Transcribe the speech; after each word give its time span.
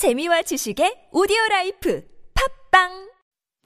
재미와 0.00 0.40
지식의 0.40 1.08
오디오 1.12 1.36
라이프 1.50 2.02
팟빵 2.72 2.88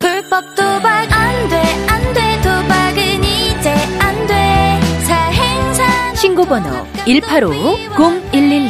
불법 0.00 0.42
도박 0.57 1.07
안 1.12 1.49
돼, 1.49 1.62
안 1.87 2.12
돼, 2.12 2.42
도박은 2.42 3.22
이제 3.22 3.71
안 4.00 4.26
돼. 4.26 4.80
사행사 5.06 6.14
신고번호 6.16 6.68
185-0112 7.06 8.68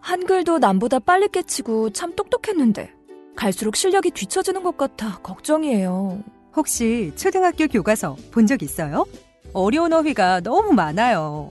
한글도 0.00 0.58
남보다 0.60 1.00
빨리 1.00 1.26
깨치고 1.26 1.90
참 1.90 2.14
똑똑했는데 2.14 2.92
갈수록 3.34 3.74
실력이 3.74 4.12
뒤처지는 4.12 4.62
것 4.62 4.76
같아 4.76 5.18
걱정이에요. 5.18 6.22
혹시 6.54 7.10
초등학교 7.16 7.66
교과서 7.66 8.14
본 8.30 8.46
적 8.46 8.62
있어요? 8.62 9.06
어려운 9.54 9.92
어휘가 9.92 10.38
너무 10.42 10.72
많아요. 10.72 11.50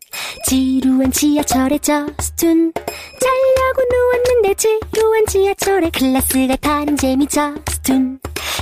지루한 0.45 1.11
지하철에 1.11 1.77
저스툰. 1.79 2.73
자려고 3.19 3.81
누웠는데 3.91 4.53
지루한 4.55 5.25
지하철에 5.27 5.89
클래스가 5.91 6.55
다른 6.57 6.97
재미 6.97 7.27
저스툰. 7.27 8.19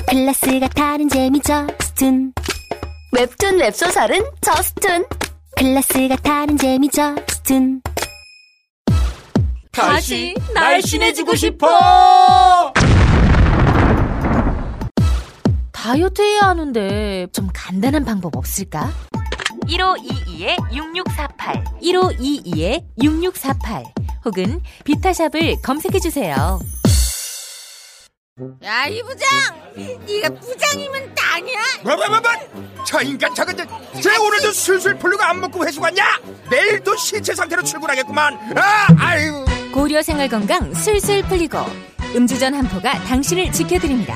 클래스가 0.08 0.68
다른 0.70 1.10
재미 1.10 1.40
저스툰. 1.42 2.34
웹툰 3.14 3.60
웹소설은 3.60 4.22
저스툰. 4.42 5.06
클래스가 5.56 6.16
다른 6.18 6.58
재미 6.58 6.90
저스툰. 6.90 7.82
다시 9.72 10.36
날씬해지고 10.54 11.36
싶어! 11.36 12.74
다이어트 15.72 16.22
해야 16.22 16.42
하는데 16.50 17.28
좀 17.32 17.50
간단한 17.54 18.04
방법 18.04 18.36
없을까? 18.36 18.92
1522-6648 19.70 21.82
1522-6648 21.82 23.84
혹은 24.26 24.62
비타샵을 24.84 25.62
검색해주세요. 25.64 26.60
야, 28.64 28.86
이 28.88 29.02
부장! 29.04 29.28
네가 30.08 30.30
부장이면 30.30 31.14
땅이야! 31.14 31.60
뭐뭐뭐뭐! 31.84 32.22
저 32.86 33.02
인간 33.02 33.36
저건 33.36 33.58
쟤 34.02 34.16
오늘도 34.18 34.54
술술 34.54 34.98
풀리고 34.98 35.22
안 35.24 35.42
먹고 35.42 35.66
회수 35.66 35.82
갔냐? 35.82 36.04
내일도 36.50 36.96
신체 36.96 37.36
상태로 37.36 37.62
출근하겠구만. 37.64 38.58
아, 38.58 38.88
아유. 38.98 39.46
고려 39.74 40.02
생활 40.02 40.30
건강 40.30 40.74
술술 40.74 41.22
풀리고 41.24 41.58
음주전 42.16 42.54
한포가 42.56 43.04
당신을 43.04 43.52
지켜드립니다. 43.52 44.16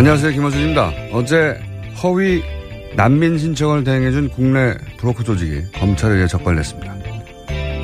안녕하세요. 0.00 0.32
김호준입니다. 0.32 0.92
어제 1.12 1.60
허위 2.02 2.42
난민 2.96 3.36
신청을 3.36 3.84
대행해준 3.84 4.30
국내 4.30 4.74
브로커 4.96 5.22
조직이 5.24 5.60
검찰에 5.72 6.14
의해 6.14 6.26
적발됐습니다. 6.26 6.96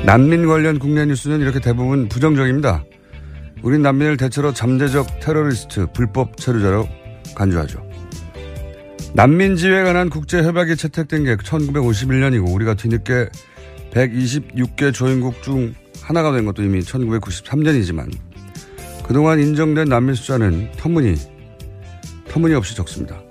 난민 0.03 0.47
관련 0.47 0.79
국내 0.79 1.05
뉴스는 1.05 1.41
이렇게 1.41 1.59
대부분 1.59 2.09
부정적입니다. 2.09 2.83
우린 3.61 3.83
난민을 3.83 4.17
대체로 4.17 4.51
잠재적 4.51 5.19
테러리스트, 5.19 5.85
불법 5.93 6.37
체류자로 6.37 6.89
간주하죠. 7.35 7.87
난민지에 9.13 9.83
관한 9.83 10.09
국제협약이 10.09 10.75
채택된 10.75 11.23
게 11.23 11.35
1951년이고 11.35 12.51
우리가 12.51 12.73
뒤늦게 12.73 13.29
126개 13.91 14.91
조인국 14.91 15.43
중 15.43 15.75
하나가 16.01 16.31
된 16.31 16.45
것도 16.45 16.63
이미 16.63 16.79
1993년이지만 16.79 18.11
그동안 19.05 19.39
인정된 19.39 19.87
난민 19.87 20.15
숫자는 20.15 20.71
터무니 20.77 21.36
터무니없이 22.29 22.75
적습니다. 22.75 23.21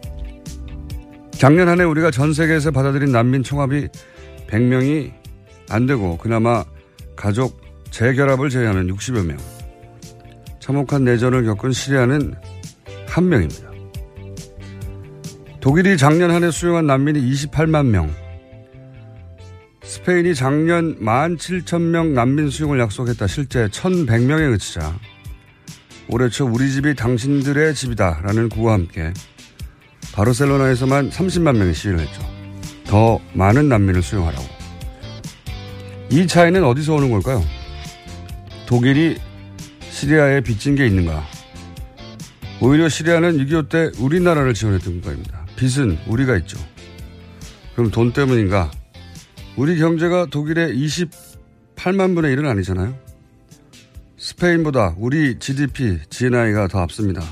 작년 1.32 1.68
한 1.68 1.80
해 1.80 1.84
우리가 1.84 2.10
전 2.10 2.32
세계에서 2.32 2.70
받아들인 2.70 3.12
난민 3.12 3.42
총합이 3.42 3.88
100명이 4.48 5.12
안 5.68 5.86
되고 5.86 6.16
그나마 6.16 6.64
가족 7.14 7.60
재결합을 7.90 8.48
제외하면 8.50 8.88
60여 8.94 9.24
명. 9.26 9.36
참혹한 10.60 11.04
내전을 11.04 11.44
겪은 11.44 11.72
시리아는 11.72 12.34
한 13.06 13.28
명입니다. 13.28 13.70
독일이 15.60 15.96
작년 15.96 16.30
한 16.30 16.42
해 16.44 16.50
수용한 16.50 16.86
난민이 16.86 17.20
28만 17.32 17.86
명. 17.86 18.10
스페인이 19.82 20.34
작년 20.34 20.98
17,000명 21.00 22.08
난민 22.12 22.50
수용을 22.50 22.78
약속했다. 22.80 23.26
실제 23.26 23.66
1,100명에 23.68 24.50
그치자 24.52 24.94
올해 26.09 26.28
초 26.28 26.47
우리 26.47 26.71
집이 26.71 26.94
당신들의 26.94 27.75
집이다라는 27.75 28.49
구호와 28.49 28.75
함께 28.75 29.12
바르셀로나에서만 30.12 31.11
30만 31.11 31.56
명이 31.56 31.75
시위를 31.75 32.00
했죠. 32.00 32.22
더 32.84 33.21
많은 33.34 33.69
난민을 33.69 34.03
수용하라고. 34.03 34.44
이 36.11 36.27
차이는 36.27 36.65
어디서 36.65 36.94
오는 36.94 37.11
걸까요? 37.11 37.43
독일이 38.67 39.19
시리아에 39.91 40.41
빚진 40.41 40.77
게 40.77 40.87
있는가? 40.87 41.25
오히려 42.61 42.88
시리아는 42.88 43.38
6.25 43.38 43.69
때 43.69 43.91
우리나라를 43.99 44.55
지원했던 44.55 45.00
국가입니다. 45.00 45.44
빚은 45.56 45.99
우리가 46.06 46.37
있죠. 46.38 46.59
그럼 47.75 47.91
돈 47.91 48.12
때문인가? 48.12 48.71
우리 49.56 49.78
경제가 49.78 50.27
독일의 50.27 50.75
28만 50.77 52.15
분의 52.15 52.34
1은 52.37 52.47
아니잖아요? 52.47 53.06
스페인보다 54.19 54.94
우리 54.99 55.38
GDP, 55.38 55.99
GNI가 56.10 56.69
더 56.69 56.81
앞섭니다. 56.81 57.22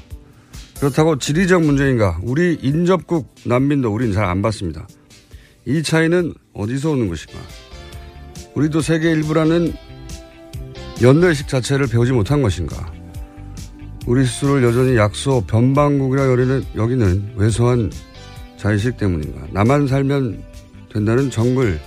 그렇다고 0.78 1.19
지리적 1.19 1.62
문제인가? 1.62 2.19
우리 2.22 2.59
인접국 2.61 3.34
난민도 3.45 3.93
우린 3.93 4.12
잘 4.12 4.25
안 4.25 4.43
받습니다. 4.43 4.87
이 5.67 5.83
차이는 5.83 6.34
어디서 6.53 6.91
오는 6.91 7.09
것인가? 7.09 7.39
우리도 8.55 8.81
세계 8.81 9.11
일부라는 9.12 9.73
연례식 11.03 11.49
자체를 11.49 11.87
배우지 11.87 12.12
못한 12.12 12.43
것인가? 12.43 12.93
우리 14.06 14.27
스스로를 14.27 14.62
여전히 14.65 14.97
약소 14.97 15.44
변방국이라 15.47 16.27
여기는, 16.31 16.65
여기는 16.77 17.33
왜소한 17.37 17.91
자의식 18.59 18.99
때문인가? 18.99 19.47
나만 19.53 19.87
살면 19.87 20.43
된다는 20.93 21.31
정글 21.31 21.81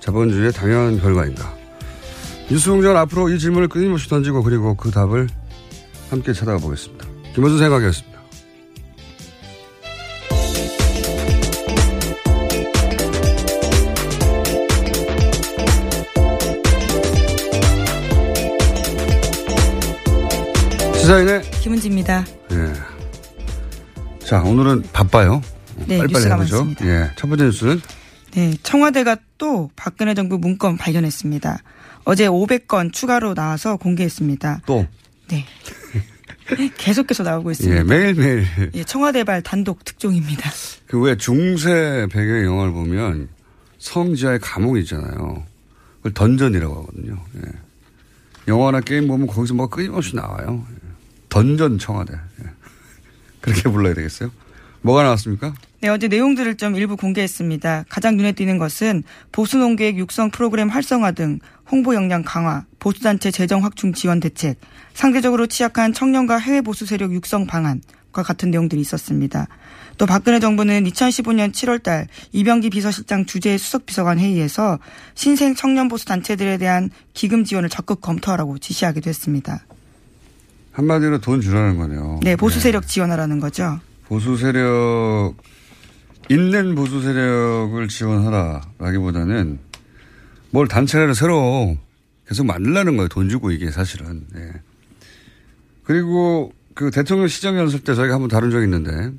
자본주의의 0.00 0.52
당연한 0.52 1.00
결과인가? 1.00 1.59
뉴스공장 2.50 2.96
앞으로 2.96 3.28
이 3.28 3.38
질문을 3.38 3.68
끊임없이 3.68 4.08
던지고 4.08 4.42
그리고 4.42 4.74
그 4.74 4.90
답을 4.90 5.28
함께 6.10 6.32
찾아가 6.32 6.58
보겠습니다. 6.58 7.06
김원준 7.34 7.60
생각이었습니다. 7.60 8.20
시사인의 20.94 21.42
김은지입니다. 21.62 22.24
예. 22.50 24.26
자, 24.26 24.42
오늘은 24.42 24.82
바빠요. 24.92 25.40
네, 25.86 25.98
빨리빨리 25.98 26.26
해보죠. 26.26 26.66
예. 26.82 27.10
첫 27.16 27.28
번째 27.28 27.44
뉴스는 27.44 27.80
네, 28.32 28.54
청와대가 28.64 29.16
또 29.38 29.70
박근혜 29.76 30.14
정부 30.14 30.36
문건 30.38 30.76
발견했습니다. 30.76 31.62
어제 32.04 32.26
500건 32.28 32.92
추가로 32.92 33.34
나와서 33.34 33.76
공개했습니다. 33.76 34.62
또, 34.66 34.86
네. 35.28 35.44
계속해서 36.76 37.22
나오고 37.22 37.52
있습니다. 37.52 37.78
예, 37.78 37.84
매일매일 37.84 38.46
예, 38.74 38.84
청와대발 38.84 39.42
단독 39.42 39.84
특종입니다. 39.84 40.50
그 40.86 41.00
왜 41.00 41.16
중세 41.16 42.06
배경의 42.10 42.44
영화를 42.44 42.72
보면 42.72 43.28
성지하에 43.78 44.38
감옥이 44.38 44.80
있잖아요. 44.80 45.44
그걸 45.98 46.12
던전이라고 46.14 46.74
하거든요. 46.82 47.18
예. 47.36 47.42
영화나 48.48 48.80
게임 48.80 49.06
보면 49.06 49.28
거기서 49.28 49.54
뭐 49.54 49.68
끊임없이 49.68 50.16
나와요. 50.16 50.66
예. 50.72 50.76
던전 51.28 51.78
청와대. 51.78 52.14
예. 52.14 52.46
그렇게 53.40 53.62
불러야 53.70 53.94
되겠어요? 53.94 54.30
뭐가 54.82 55.04
나왔습니까? 55.04 55.54
네, 55.82 55.88
어제 55.88 56.08
내용들을 56.08 56.56
좀 56.56 56.76
일부 56.76 56.96
공개했습니다. 56.96 57.86
가장 57.88 58.16
눈에 58.18 58.32
띄는 58.32 58.58
것은 58.58 59.02
보수 59.32 59.56
농객 59.56 59.96
육성 59.96 60.30
프로그램 60.30 60.68
활성화 60.68 61.12
등 61.12 61.38
홍보 61.70 61.94
역량 61.94 62.22
강화, 62.22 62.64
보수단체 62.78 63.30
재정 63.30 63.64
확충 63.64 63.94
지원 63.94 64.20
대책, 64.20 64.58
상대적으로 64.92 65.46
취약한 65.46 65.94
청년과 65.94 66.36
해외 66.36 66.60
보수 66.60 66.84
세력 66.84 67.12
육성 67.14 67.46
방안 67.46 67.80
과 68.12 68.24
같은 68.24 68.50
내용들이 68.50 68.80
있었습니다. 68.80 69.46
또 69.96 70.04
박근혜 70.04 70.40
정부는 70.40 70.82
2015년 70.84 71.52
7월달 71.52 72.08
이병기 72.32 72.70
비서실장 72.70 73.24
주재 73.24 73.56
수석 73.56 73.86
비서관 73.86 74.18
회의에서 74.18 74.80
신생 75.14 75.54
청년 75.54 75.88
보수 75.88 76.06
단체들에 76.06 76.58
대한 76.58 76.90
기금 77.14 77.44
지원을 77.44 77.68
적극 77.68 78.00
검토하라고 78.00 78.58
지시하기도 78.58 79.08
했습니다. 79.08 79.64
한마디로 80.72 81.20
돈 81.20 81.40
주라는 81.40 81.76
거네요. 81.76 82.18
네, 82.24 82.34
보수 82.34 82.58
세력 82.58 82.88
지원하라는 82.88 83.38
거죠. 83.38 83.78
보수 84.06 84.36
세력 84.36 85.34
있는 86.30 86.76
보수 86.76 87.02
세력을 87.02 87.88
지원하라라기보다는 87.88 89.58
뭘 90.50 90.68
단체를 90.68 91.14
새로 91.16 91.76
계속 92.28 92.46
만들라는 92.46 92.96
거예요. 92.96 93.08
돈 93.08 93.28
주고 93.28 93.50
이게 93.50 93.70
사실은. 93.72 94.26
네. 94.32 94.52
그리고 95.82 96.52
그 96.74 96.92
대통령 96.92 97.26
시정연설 97.26 97.80
때 97.80 97.96
저희가 97.96 98.14
한번 98.14 98.28
다룬 98.28 98.52
적이 98.52 98.64
있는데 98.64 99.10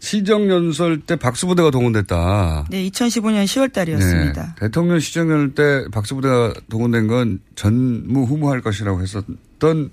시정연설 0.00 1.02
때 1.02 1.14
박수부대가 1.14 1.70
동원됐다. 1.70 2.66
네, 2.70 2.88
2015년 2.90 3.44
10월 3.44 3.72
달이었습니다. 3.72 4.42
네, 4.42 4.54
대통령 4.58 4.98
시정연설 4.98 5.54
때 5.54 5.88
박수부대가 5.92 6.54
동원된 6.68 7.06
건 7.06 7.38
전무후무할 7.54 8.62
것이라고 8.62 9.00
했었던 9.00 9.90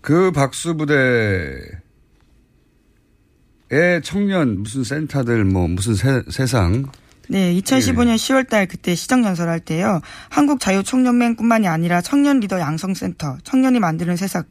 그 0.00 0.30
박수부대 0.30 1.82
의 3.74 4.00
청년 4.02 4.62
무슨 4.62 4.84
센터들 4.84 5.44
뭐 5.44 5.66
무슨 5.66 5.96
세, 5.96 6.22
세상 6.30 6.84
네, 7.28 7.52
2015년 7.54 8.10
예. 8.10 8.14
10월 8.14 8.48
달 8.48 8.68
그때 8.68 8.94
시정 8.94 9.24
연설할 9.24 9.58
때요. 9.58 10.00
한국 10.28 10.60
자유 10.60 10.84
청년맹뿐만이 10.84 11.66
아니라 11.66 12.00
청년 12.00 12.38
리더 12.38 12.60
양성 12.60 12.94
센터, 12.94 13.36
청년이 13.42 13.80
만드는 13.80 14.14
세상 14.14 14.44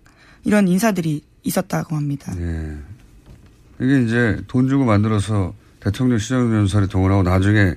이런 0.43 0.67
인사들이 0.67 1.23
있었다고 1.43 1.95
합니다. 1.95 2.33
네. 2.35 2.75
이게 3.79 4.01
이제 4.03 4.41
돈 4.47 4.67
주고 4.67 4.83
만들어서 4.83 5.53
대통령 5.79 6.17
시정 6.17 6.53
연설에 6.53 6.87
동원하고 6.87 7.23
나중에 7.23 7.75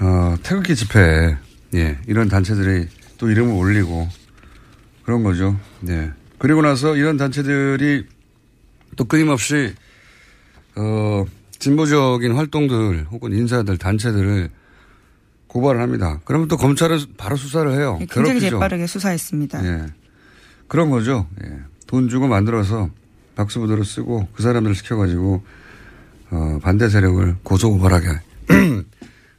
어, 0.00 0.34
태극기 0.42 0.76
집회 0.76 1.36
예, 1.74 1.98
이런 2.06 2.28
단체들이 2.28 2.88
또 3.18 3.28
이름을 3.30 3.52
올리고 3.52 4.08
그런 5.02 5.22
거죠. 5.24 5.60
네. 5.80 6.10
그리고 6.38 6.62
나서 6.62 6.96
이런 6.96 7.18
단체들이 7.18 8.06
또 8.96 9.04
끊임없이 9.04 9.74
어, 10.76 11.24
진보적인 11.58 12.32
활동들 12.32 13.06
혹은 13.10 13.32
인사들 13.32 13.76
단체들을 13.78 14.50
고발을 15.46 15.80
합니다. 15.80 16.20
그러면 16.24 16.48
또 16.48 16.56
검찰은 16.56 16.98
바로 17.16 17.36
수사를 17.36 17.70
해요. 17.72 17.96
네, 17.98 18.06
굉장히 18.10 18.40
재빠르게 18.40 18.86
수사했습니다. 18.86 19.66
예. 19.66 19.86
그런 20.68 20.90
거죠. 20.90 21.26
예. 21.44 21.58
돈 21.86 22.08
주고 22.08 22.28
만들어서 22.28 22.88
박수부대로 23.34 23.82
쓰고 23.82 24.28
그 24.32 24.42
사람들을 24.42 24.76
시켜가지고 24.76 25.42
어, 26.30 26.58
반대 26.62 26.88
세력을 26.88 27.36
고소고발하게. 27.42 28.06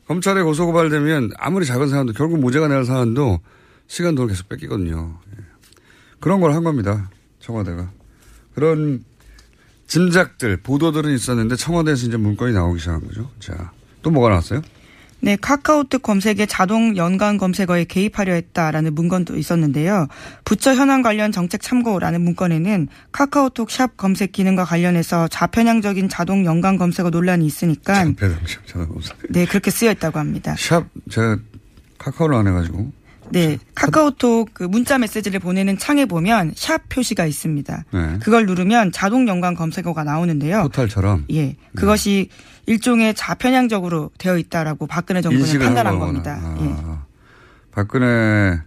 검찰에 0.07 0.41
고소고발되면 0.43 1.31
아무리 1.37 1.65
작은 1.65 1.87
사안도 1.87 2.11
결국 2.13 2.39
무죄가 2.39 2.67
날 2.67 2.83
사안도 2.83 3.39
시간 3.87 4.13
돈을 4.15 4.27
계속 4.29 4.49
뺏기거든요. 4.49 5.17
예. 5.39 5.43
그런 6.19 6.41
걸 6.41 6.51
한 6.53 6.63
겁니다. 6.65 7.09
청와대가. 7.39 7.89
그런 8.53 9.03
짐작들, 9.91 10.55
보도들은 10.55 11.13
있었는데 11.13 11.57
청와대에서 11.57 12.07
이제 12.07 12.15
문건이 12.15 12.53
나오기 12.53 12.79
시작한 12.79 13.05
거죠. 13.05 13.29
자, 13.41 13.73
또 14.01 14.09
뭐가 14.09 14.29
나왔어요? 14.29 14.61
네, 15.19 15.35
카카오톡 15.35 16.01
검색에 16.01 16.45
자동 16.45 16.95
연관 16.95 17.37
검색어에 17.37 17.83
개입하려 17.83 18.31
했다라는 18.31 18.95
문건도 18.95 19.35
있었는데요. 19.35 20.07
부처 20.45 20.73
현황 20.73 21.01
관련 21.01 21.33
정책 21.33 21.61
참고라는 21.61 22.21
문건에는 22.21 22.87
카카오톡 23.11 23.69
샵 23.69 23.97
검색 23.97 24.31
기능과 24.31 24.63
관련해서 24.63 25.27
좌편향적인 25.27 26.07
자동 26.07 26.45
연관 26.45 26.77
검색어 26.77 27.09
논란이 27.09 27.45
있으니까 27.45 27.93
좌편향적 27.93 28.67
자동 28.67 28.87
검색. 28.87 29.17
네, 29.29 29.45
그렇게 29.45 29.71
쓰여 29.71 29.91
있다고 29.91 30.19
합니다. 30.19 30.55
샵 30.57 30.85
제가 31.09 31.37
카카오를 31.97 32.37
안 32.37 32.47
해가지고 32.47 32.93
네. 33.31 33.57
카카오톡 33.75 34.49
그 34.53 34.63
문자 34.63 34.97
메시지를 34.97 35.39
보내는 35.39 35.77
창에 35.77 36.05
보면 36.05 36.53
샵 36.55 36.89
표시가 36.89 37.25
있습니다. 37.25 37.85
네. 37.91 38.19
그걸 38.21 38.45
누르면 38.45 38.91
자동 38.91 39.27
연관 39.27 39.55
검색어가 39.55 40.03
나오는데요. 40.03 40.63
포탈처럼? 40.63 41.25
예. 41.31 41.41
네. 41.41 41.57
그것이 41.75 42.29
네. 42.29 42.51
일종의 42.67 43.13
좌편향적으로 43.15 44.11
되어 44.17 44.37
있다라고 44.37 44.87
박근혜 44.87 45.21
정부는 45.21 45.59
판단한 45.59 45.99
겁니다. 45.99 46.39
아. 46.41 46.57
예. 46.61 47.11
박근혜 47.71 48.59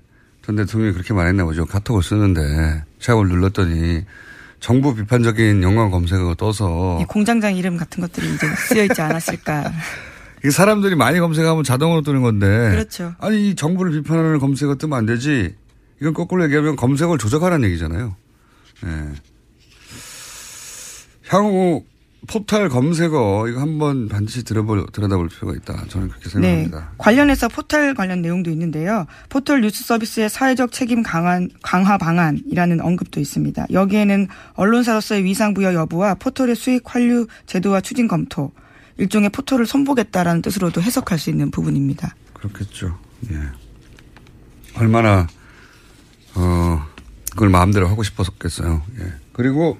전 0.42 0.56
대통령이 0.56 0.92
그렇게 0.92 1.14
말했나 1.14 1.44
보죠. 1.44 1.64
카톡을 1.64 2.02
쓰는데 2.02 2.84
샵을 3.00 3.28
눌렀더니 3.28 4.04
정부 4.60 4.94
비판적인 4.94 5.62
연관 5.62 5.90
검색어가 5.90 6.34
떠서 6.34 6.98
예, 7.00 7.04
공장장 7.04 7.54
이름 7.54 7.76
같은 7.76 8.00
것들이 8.00 8.34
이제 8.34 8.46
쓰여 8.46 8.84
있지 8.84 9.00
않았을까. 9.00 9.72
사람들이 10.50 10.94
많이 10.94 11.20
검색하면 11.20 11.64
자동으로 11.64 12.02
뜨는 12.02 12.22
건데. 12.22 12.46
그렇죠. 12.70 13.14
아니, 13.18 13.50
이 13.50 13.54
정부를 13.54 13.92
비판하는 13.92 14.38
검색어 14.38 14.76
뜨면 14.76 14.98
안 14.98 15.06
되지. 15.06 15.54
이건 16.00 16.12
거꾸로 16.12 16.44
얘기하면 16.44 16.76
검색어를 16.76 17.18
조작하라는 17.18 17.68
얘기잖아요. 17.68 18.16
네. 18.82 18.90
향후 21.28 21.84
포탈 22.26 22.68
검색어 22.68 23.48
이거 23.48 23.60
한번 23.60 24.08
반드시 24.08 24.44
들어볼, 24.44 24.86
들여다볼 24.92 25.28
필요가 25.28 25.54
있다. 25.54 25.84
저는 25.88 26.08
그렇게 26.08 26.28
생각합니다. 26.28 26.78
네. 26.78 26.84
관련해서 26.98 27.48
포탈 27.48 27.94
관련 27.94 28.22
내용도 28.22 28.50
있는데요. 28.50 29.06
포털 29.28 29.60
뉴스 29.60 29.84
서비스의 29.84 30.30
사회적 30.30 30.72
책임 30.72 31.02
강화, 31.02 31.40
강화 31.62 31.98
방안이라는 31.98 32.80
언급도 32.80 33.20
있습니다. 33.20 33.66
여기에는 33.72 34.28
언론사로서의 34.54 35.24
위상 35.24 35.54
부여 35.54 35.74
여부와 35.74 36.14
포털의 36.14 36.56
수익 36.56 36.82
환류 36.86 37.26
제도와 37.46 37.80
추진 37.80 38.08
검토, 38.08 38.52
일종의 38.98 39.30
포토를 39.30 39.66
손보겠다라는 39.66 40.42
뜻으로도 40.42 40.80
해석할 40.82 41.18
수 41.18 41.30
있는 41.30 41.50
부분입니다. 41.50 42.14
그렇겠죠. 42.34 42.98
예. 43.30 43.38
얼마나 44.76 45.26
어 46.34 46.86
그걸 47.30 47.48
마음대로 47.48 47.88
하고 47.88 48.02
싶었겠어요. 48.02 48.82
예. 49.00 49.12
그리고 49.32 49.78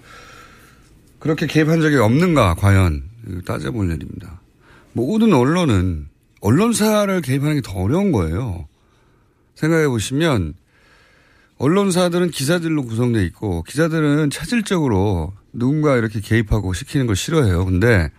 그렇게 1.19 1.47
개입한 1.47 1.81
적이 1.81 1.97
없는가 1.97 2.55
과연 2.55 3.03
따져볼 3.47 3.91
일입니다. 3.91 4.41
모든 4.93 5.33
언론은 5.33 6.09
언론사를 6.41 7.21
개입하는 7.23 7.57
게 7.57 7.61
더 7.63 7.73
어려운 7.79 8.13
거예요. 8.13 8.69
생각해 9.55 9.89
보시면 9.89 10.55
언론사들은 11.59 12.31
기자들로 12.31 12.85
구성되어 12.85 13.23
있고 13.23 13.63
기자들은 13.63 14.31
체질적으로 14.31 15.33
누군가 15.53 15.97
이렇게 15.97 16.21
개입하고 16.21 16.73
시키는 16.75 17.07
걸 17.07 17.17
싫어해요. 17.17 17.65
근데 17.65 18.11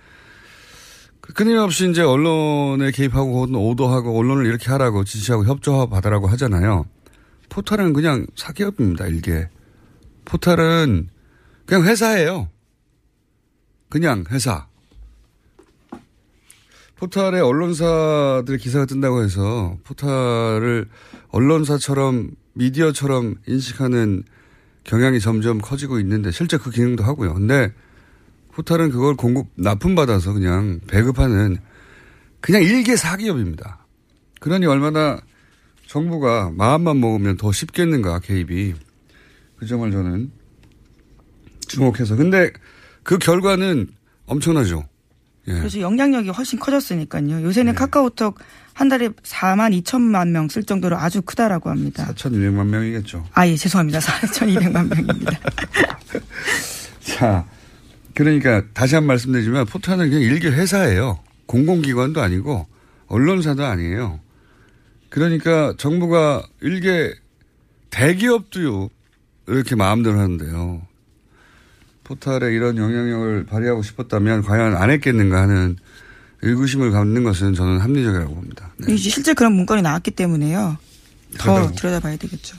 끊임없이 1.34 1.90
이제 1.90 2.02
언론에 2.02 2.92
개입하고 2.92 3.48
오도하고 3.52 4.18
언론을 4.18 4.46
이렇게 4.46 4.70
하라고 4.72 5.04
지시하고 5.04 5.46
협조 5.46 5.90
받으라고 5.90 6.28
하잖아요. 6.28 6.86
포탈은 7.50 7.94
그냥 7.94 8.28
사기업입니다, 8.36 9.08
일개. 9.08 9.48
포탈은 10.26 11.10
그냥 11.66 11.84
회사예요. 11.84 12.50
그냥 13.90 14.24
회사. 14.30 14.68
포탈에 16.98 17.40
언론사들의 17.40 18.58
기사가 18.60 18.86
뜬다고 18.86 19.24
해서 19.24 19.78
포탈을 19.84 20.88
언론사처럼 21.30 22.32
미디어처럼 22.54 23.36
인식하는 23.48 24.24
경향이 24.86 25.20
점점 25.20 25.60
커지고 25.60 26.00
있는데 26.00 26.32
실제 26.32 26.58
그 26.58 26.70
기능도 26.70 27.04
하고요. 27.04 27.34
근데 27.34 27.74
포탈은 28.56 28.90
그걸 28.90 29.16
공급 29.16 29.48
납품받아서 29.56 30.34
그냥 30.34 30.80
배급하는 30.88 31.58
그냥 32.40 32.64
일개 32.64 32.96
사기업입니다. 32.96 33.86
그러니 34.40 34.66
얼마나 34.66 35.20
정부가 35.88 36.52
마음만 36.56 37.00
먹으면 37.00 37.36
더 37.38 37.52
쉽겠는가 37.52 38.20
개입이 38.20 38.74
그 39.58 39.66
점을 39.66 39.90
저는 39.92 40.32
주목해서 41.68 42.16
근데 42.16 42.52
그 43.04 43.18
결과는 43.18 43.88
엄청나죠. 44.26 44.88
예. 45.48 45.54
그래서 45.54 45.80
영향력이 45.82 46.30
훨씬 46.30 46.58
커졌으니까요. 46.58 47.44
요새는 47.44 47.74
네. 47.74 47.78
카카오톡 47.78 48.40
한 48.74 48.90
달에 48.90 49.10
4만 49.10 49.80
2천만 49.84 50.30
명 50.30 50.48
쓸 50.48 50.64
정도로 50.64 50.98
아주 50.98 51.22
크다라고 51.22 51.70
합니다. 51.70 52.08
4,200만 52.16 52.66
명이겠죠. 52.68 53.26
아, 53.34 53.48
예, 53.48 53.56
죄송합니다. 53.56 54.00
4,200만 54.00 54.88
명입니다. 54.88 55.40
자, 57.02 57.46
그러니까 58.16 58.64
다시 58.74 58.96
한번 58.96 59.08
말씀드리지만 59.10 59.66
포탈은 59.66 60.10
그냥 60.10 60.22
일개 60.22 60.48
회사예요. 60.50 61.20
공공기관도 61.46 62.22
아니고 62.22 62.66
언론사도 63.08 63.64
아니에요. 63.64 64.20
그러니까 65.10 65.74
정부가 65.78 66.46
일개 66.62 67.14
대기업도요 67.92 68.90
이렇게 69.48 69.76
마음대로 69.76 70.20
하는데요. 70.20 70.82
포탈에 72.04 72.54
이런 72.54 72.78
영향력을 72.78 73.46
발휘하고 73.46 73.82
싶었다면 73.84 74.44
과연 74.44 74.76
안 74.76 74.90
했겠는가 74.92 75.42
하는 75.42 75.76
의구심을 76.42 76.92
갖는 76.92 77.24
것은 77.24 77.54
저는 77.54 77.80
합리적이라고 77.80 78.34
봅니다. 78.36 78.72
네. 78.78 78.96
실제 78.98 79.34
그런 79.34 79.54
문건이 79.54 79.82
나왔기 79.82 80.12
때문에요. 80.12 80.78
더. 81.38 81.72
들여다봐야 81.72 82.18
되겠죠. 82.18 82.58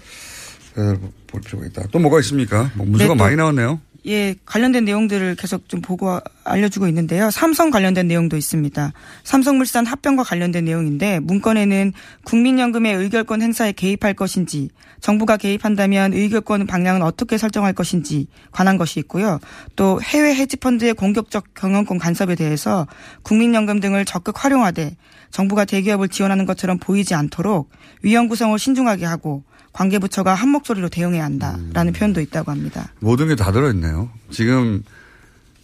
볼 1.27 1.41
필요가 1.41 1.67
있다. 1.67 1.83
또 1.93 1.99
뭐가 1.99 2.19
있습니까? 2.21 2.71
뭐 2.75 2.85
문서가 2.87 3.15
네, 3.15 3.19
또- 3.19 3.25
많이 3.25 3.37
나왔네요. 3.37 3.81
예, 4.07 4.37
관련된 4.45 4.85
내용들을 4.85 5.35
계속 5.35 5.69
좀 5.69 5.81
보고 5.81 6.21
알려주고 6.45 6.87
있는데요. 6.89 7.31
삼성 7.31 7.71
관련된 7.71 8.07
내용도 8.07 8.37
있습니다. 8.37 8.93
삼성물산 9.25 9.85
합병과 9.85 10.23
관련된 10.23 10.65
내용인데 10.65 11.19
문건에는 11.21 11.93
국민연금의 12.25 12.95
의결권 12.95 13.43
행사에 13.43 13.73
개입할 13.73 14.15
것인지 14.15 14.71
정부가 15.01 15.37
개입한다면 15.37 16.13
의결권 16.13 16.69
방향은 16.69 17.03
어떻게 17.03 17.37
설정할 17.37 17.73
것인지 17.73 18.29
관한 18.53 18.77
것이 18.77 19.01
있고요. 19.01 19.41
또 19.75 20.01
해외 20.01 20.37
헤지펀드의 20.37 20.95
공격적 20.95 21.55
경영권 21.55 21.99
간섭에 21.99 22.37
대해서 22.37 22.87
국민연금 23.23 23.81
등을 23.81 24.05
적극 24.05 24.45
활용하되 24.45 24.97
정부가 25.33 25.65
대기업을 25.65 26.09
지원하는 26.09 26.47
것처럼 26.47 26.79
보이지 26.79 27.15
않도록 27.15 27.71
위원 28.03 28.29
구성을 28.29 28.57
신중하게 28.57 29.05
하고 29.05 29.43
관계부처가 29.76 30.33
한 30.35 30.49
목소리로 30.49 30.88
대응해야 30.88 31.25
한다라는 31.25 31.92
표현도 31.92 32.21
있다고 32.23 32.50
합니다. 32.50 32.92
모든 33.00 33.28
게 33.28 33.35
다 33.37 33.52
들어있네요. 33.52 34.11
지금 34.30 34.83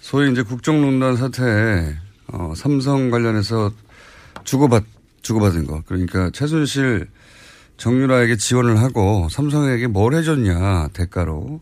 소위 0.00 0.30
이제 0.30 0.42
국정농단 0.42 1.16
사태에 1.16 1.94
어, 2.28 2.52
삼성 2.56 3.10
관련해서 3.10 3.72
주고받 4.44 4.84
주고받은 5.22 5.66
거 5.66 5.82
그러니까 5.86 6.30
최순실 6.30 7.08
정유라에게 7.78 8.36
지원을 8.36 8.80
하고 8.80 9.28
삼성에게 9.30 9.86
뭘 9.86 10.14
해줬냐 10.14 10.88
대가로 10.92 11.60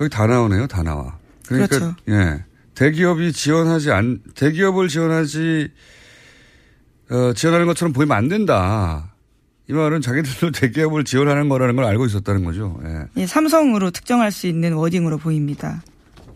여기 0.00 0.08
다 0.10 0.26
나오네요. 0.26 0.66
다 0.68 0.82
나와. 0.82 1.18
그러니까 1.46 1.68
그렇죠. 1.68 1.96
예 2.08 2.44
대기업이 2.74 3.32
지원하지 3.32 3.90
안 3.92 4.20
대기업을 4.34 4.88
지원하지 4.88 5.68
어, 7.10 7.32
지원하는 7.34 7.66
것처럼 7.66 7.92
보이면 7.92 8.16
안 8.16 8.28
된다. 8.28 9.12
이 9.68 9.72
말은 9.72 10.00
자기들도 10.00 10.50
대기업을 10.58 11.04
지원하는 11.04 11.48
거라는 11.48 11.76
걸 11.76 11.84
알고 11.84 12.06
있었다는 12.06 12.44
거죠. 12.44 12.78
예. 12.84 13.22
예, 13.22 13.26
삼성으로 13.26 13.90
특정할 13.90 14.32
수 14.32 14.46
있는 14.46 14.72
워딩으로 14.72 15.18
보입니다. 15.18 15.82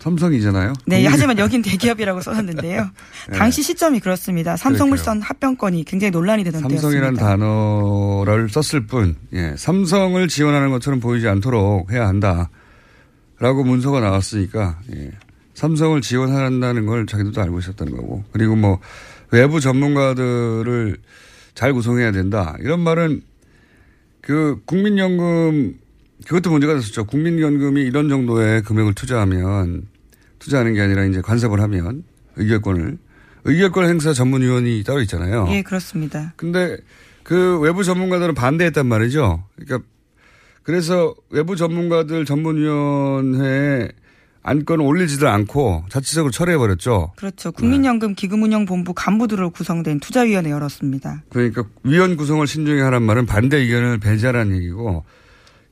삼성이잖아요. 0.01 0.73
네, 0.85 1.07
하지만 1.07 1.39
여긴 1.39 1.63
대기업이라고 1.63 2.21
써놨는데요. 2.21 2.91
네. 3.31 3.39
당시 3.39 3.63
시점이 3.63 4.01
그렇습니다. 4.01 4.57
삼성물산 4.57 5.23
합병권이 5.23 5.85
굉장히 5.85 6.11
논란이 6.11 6.43
되던 6.43 6.61
삼성이라는 6.61 7.15
때였습니다. 7.15 7.25
단어를 7.25 8.49
썼을 8.49 8.87
뿐, 8.87 9.17
예, 9.33 9.55
삼성을 9.57 10.27
지원하는 10.27 10.71
것처럼 10.71 10.99
보이지 10.99 11.29
않도록 11.29 11.93
해야 11.93 12.09
한다. 12.09 12.51
라고 13.39 13.63
문서가 13.63 14.01
나왔으니까, 14.01 14.81
예, 14.95 15.13
삼성을 15.55 16.01
지원한다는 16.01 16.87
걸 16.87 17.07
자기들도 17.07 17.41
알고 17.41 17.61
있었다는 17.61 17.97
거고. 17.97 18.25
그리고 18.33 18.57
뭐, 18.57 18.81
외부 19.31 19.61
전문가들을 19.61 20.97
잘 21.55 21.73
구성해야 21.73 22.13
된다. 22.13 22.57
이런 22.61 22.81
말은 22.81 23.23
그 24.21 24.61
국민연금, 24.65 25.79
그것도 26.27 26.51
문제가 26.51 26.75
됐었죠. 26.75 27.05
국민연금이 27.05 27.83
이런 27.83 28.09
정도의 28.09 28.63
금액을 28.63 28.95
투자하면, 28.95 29.89
투자하는 30.39 30.75
게 30.75 30.81
아니라 30.81 31.05
이제 31.05 31.21
간섭을 31.21 31.61
하면, 31.61 32.05
의결권을, 32.37 32.99
의결권 33.45 33.89
행사 33.89 34.13
전문위원이 34.13 34.85
따로 34.85 35.01
있잖아요. 35.03 35.47
예, 35.51 35.63
그렇습니다. 35.63 36.33
근데 36.37 36.77
그 37.23 37.59
외부 37.61 37.85
전문가들은 37.85 38.35
반대했단 38.35 38.87
말이죠. 38.87 39.45
그러니까 39.57 39.89
그래서 40.63 41.15
외부 41.31 41.57
전문가들 41.57 42.25
전문위원회에 42.25 43.89
안건을 44.45 44.85
올리지도 44.85 45.29
않고 45.29 45.85
자체적으로 45.89 46.33
철회해버렸죠. 46.33 47.13
그렇죠. 47.17 47.53
국민연금 47.53 48.15
기금운용본부 48.17 48.93
간부들로 48.95 49.51
구성된 49.51 50.01
투자위원회 50.01 50.51
열었습니다. 50.51 51.23
그러니까 51.31 51.65
위원 51.85 52.17
구성을 52.17 52.45
신중히 52.47 52.81
하란 52.81 53.03
말은 53.05 53.27
반대 53.27 53.59
의견을 53.59 53.99
배제하라는 53.99 54.57
얘기고 54.57 55.05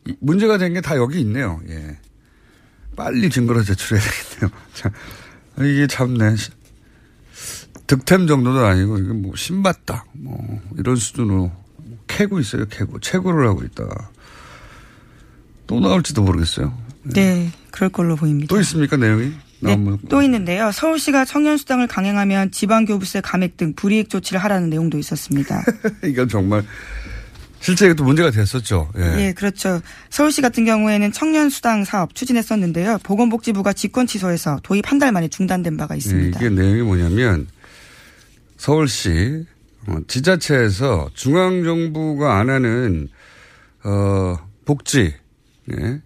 이- 0.07 0.15
문제가 0.21 0.57
된 0.57 0.73
게 0.73 0.81
다 0.81 0.97
여기 0.97 1.21
있네요. 1.21 1.61
예. 1.69 1.99
빨리 2.97 3.29
증거를 3.29 3.65
제출해야 3.65 4.05
되겠네요. 4.05 4.51
자, 4.75 4.91
이게 5.59 5.87
참네. 5.89 6.37
시- 6.37 6.51
득템 7.89 8.29
정도도 8.29 8.65
아니고 8.65 8.99
이게 8.99 9.13
뭐 9.13 9.35
신받다 9.35 10.05
뭐 10.13 10.61
이런 10.79 10.95
수준으로 10.95 11.51
캐고 12.07 12.39
있어요. 12.39 12.67
캐고 12.67 13.01
채굴을 13.01 13.49
하고 13.49 13.65
있다. 13.65 13.85
또 15.67 15.81
나올지도 15.81 16.23
모르겠어요. 16.23 16.73
네, 17.03 17.51
그럴 17.71 17.91
걸로 17.91 18.17
보입니다. 18.17 18.55
또 18.55 18.61
있습니까 18.61 18.97
내용이? 18.97 19.33
네, 19.63 19.77
또 20.09 20.23
있는데요. 20.23 20.73
서울시가 20.73 21.25
청년수당을 21.27 21.87
강행하면 21.87 22.51
지방교부세 22.51 23.21
감액 23.21 23.57
등 23.59 23.75
불이익 23.75 24.09
조치를 24.09 24.43
하라는 24.45 24.71
내용도 24.71 24.99
있었습니다. 24.99 25.63
이건 26.05 26.29
정말 26.29 26.65
실제 27.61 27.85
이것도 27.87 28.05
문제가 28.05 28.31
됐었죠. 28.31 28.91
예. 28.97 29.27
예, 29.27 29.33
그렇죠. 29.35 29.83
서울시 30.09 30.41
같은 30.41 30.65
경우에는 30.65 31.13
청년수당 31.13 31.85
사업 31.85 32.15
추진했었는데요. 32.15 32.99
보건복지부가 33.03 33.75
직권 33.75 34.07
취소해서 34.07 34.59
도입 34.63 34.91
한 34.91 34.99
달 34.99 35.13
만에 35.13 35.29
중단된 35.29 35.77
바가 35.77 35.95
예, 35.95 35.99
있습니다. 35.99 36.41
이게 36.41 36.49
내용이 36.49 36.81
뭐냐면 36.83 37.47
서울시 38.57 39.45
어, 39.87 39.97
지자체에서 40.09 41.11
중앙정부가 41.15 42.39
안 42.39 42.49
하는 42.49 43.09
어, 43.85 44.37
복지 44.65 45.15
예, 45.73 46.01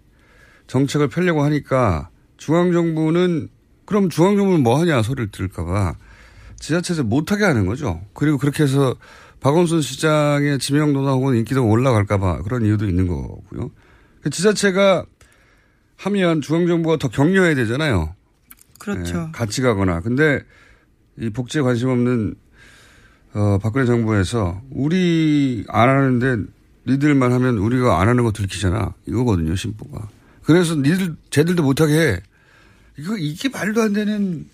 정책을 0.67 1.09
펴려고 1.09 1.43
하니까 1.43 2.09
중앙정부는 2.37 3.49
그럼 3.85 4.09
중앙정부는 4.09 4.63
뭐 4.63 4.79
하냐 4.79 5.01
소리를 5.01 5.31
들을까봐 5.31 5.95
지자체에서 6.59 7.03
못하게 7.03 7.43
하는 7.43 7.65
거죠. 7.65 8.01
그리고 8.13 8.37
그렇게 8.37 8.63
해서 8.63 8.95
박원순 9.41 9.81
시장의 9.81 10.59
지명도나 10.59 11.11
혹은 11.11 11.35
인기도가 11.35 11.67
올라갈까봐 11.67 12.41
그런 12.41 12.65
이유도 12.65 12.87
있는 12.87 13.07
거고요. 13.07 13.69
지자체가 14.29 15.05
하면 15.97 16.41
중앙정부가 16.41 16.97
더 16.97 17.09
격려해야 17.09 17.55
되잖아요. 17.55 18.15
그렇죠. 18.79 19.27
예, 19.27 19.31
같이 19.31 19.61
가거나. 19.61 20.01
근데 20.01 20.41
이 21.17 21.29
복지에 21.29 21.61
관심 21.61 21.89
없는 21.89 22.35
어, 23.33 23.59
박근혜 23.61 23.85
정부에서 23.85 24.61
우리 24.71 25.65
안 25.67 25.89
하는데 25.89 26.51
니들만 26.87 27.31
하면 27.33 27.57
우리가 27.57 27.99
안 28.01 28.07
하는 28.07 28.23
거 28.23 28.31
들키잖아. 28.31 28.93
이거거든요, 29.07 29.55
심보가. 29.55 30.07
그래서 30.45 30.75
니들, 30.75 31.15
쟤들도 31.31 31.63
못하게 31.63 31.93
해. 31.93 32.21
이거, 32.97 33.17
이게 33.17 33.49
말도 33.49 33.81
안 33.81 33.93
되는, 33.93 34.47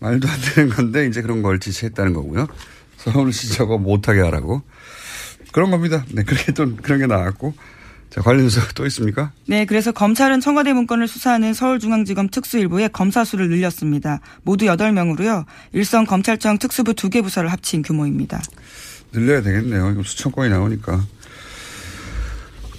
말도 0.00 0.28
안 0.28 0.40
되는 0.40 0.68
건데, 0.70 1.06
이제 1.06 1.22
그런 1.22 1.42
걸 1.42 1.60
지시했다는 1.60 2.12
거고요. 2.12 2.48
서울시 2.96 3.52
저거 3.52 3.78
못하게 3.78 4.20
하라고. 4.20 4.62
그런 5.52 5.70
겁니다. 5.70 6.04
네, 6.10 6.24
그렇게 6.24 6.52
또 6.52 6.76
그런 6.76 6.98
게 6.98 7.06
나왔고. 7.06 7.54
자, 8.10 8.22
관련해서 8.22 8.60
또 8.74 8.86
있습니까? 8.86 9.32
네, 9.46 9.66
그래서 9.66 9.92
검찰은 9.92 10.40
청와대 10.40 10.72
문건을 10.72 11.08
수사하는 11.08 11.52
서울중앙지검 11.52 12.30
특수일부의 12.30 12.88
검사 12.92 13.22
수를 13.22 13.50
늘렸습니다. 13.50 14.20
모두 14.42 14.64
8명으로요. 14.64 15.44
일선 15.72 16.06
검찰청 16.06 16.58
특수부 16.58 16.94
2개 16.94 17.22
부서를 17.22 17.52
합친 17.52 17.82
규모입니다. 17.82 18.42
늘려야 19.12 19.42
되겠네요. 19.42 19.90
이거 19.90 20.02
수천 20.02 20.32
건이 20.32 20.48
나오니까. 20.48 21.04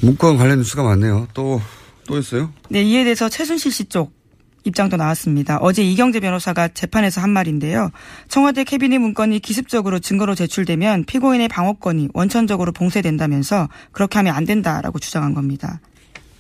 문건 0.02 0.38
관련 0.38 0.60
뉴스가 0.60 0.84
많네요. 0.84 1.28
또, 1.34 1.62
또 2.08 2.18
있어요? 2.18 2.52
네, 2.70 2.82
이에 2.84 3.04
대해서 3.04 3.30
최순실 3.30 3.72
씨 3.72 3.86
쪽 3.86 4.18
입장도 4.66 4.98
나왔습니다. 4.98 5.58
어제 5.62 5.82
이경재 5.84 6.20
변호사가 6.20 6.68
재판에서 6.70 7.22
한 7.22 7.30
말인데요. 7.30 7.92
청와대 8.28 8.64
캐비닛 8.66 9.00
문건이 9.00 9.40
기습적으로 9.40 10.00
증거로 10.00 10.36
제출되면 10.36 11.06
피고인의 11.06 11.48
방어권이 11.48 12.10
원천적으로 12.14 12.72
봉쇄된다면서 12.74 13.70
그렇게 13.94 14.20
하면 14.20 14.36
안 14.36 14.46
된다라고 14.46 15.00
주장한 15.00 15.34
겁니다. 15.34 15.80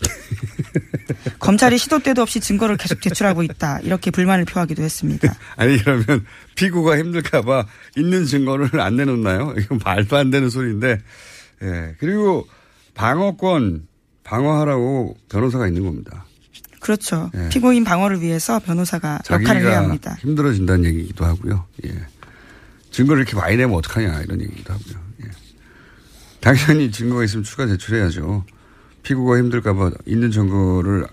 검찰이 1.39 1.77
시도 1.77 1.99
때도 1.99 2.21
없이 2.21 2.39
증거를 2.39 2.77
계속 2.77 3.01
제출하고 3.01 3.41
있다. 3.43 3.79
이렇게 3.79 4.11
불만을 4.11 4.45
표하기도 4.45 4.83
했습니다. 4.83 5.33
아니, 5.55 5.77
그러면 5.77 6.25
피고가 6.55 6.97
힘들까봐 6.97 7.65
있는 7.97 8.25
증거를 8.25 8.79
안 8.79 8.95
내놓나요? 8.97 9.55
이건 9.57 9.79
말도 9.83 10.17
안 10.17 10.29
되는 10.29 10.49
소리인데. 10.49 10.99
예. 11.63 11.95
그리고 11.99 12.47
방어권 12.99 13.87
방어하라고 14.25 15.15
변호사가 15.29 15.69
있는 15.69 15.85
겁니다. 15.85 16.25
그렇죠. 16.81 17.31
예. 17.33 17.47
피고인 17.47 17.85
방어를 17.85 18.19
위해서 18.19 18.59
변호사가 18.59 19.21
역할을 19.29 19.61
해야 19.61 19.79
합니다. 19.79 20.17
힘들어진다는 20.19 20.83
얘기기도 20.83 21.23
하고요. 21.23 21.65
예. 21.85 21.95
증거를 22.91 23.21
이렇게 23.21 23.37
많이 23.37 23.55
내면 23.55 23.77
어떡하냐 23.77 24.21
이런 24.23 24.41
얘기기도 24.41 24.73
하고요. 24.73 24.95
예. 25.23 25.29
당연히 26.41 26.91
증거가 26.91 27.23
있으면 27.23 27.45
추가 27.45 27.67
제출해야죠. 27.67 28.43
피고가 29.03 29.37
힘들까봐 29.37 29.91
있는 30.05 30.29
증거를 30.29 31.07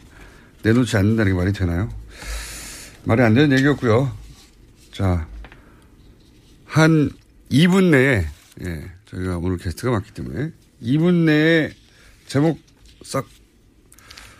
내놓지 0.64 0.96
않는다는 0.96 1.32
게 1.32 1.38
말이 1.38 1.52
되나요? 1.52 1.88
말이 3.04 3.22
안 3.22 3.34
되는 3.34 3.56
얘기였고요. 3.56 4.10
자, 4.92 5.28
한 6.64 7.10
2분 7.52 7.90
내에, 7.90 8.26
예, 8.64 8.90
저희가 9.08 9.38
오늘 9.38 9.56
게스트가 9.58 9.92
많기 9.92 10.12
때문에 10.12 10.50
2분 10.82 11.24
내에 11.24 11.70
제목 12.26 12.58
싹 13.04 13.26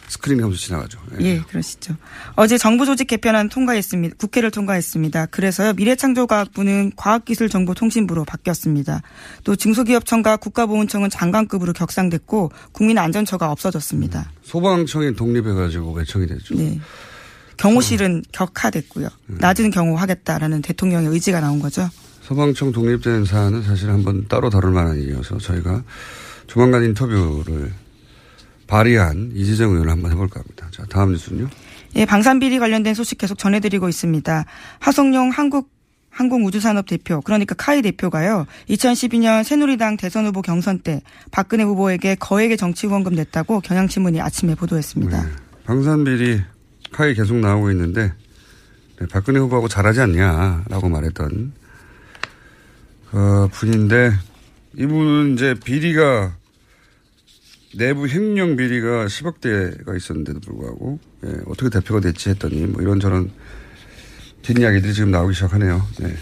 스크린 0.09 0.41
하면서 0.41 0.59
지나가죠. 0.59 0.99
예, 1.21 1.41
그러시죠. 1.41 1.97
어제 2.37 2.59
정부 2.59 2.87
조직 2.87 3.07
개편안 3.07 3.49
통과했습니다. 3.49 4.17
국회를 4.19 4.51
통과했습니다. 4.51 5.27
그래서요, 5.27 5.73
미래창조과학부는 5.75 6.93
과학기술정보통신부로 6.97 8.25
바뀌었습니다. 8.25 9.03
또 9.45 9.57
중소기업청과 9.57 10.37
국가보훈청은 10.37 11.11
장관급으로 11.11 11.73
격상됐고 11.73 12.53
국민안전처가 12.73 13.51
없어졌습니다. 13.51 14.31
소방청이 14.43 15.17
독립해가지고 15.17 15.93
외청이 15.93 16.27
됐죠. 16.27 16.55
네. 16.55 16.81
경호실은 17.57 18.23
격하됐고요. 18.33 19.09
낮은 19.27 19.71
경호 19.71 19.97
하겠다라는 19.97 20.63
대통령의 20.63 21.11
의지가 21.11 21.41
나온 21.41 21.59
거죠. 21.59 21.89
소방청 22.21 22.73
독립된 22.73 23.25
사안은 23.25 23.63
사실 23.63 23.89
한번 23.91 24.27
따로 24.29 24.51
다룰 24.51 24.73
만한 24.73 24.99
일이어서 24.99 25.39
저희가 25.39 25.83
조만간 26.47 26.85
인터뷰를 26.85 27.73
발의한 28.67 29.33
이재정 29.35 29.71
의원을 29.71 29.91
한번 29.91 30.13
해볼까 30.13 30.41
합니다. 30.41 30.69
자, 30.73 30.85
다음 30.89 31.13
뉴스는요. 31.13 31.49
예, 31.97 32.05
방산비리 32.05 32.59
관련된 32.59 32.95
소식 32.95 33.19
계속 33.19 33.39
전해드리고 33.39 33.89
있습니다. 33.89 34.45
하성룡 34.81 35.31
한국 35.31 35.75
항공우주산업 36.11 36.87
대표, 36.87 37.21
그러니까 37.21 37.55
카이 37.55 37.83
대표가요, 37.83 38.47
2012년 38.71 39.45
새누리당 39.45 39.99
대선 39.99 40.25
후보 40.25 40.41
경선 40.41 40.79
때 40.79 41.03
박근혜 41.31 41.63
후보에게 41.63 42.15
거액의 42.15 42.57
정치 42.57 42.87
후원금 42.87 43.15
냈다고 43.15 43.61
경향신문이 43.61 44.23
아침에 44.23 44.55
보도했습니다. 44.55 45.23
네. 45.23 45.31
방산비리 45.67 46.41
카이 46.93 47.15
계속 47.15 47.37
나오고 47.37 47.71
있는데 47.73 48.15
네, 48.99 49.07
박근혜 49.11 49.41
후보하고 49.41 49.69
잘하지 49.69 50.01
않냐라고 50.01 50.89
말했던 50.89 51.53
어, 53.13 53.49
분인데 53.53 54.13
이분은 54.79 55.35
이제 55.35 55.55
비리가 55.55 56.37
내부 57.77 58.09
횡령 58.09 58.57
비리가 58.57 59.07
10억 59.07 59.41
대가 59.41 59.97
있었는데도 59.97 60.41
불구하고 60.41 60.99
예, 61.25 61.33
어떻게 61.47 61.71
대표가 61.71 62.01
됐지 62.01 62.31
했더니 62.31 62.67
뭐 62.67 62.83
이런저런 62.83 63.31
뒷이야기들이 64.43 64.95
지금 64.95 65.11
나오기 65.11 65.35
시작하네요. 65.35 65.83
네. 66.01 66.15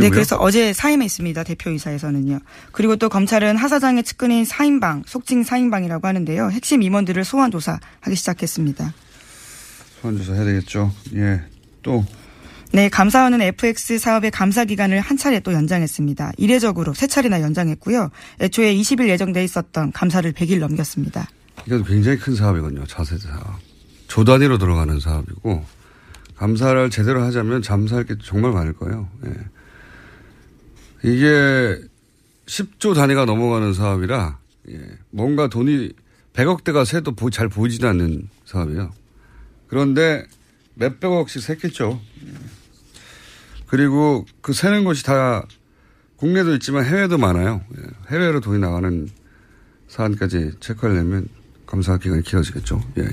네, 0.00 0.08
그래서 0.08 0.36
어제 0.36 0.72
사임했습니다. 0.72 1.44
대표이사에서는요. 1.44 2.40
그리고 2.70 2.96
또 2.96 3.10
검찰은 3.10 3.56
하 3.56 3.68
사장의 3.68 4.04
측근인 4.04 4.46
사임방, 4.46 5.02
속칭 5.06 5.42
사임방이라고 5.42 6.06
하는데요. 6.06 6.50
핵심 6.50 6.82
임원들을 6.82 7.22
소환 7.24 7.50
조사하기 7.50 8.14
시작했습니다. 8.14 8.94
소환 10.00 10.16
조사해야 10.16 10.44
되겠죠. 10.44 10.92
예. 11.16 11.42
또 11.82 12.06
네, 12.74 12.88
감사원은 12.88 13.42
FX 13.42 13.98
사업의 13.98 14.30
감사 14.30 14.64
기간을 14.64 15.00
한 15.00 15.18
차례 15.18 15.40
또 15.40 15.52
연장했습니다. 15.52 16.32
이례적으로 16.38 16.94
세 16.94 17.06
차례나 17.06 17.42
연장했고요. 17.42 18.10
애초에 18.40 18.74
20일 18.74 19.08
예정돼 19.08 19.44
있었던 19.44 19.92
감사를 19.92 20.32
100일 20.32 20.58
넘겼습니다. 20.58 21.28
이것도 21.66 21.84
굉장히 21.84 22.16
큰 22.18 22.34
사업이거든요. 22.34 22.86
자세대 22.86 23.28
사업. 23.28 23.58
조 24.08 24.24
단위로 24.24 24.56
들어가는 24.56 25.00
사업이고 25.00 25.64
감사를 26.36 26.88
제대로 26.88 27.22
하자면 27.22 27.60
잠사할 27.60 28.04
게 28.04 28.14
정말 28.22 28.52
많을 28.52 28.72
거예요. 28.72 29.06
예. 29.26 29.30
이게 31.10 31.78
10조 32.46 32.94
단위가 32.94 33.26
넘어가는 33.26 33.74
사업이라 33.74 34.38
예. 34.70 34.80
뭔가 35.10 35.48
돈이 35.48 35.92
100억대가 36.32 36.86
새도 36.86 37.14
잘 37.30 37.50
보이지도 37.50 37.86
않는 37.88 38.30
사업이에요. 38.46 38.92
그런데 39.68 40.24
몇백억씩 40.74 41.42
샜겠죠. 41.42 42.00
그리고 43.72 44.24
그 44.42 44.52
새는 44.52 44.84
곳이 44.84 45.02
다 45.02 45.46
국내도 46.16 46.52
있지만 46.56 46.84
해외도 46.84 47.16
많아요. 47.16 47.62
예. 47.78 47.82
해외로 48.10 48.40
돈이 48.40 48.60
나가는 48.60 49.08
사안까지 49.88 50.56
체크하려면 50.60 51.26
감사 51.64 51.96
기간이 51.96 52.22
길어지겠죠. 52.22 52.82
예. 52.98 53.08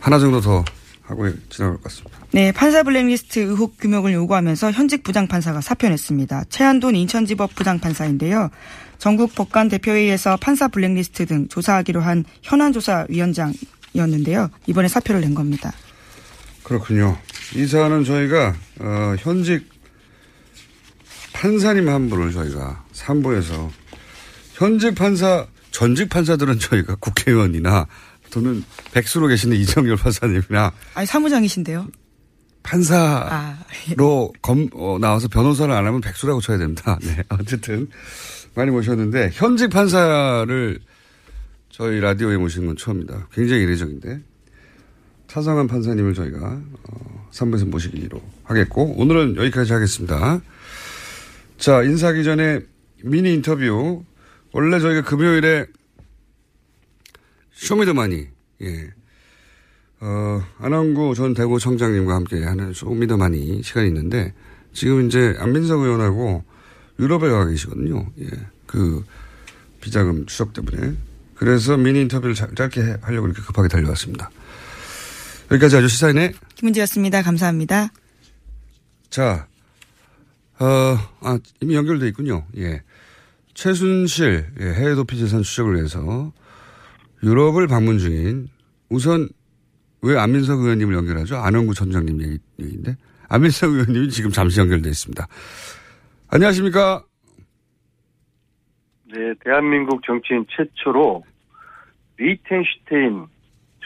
하나 0.00 0.18
정도 0.18 0.40
더 0.40 0.64
하고 1.02 1.28
지나갈 1.50 1.76
것 1.76 1.82
같습니다. 1.82 2.18
네, 2.30 2.50
판사 2.50 2.82
블랙리스트 2.82 3.40
의혹 3.40 3.78
규명을 3.78 4.14
요구하면서 4.14 4.72
현직 4.72 5.02
부장판사가 5.02 5.60
사표냈습니다. 5.60 6.44
최한돈 6.48 6.96
인천지법 6.96 7.54
부장판사인데요. 7.54 8.48
전국 8.96 9.34
법관 9.34 9.68
대표회의에서 9.68 10.38
판사 10.38 10.68
블랙리스트 10.68 11.26
등 11.26 11.46
조사하기로 11.48 12.00
한 12.00 12.24
현안조사위원장이었는데요. 12.40 14.48
이번에 14.66 14.88
사표를 14.88 15.20
낸 15.20 15.34
겁니다. 15.34 15.74
그렇군요. 16.68 17.16
이 17.54 17.66
사안은 17.66 18.04
저희가 18.04 18.54
어, 18.80 19.14
현직 19.18 19.66
판사님 21.32 21.88
한 21.88 22.10
분을 22.10 22.32
저희가 22.32 22.84
3부에서 22.92 23.70
현직 24.52 24.94
판사 24.94 25.46
전직 25.70 26.10
판사들은 26.10 26.58
저희가 26.58 26.96
국회의원이나 26.96 27.86
또는 28.30 28.62
백수로 28.92 29.28
계시는 29.28 29.56
이정열 29.56 29.96
판사님이나 29.96 30.72
아니 30.94 31.06
사무장이신데요. 31.06 31.88
판사로 32.62 33.28
아, 33.30 33.58
예. 33.88 33.94
검 34.42 34.68
어, 34.74 34.98
나와서 35.00 35.28
변호사를 35.28 35.72
안 35.72 35.86
하면 35.86 36.02
백수라고 36.02 36.42
쳐야 36.42 36.58
됩니다. 36.58 36.98
네, 37.02 37.22
어쨌든 37.30 37.88
많이 38.54 38.70
모셨는데 38.70 39.30
현직 39.32 39.70
판사를 39.70 40.78
저희 41.70 42.00
라디오에 42.00 42.36
모시는 42.36 42.66
건 42.66 42.76
처음입니다. 42.76 43.28
굉장히 43.32 43.62
이례적인데 43.62 44.20
차상한 45.28 45.68
판사님을 45.68 46.14
저희가 46.14 46.60
어, 46.90 47.28
3부에서 47.30 47.68
모시기로 47.68 48.20
하겠고 48.44 48.94
오늘은 48.96 49.36
여기까지 49.36 49.72
하겠습니다. 49.72 50.40
자 51.58 51.82
인사하기 51.82 52.24
전에 52.24 52.60
미니 53.04 53.34
인터뷰 53.34 54.02
원래 54.52 54.80
저희가 54.80 55.02
금요일에 55.02 55.66
쇼미더마니 57.52 58.26
예. 58.62 58.90
어, 60.00 60.42
안원구 60.58 61.14
전 61.14 61.34
대구청장님과 61.34 62.14
함께 62.14 62.42
하는 62.44 62.72
쇼미더마니 62.72 63.62
시간이 63.62 63.88
있는데 63.88 64.32
지금 64.72 65.06
이제 65.06 65.34
안민석 65.38 65.80
의원하고 65.80 66.44
유럽에 66.98 67.28
가 67.28 67.46
계시거든요. 67.46 68.06
예. 68.20 68.28
그 68.66 69.04
비자금 69.80 70.26
추적 70.26 70.52
때문에. 70.52 70.94
그래서 71.34 71.76
미니 71.76 72.00
인터뷰를 72.02 72.34
짧게 72.34 72.98
하려고 73.02 73.26
이렇게 73.26 73.42
급하게 73.42 73.68
달려왔습니다. 73.68 74.30
여기까지 75.50 75.76
아주 75.76 75.88
시사인의 75.88 76.32
김은지였습니다. 76.54 77.22
감사합니다. 77.22 77.88
자, 79.10 79.46
어, 80.60 80.96
아, 81.20 81.38
이미 81.60 81.74
연결돼 81.74 82.08
있군요. 82.08 82.44
예. 82.56 82.82
최순실 83.54 84.52
예, 84.60 84.64
해외 84.64 84.94
도피 84.94 85.18
재산 85.18 85.42
추적을 85.42 85.74
위해서 85.76 86.32
유럽을 87.22 87.66
방문 87.66 87.98
중인 87.98 88.48
우선 88.88 89.28
왜 90.02 90.16
안민석 90.16 90.60
의원님을 90.60 90.94
연결하죠? 90.94 91.36
안원구 91.36 91.74
전장님 91.74 92.22
얘기, 92.22 92.38
얘기인데 92.60 92.96
안민석 93.28 93.70
의원님이 93.70 94.10
지금 94.10 94.30
잠시 94.30 94.60
연결돼 94.60 94.88
있습니다. 94.88 95.26
안녕하십니까? 96.28 97.02
네, 99.12 99.34
대한민국 99.44 100.02
정치인 100.04 100.44
최초로 100.50 101.24
리텐슈테인 102.18 103.26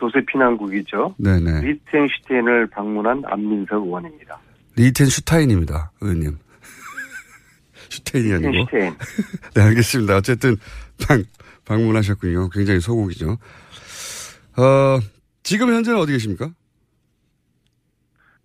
조세피난국이죠. 0.03 1.15
네네. 1.19 1.61
리텐슈테인을 1.61 2.67
방문한 2.71 3.23
안민석 3.25 3.85
의원입니다. 3.85 4.41
리텐슈타인입니다, 4.77 5.93
의원님. 6.01 6.39
슈테인이 7.89 8.33
아니고. 8.35 8.51
리텐슈테인. 8.51 8.95
네, 9.55 9.63
알겠습니다. 9.63 10.17
어쨌든 10.17 10.57
방, 11.07 11.23
방문하셨군요. 11.65 12.49
굉장히 12.49 12.81
소국이죠. 12.81 13.39
어, 14.57 14.99
지금 15.45 15.73
현재는 15.73 15.99
어디 16.01 16.13
계십니까? 16.13 16.51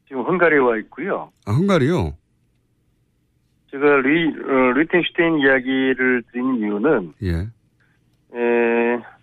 지금 0.08 0.24
헝가리에 0.24 0.60
와 0.60 0.78
있고요. 0.78 1.32
아, 1.46 1.52
헝가리요? 1.54 2.16
제가 3.72 3.98
리, 4.02 4.28
어, 4.28 4.72
리텐슈테인 4.78 5.40
이야기를 5.40 6.24
드린 6.32 6.56
이유는, 6.60 7.14
예. 7.24 7.32
에, 8.34 9.17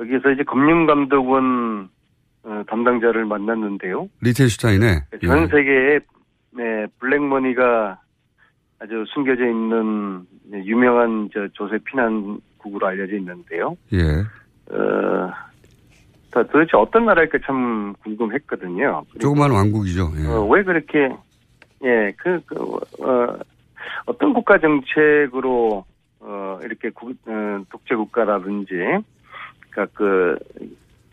여기서 0.00 0.30
이제 0.32 0.42
금융감독원 0.44 1.88
어, 2.44 2.62
담당자를 2.68 3.24
만났는데요. 3.24 4.08
리텐슈타인에? 4.20 5.04
전 5.24 5.48
세계에 5.48 6.00
네, 6.50 6.86
블랙머니가 6.98 7.98
아주 8.80 9.04
숨겨져 9.08 9.46
있는 9.46 10.26
유명한 10.52 11.30
저 11.32 11.48
조세 11.52 11.78
피난국으로 11.84 12.86
알려져 12.86 13.16
있는데요. 13.16 13.76
예. 13.92 14.20
어, 14.74 15.32
도대체 16.32 16.76
어떤 16.76 17.06
나라일까 17.06 17.38
참 17.46 17.94
궁금했거든요. 18.02 19.04
조그만 19.20 19.50
왕국이죠. 19.50 20.12
예. 20.18 20.26
어, 20.28 20.44
왜 20.46 20.62
그렇게 20.62 21.08
예, 21.84 22.12
그, 22.16 22.40
그 22.46 22.56
어, 23.02 23.38
어떤 24.06 24.32
국가 24.34 24.58
정책으로 24.58 25.84
어, 26.20 26.58
이렇게 26.62 26.90
국, 26.90 27.10
어, 27.26 27.64
독재 27.70 27.94
국가라든지 27.94 28.74
그러니까 29.74 29.86
그 29.98 30.38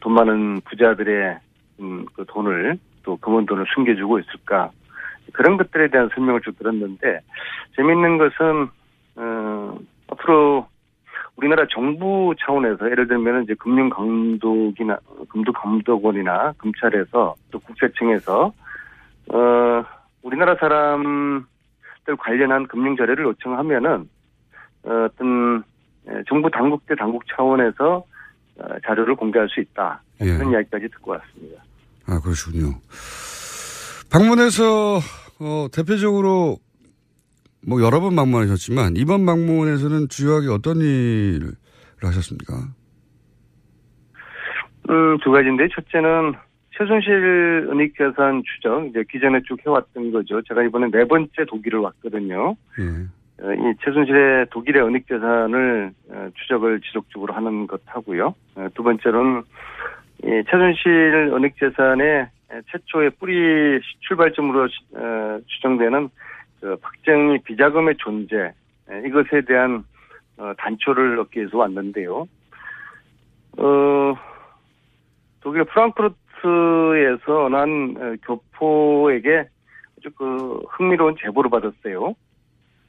돈 0.01 0.13
많은 0.13 0.61
부자들의 0.61 1.39
음, 1.79 2.05
그 2.13 2.25
돈을 2.27 2.77
또 3.03 3.15
금은 3.17 3.45
돈을 3.45 3.65
숨겨주고 3.73 4.19
있을까? 4.19 4.71
그런 5.31 5.55
것들에 5.55 5.87
대한 5.87 6.09
설명을 6.13 6.41
쭉 6.41 6.57
들었는데 6.57 7.21
재밌는 7.77 8.17
것은 8.17 8.67
어, 9.15 9.77
앞으로 10.09 10.67
우리나라 11.37 11.65
정부 11.71 12.35
차원에서 12.39 12.91
예를 12.91 13.07
들면 13.07 13.43
이제 13.43 13.53
금융 13.55 13.89
감독이나 13.89 14.97
금융 15.29 15.53
감독원이나 15.53 16.53
검찰에서 16.57 17.35
또 17.51 17.59
국세청에서 17.59 18.53
어 19.33 19.85
우리나라 20.23 20.55
사람들 20.55 21.45
관련한 22.19 22.67
금융 22.67 22.97
자료를 22.97 23.23
요청하면은 23.25 24.09
어, 24.83 25.07
어떤 25.09 25.63
예, 26.09 26.23
정부 26.27 26.49
당국 26.51 26.85
대 26.85 26.95
당국 26.95 27.23
차원에서 27.27 27.97
어, 27.97 28.10
자료를 28.85 29.15
공개할 29.15 29.47
수 29.49 29.59
있다 29.59 30.01
예. 30.21 30.37
그런 30.37 30.51
이야기까지 30.51 30.87
듣고 30.89 31.11
왔습니다. 31.11 31.63
아, 32.07 32.19
그러시군요. 32.19 32.79
방문해서, 34.11 34.99
어, 35.39 35.67
대표적으로, 35.73 36.57
뭐, 37.65 37.81
여러 37.81 38.01
번 38.01 38.15
방문하셨지만, 38.15 38.97
이번 38.97 39.25
방문에서는 39.25 40.09
주요하게 40.09 40.47
어떤 40.49 40.77
일을 40.77 41.53
하셨습니까? 42.01 42.53
음, 44.89 45.17
두 45.23 45.31
가지인데, 45.31 45.67
첫째는 45.73 46.33
최순실 46.77 47.69
은닉재산 47.71 48.43
추적, 48.45 48.87
이제 48.87 49.03
기존에 49.09 49.41
쭉 49.47 49.57
해왔던 49.65 50.11
거죠. 50.11 50.41
제가 50.47 50.63
이번에 50.63 50.89
네 50.91 51.05
번째 51.07 51.31
독일을 51.47 51.79
왔거든요. 51.79 52.55
예. 52.79 53.07
어, 53.41 53.53
이 53.53 53.73
최순실의 53.83 54.47
독일의 54.51 54.83
은닉 54.83 55.07
재산을 55.07 55.91
어, 56.11 56.29
추적을 56.35 56.81
지속적으로 56.81 57.33
하는 57.33 57.67
것 57.67 57.81
하고요. 57.85 58.35
어, 58.55 58.67
두 58.75 58.83
번째로는 58.83 59.43
이 60.23 60.43
최순실 60.49 61.31
은닉 61.33 61.55
재산의 61.57 62.27
최초의 62.71 63.11
뿌리 63.19 63.79
출발점으로 64.01 64.67
어, 64.95 65.39
추정되는 65.47 66.09
그 66.59 66.75
박정희 66.77 67.39
비자금의 67.43 67.95
존재 67.97 68.53
에, 68.89 69.07
이것에 69.07 69.41
대한 69.47 69.83
어, 70.37 70.53
단초를 70.57 71.19
얻기 71.19 71.39
위해서 71.39 71.57
왔는데요. 71.57 72.27
어, 73.57 74.15
독일 75.41 75.63
프랑크푸르트에서 75.63 77.49
난 77.49 77.95
어, 77.97 78.15
교포에게 78.23 79.47
아주 79.97 80.11
그 80.15 80.59
흥미로운 80.69 81.15
제보를 81.19 81.49
받았어요. 81.49 82.13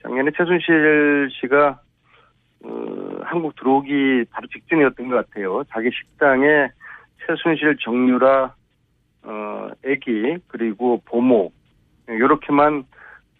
작년에 0.02 0.30
최순실 0.36 1.28
씨가 1.40 1.80
어, 2.64 3.18
한국 3.22 3.56
들어오기 3.56 4.24
바로 4.30 4.46
직전이었던 4.48 5.08
것 5.08 5.16
같아요. 5.26 5.62
자기 5.70 5.90
식당에 5.90 6.68
최순실 7.26 7.76
정유라 7.80 8.54
어, 9.24 9.68
애기 9.84 10.36
그리고 10.48 11.00
보모 11.04 11.52
요렇게만 12.08 12.84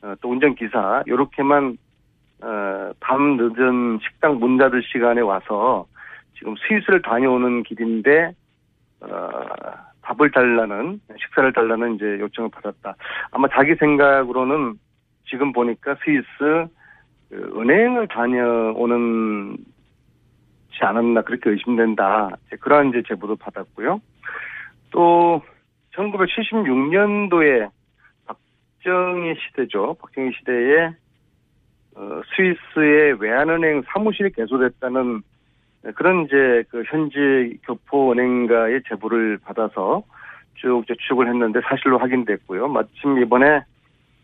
어, 0.02 0.14
또 0.20 0.30
운전기사 0.30 1.04
요렇게만 1.06 1.78
어, 2.42 2.92
밤 3.00 3.36
늦은 3.36 3.98
식당 4.02 4.38
문 4.38 4.56
닫을 4.56 4.82
시간에 4.84 5.20
와서 5.20 5.86
지금 6.38 6.54
스위스를 6.56 7.02
다녀오는 7.02 7.62
길인데 7.62 8.32
어, 9.00 9.08
밥을 10.02 10.30
달라는 10.32 11.00
식사를 11.20 11.52
달라는 11.52 11.94
이제 11.94 12.04
요청을 12.20 12.50
받았다. 12.50 12.96
아마 13.30 13.48
자기 13.48 13.74
생각으로는 13.76 14.74
지금 15.32 15.52
보니까 15.52 15.96
스위스 16.04 16.26
그 17.30 17.52
은행을 17.56 18.08
다녀오는 18.08 19.56
지 20.72 20.84
않았나 20.84 21.22
그렇게 21.22 21.48
의심된다. 21.48 22.36
그런 22.60 22.90
이제 22.90 23.02
제보도 23.08 23.36
받았고요. 23.36 24.00
또 24.90 25.42
1976년도에 25.94 27.70
박정희 28.26 29.34
시대죠. 29.40 29.96
박정희 30.00 30.32
시대에 30.38 30.90
어, 31.94 32.20
스위스의 32.36 33.14
외환은행 33.20 33.82
사무실이 33.86 34.32
개소됐다는 34.32 35.22
그런 35.94 36.24
이제 36.24 36.64
그 36.68 36.82
현지 36.86 37.58
교포은행가의 37.64 38.82
제보를 38.88 39.38
받아서 39.38 40.02
쭉 40.56 40.84
추적을 40.86 41.28
했는데 41.28 41.60
사실로 41.64 41.98
확인됐고요. 41.98 42.68
마침 42.68 43.18
이번에 43.18 43.62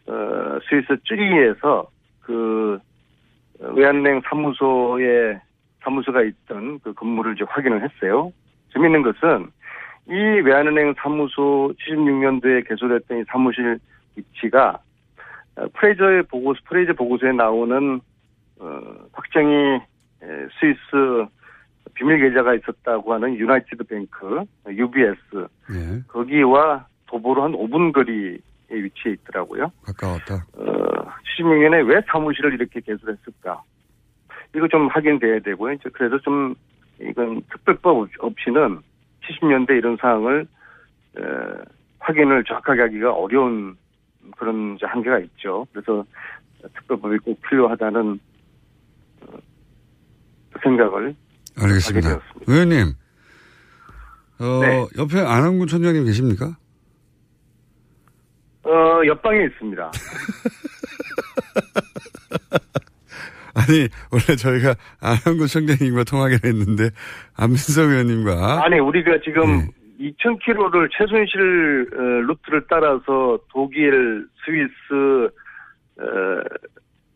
어, 0.08 0.58
스위스 0.68 0.96
쭈리히에서 1.04 1.86
그 2.20 2.78
외환은행 3.60 4.22
사무소에 4.28 5.40
사무소가 5.82 6.22
있던 6.22 6.80
그 6.80 6.92
건물을 6.94 7.34
이제 7.34 7.44
확인을 7.48 7.82
했어요. 7.82 8.32
재밌는 8.72 9.02
것은 9.02 9.48
이 10.08 10.12
외환은행 10.12 10.94
사무소 10.98 11.72
76년도에 11.78 12.68
개소됐던 12.68 13.18
이 13.20 13.24
사무실 13.28 13.78
위치가 14.16 14.78
어, 15.56 15.66
프레이저의 15.74 16.22
보고서, 16.24 16.60
프레이저 16.64 16.94
보고서에 16.94 17.32
나오는 17.32 18.00
어, 18.60 18.80
에, 20.20 20.48
스위스 20.58 21.26
비밀 21.94 22.20
계좌가 22.20 22.54
있었다고 22.54 23.14
하는 23.14 23.36
유나이티드 23.36 23.84
뱅크, 23.84 24.44
UBS 24.68 25.16
예. 25.72 26.02
거기와 26.08 26.86
도보로 27.06 27.42
한 27.42 27.52
5분 27.52 27.92
거리에 27.92 28.38
위치해 28.76 29.14
있더라고요. 29.14 29.70
가까웠다. 29.84 30.34
어, 30.54 30.64
76년에 31.38 31.88
왜 31.88 32.00
사무실을 32.10 32.54
이렇게 32.54 32.80
개설했을까? 32.80 33.62
이거 34.54 34.66
좀 34.68 34.88
확인돼야 34.88 35.40
되고요. 35.40 35.72
이제 35.74 35.88
그래서 35.92 36.18
좀 36.20 36.54
이건 37.00 37.42
특별법 37.52 37.96
없- 37.98 38.10
없이는 38.18 38.80
70년대 39.22 39.70
이런 39.78 39.96
사항을 40.00 40.46
에, 41.18 41.22
확인을 42.00 42.44
정확하게 42.44 42.80
하기가 42.82 43.12
어려운 43.12 43.76
그런 44.36 44.76
한계가 44.82 45.18
있죠. 45.20 45.66
그래서 45.72 46.04
특별법이 46.74 47.18
꼭 47.18 47.40
필요하다는 47.48 48.18
어, 49.22 49.38
생각을 50.62 51.14
알겠습니다. 51.60 52.20
의원님, 52.46 52.92
어, 54.40 54.60
네. 54.60 54.86
옆에 54.98 55.20
안한군 55.20 55.66
총장님 55.66 56.04
계십니까? 56.04 56.56
어, 58.68 59.06
옆방에 59.06 59.44
있습니다. 59.44 59.90
아니, 63.54 63.88
원래 64.12 64.36
저희가 64.36 64.74
안한군 65.00 65.46
총장님과 65.48 66.04
통화하기로 66.04 66.40
했는데, 66.48 66.90
안민석 67.36 67.88
의원님과. 67.90 68.62
아니 68.64 68.78
우리가 68.78 69.18
지금 69.24 69.58
네. 69.58 69.66
2,000km를 70.00 70.88
최순실 70.96 71.88
어, 71.92 72.00
루트를 72.26 72.66
따라서 72.68 73.38
독일, 73.48 74.26
스위스, 74.44 75.30
어, 75.98 76.04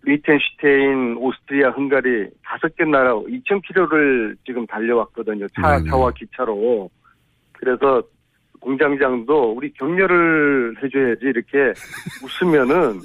리텐슈테인, 0.02 1.16
오스트리아, 1.18 1.70
헝가리 1.70 2.28
다섯 2.44 2.74
개 2.76 2.84
나라 2.84 3.14
2,000km를 3.14 4.36
지금 4.44 4.66
달려왔거든요. 4.66 5.46
차, 5.54 5.76
네 5.76 5.84
네. 5.84 5.90
차와 5.90 6.10
기차로. 6.10 6.90
그래서 7.52 8.02
공장장도 8.62 9.52
우리 9.56 9.72
격려를 9.74 10.76
해줘야지 10.82 11.20
이렇게 11.26 11.72
웃으면은 12.24 13.00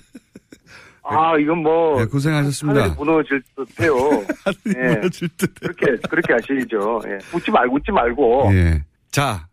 아 1.04 1.38
이건 1.38 1.60
뭐 1.60 2.00
네, 2.00 2.06
고생하셨습니다. 2.06 2.82
하늘이 2.82 2.96
무너질 2.98 3.42
듯해요. 3.56 3.96
예. 4.78 4.96
무너질 4.96 5.30
듯. 5.38 5.54
그렇게 5.60 5.86
그렇게 6.10 6.34
하시죠. 6.34 7.02
예. 7.08 7.18
웃지 7.36 7.50
말고 7.52 7.76
웃지 7.76 7.92
말고. 7.92 8.50
예. 8.54 8.84
자, 9.12 9.48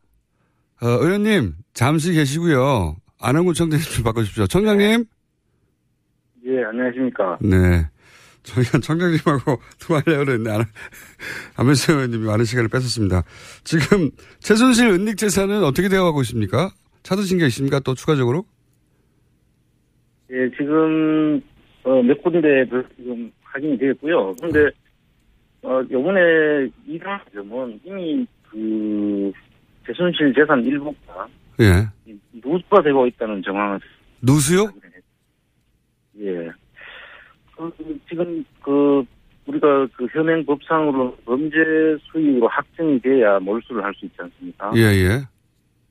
어, 0.82 0.86
의원님, 0.86 1.54
잠시 1.72 2.12
계시고요. 2.12 2.96
총장님 3.54 3.84
좀 3.86 4.04
바꿔주십시오. 4.04 4.46
총장님? 4.46 5.04
예, 6.46 6.64
안녕하십니까. 6.64 7.38
네. 7.40 7.86
저희가 8.44 8.78
청장님하고 8.78 9.60
통화하려고 9.80 10.24
그랬는데, 10.24 10.50
안, 10.50 10.64
안민석 11.56 11.94
의원님이 11.94 12.24
많은 12.26 12.44
시간을 12.44 12.68
뺏었습니다. 12.68 13.24
지금, 13.64 14.10
최순실 14.38 14.88
은닉 14.88 15.16
재산은 15.16 15.64
어떻게 15.64 15.88
되어가고 15.88 16.22
있습니까? 16.22 16.70
찾으신 17.02 17.38
게 17.38 17.46
있습니까? 17.46 17.80
또 17.80 17.94
추가적으로? 17.94 18.44
예, 20.30 20.50
지금 20.56 21.40
어, 21.84 22.02
몇 22.02 22.20
군데 22.22 22.64
그 22.66 22.82
지금 22.96 23.30
확인이 23.42 23.78
되었고요. 23.78 24.34
그런데 24.40 24.70
어, 25.62 25.82
요번에 25.90 26.20
이런 26.86 27.20
점은 27.32 27.80
이미 27.84 28.26
그 28.50 29.32
최순실 29.86 30.34
재산 30.34 30.64
일부가 30.64 31.28
예. 31.60 31.86
누수가 32.32 32.82
되고 32.82 33.06
있다는 33.06 33.42
정황을 33.42 33.80
누수요? 34.22 34.70
예. 36.20 36.50
그, 37.56 37.70
지금 38.08 38.44
그 38.62 39.04
우리가 39.46 39.86
그 39.96 40.06
현행 40.12 40.44
법상으로 40.44 41.16
범죄 41.24 41.56
수익으로 42.10 42.48
확정이 42.48 42.98
돼야 43.00 43.38
몰수를 43.40 43.84
할 43.84 43.92
수 43.94 44.06
있지 44.06 44.16
않습니까? 44.18 44.72
예, 44.76 44.80
예. 44.80 45.20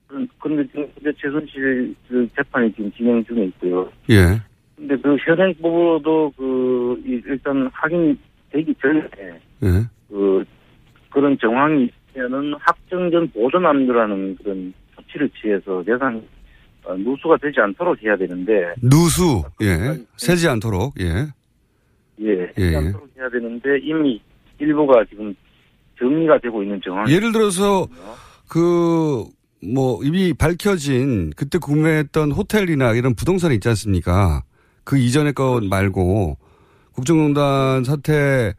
그런- 0.08 0.28
그런데 0.40 0.66
지금 0.68 0.86
현재 0.94 1.12
최순실 1.20 1.94
그 2.08 2.28
재판이 2.36 2.72
지금 2.74 2.92
진행 2.92 3.24
중에 3.24 3.44
있고요. 3.46 3.90
예. 4.10 4.40
근데 4.76 4.96
그 4.96 5.16
현행법으로도 5.24 6.32
그 6.36 7.02
이- 7.06 7.22
일단 7.26 7.68
확인되기 7.72 8.74
전에 8.82 9.02
예. 9.62 9.84
그 10.08 10.44
그런 11.10 11.38
정황이 11.38 11.88
있으면은 12.12 12.54
확정된 12.60 13.30
보존함유라는 13.30 14.36
그런 14.36 14.74
조치를 14.96 15.30
취해서 15.40 15.82
재산 15.84 16.22
어, 16.86 16.94
누수가 16.96 17.36
되지 17.38 17.60
않도록 17.60 18.02
해야 18.02 18.14
되는데 18.16 18.74
누수. 18.82 19.42
예. 19.62 19.96
새지 20.16 20.48
않도록. 20.48 20.94
예. 21.00 21.26
예, 22.20 22.52
예, 22.58 22.62
예. 22.62 22.74
해야 23.18 23.28
되는데 23.32 23.78
이미 23.82 24.20
일부가 24.58 25.04
지금 25.08 25.34
정리가 25.98 26.38
되고 26.38 26.62
있는 26.62 26.80
정황. 26.84 27.08
예를 27.08 27.32
들어서 27.32 27.86
그 28.48 29.24
뭐 29.72 30.02
이미 30.04 30.34
밝혀진 30.34 31.30
그때 31.36 31.58
구매했던 31.58 32.32
호텔이나 32.32 32.92
이런 32.92 33.14
부동산이 33.14 33.54
있지 33.54 33.68
않습니까? 33.68 34.42
그 34.84 34.98
이전의 34.98 35.32
것 35.32 35.62
말고 35.64 36.36
국정농단 36.92 37.84
사태 37.84 38.52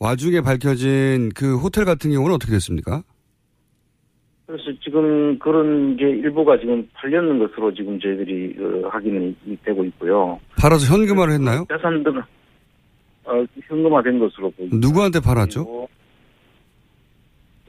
와중에 0.00 0.40
밝혀진 0.40 1.30
그 1.34 1.56
호텔 1.56 1.84
같은 1.84 2.10
경우는 2.10 2.34
어떻게 2.34 2.52
됐습니까? 2.52 3.02
그래서 4.46 4.64
지금 4.82 5.38
그런 5.38 5.96
게 5.96 6.04
일부가 6.04 6.58
지금 6.58 6.86
팔렸는 6.94 7.38
것으로 7.38 7.72
지금 7.72 7.98
저희들이 7.98 8.56
어, 8.60 8.88
확인이 8.88 9.34
되고 9.64 9.84
있고요. 9.84 10.38
팔아서 10.58 10.92
현금화를 10.92 11.32
했나요? 11.34 11.64
자산들은 11.70 12.20
어, 13.24 13.44
현금화된 13.62 14.18
것으로 14.18 14.50
보입니다. 14.50 14.76
누구한테 14.86 15.20
팔았죠? 15.20 15.88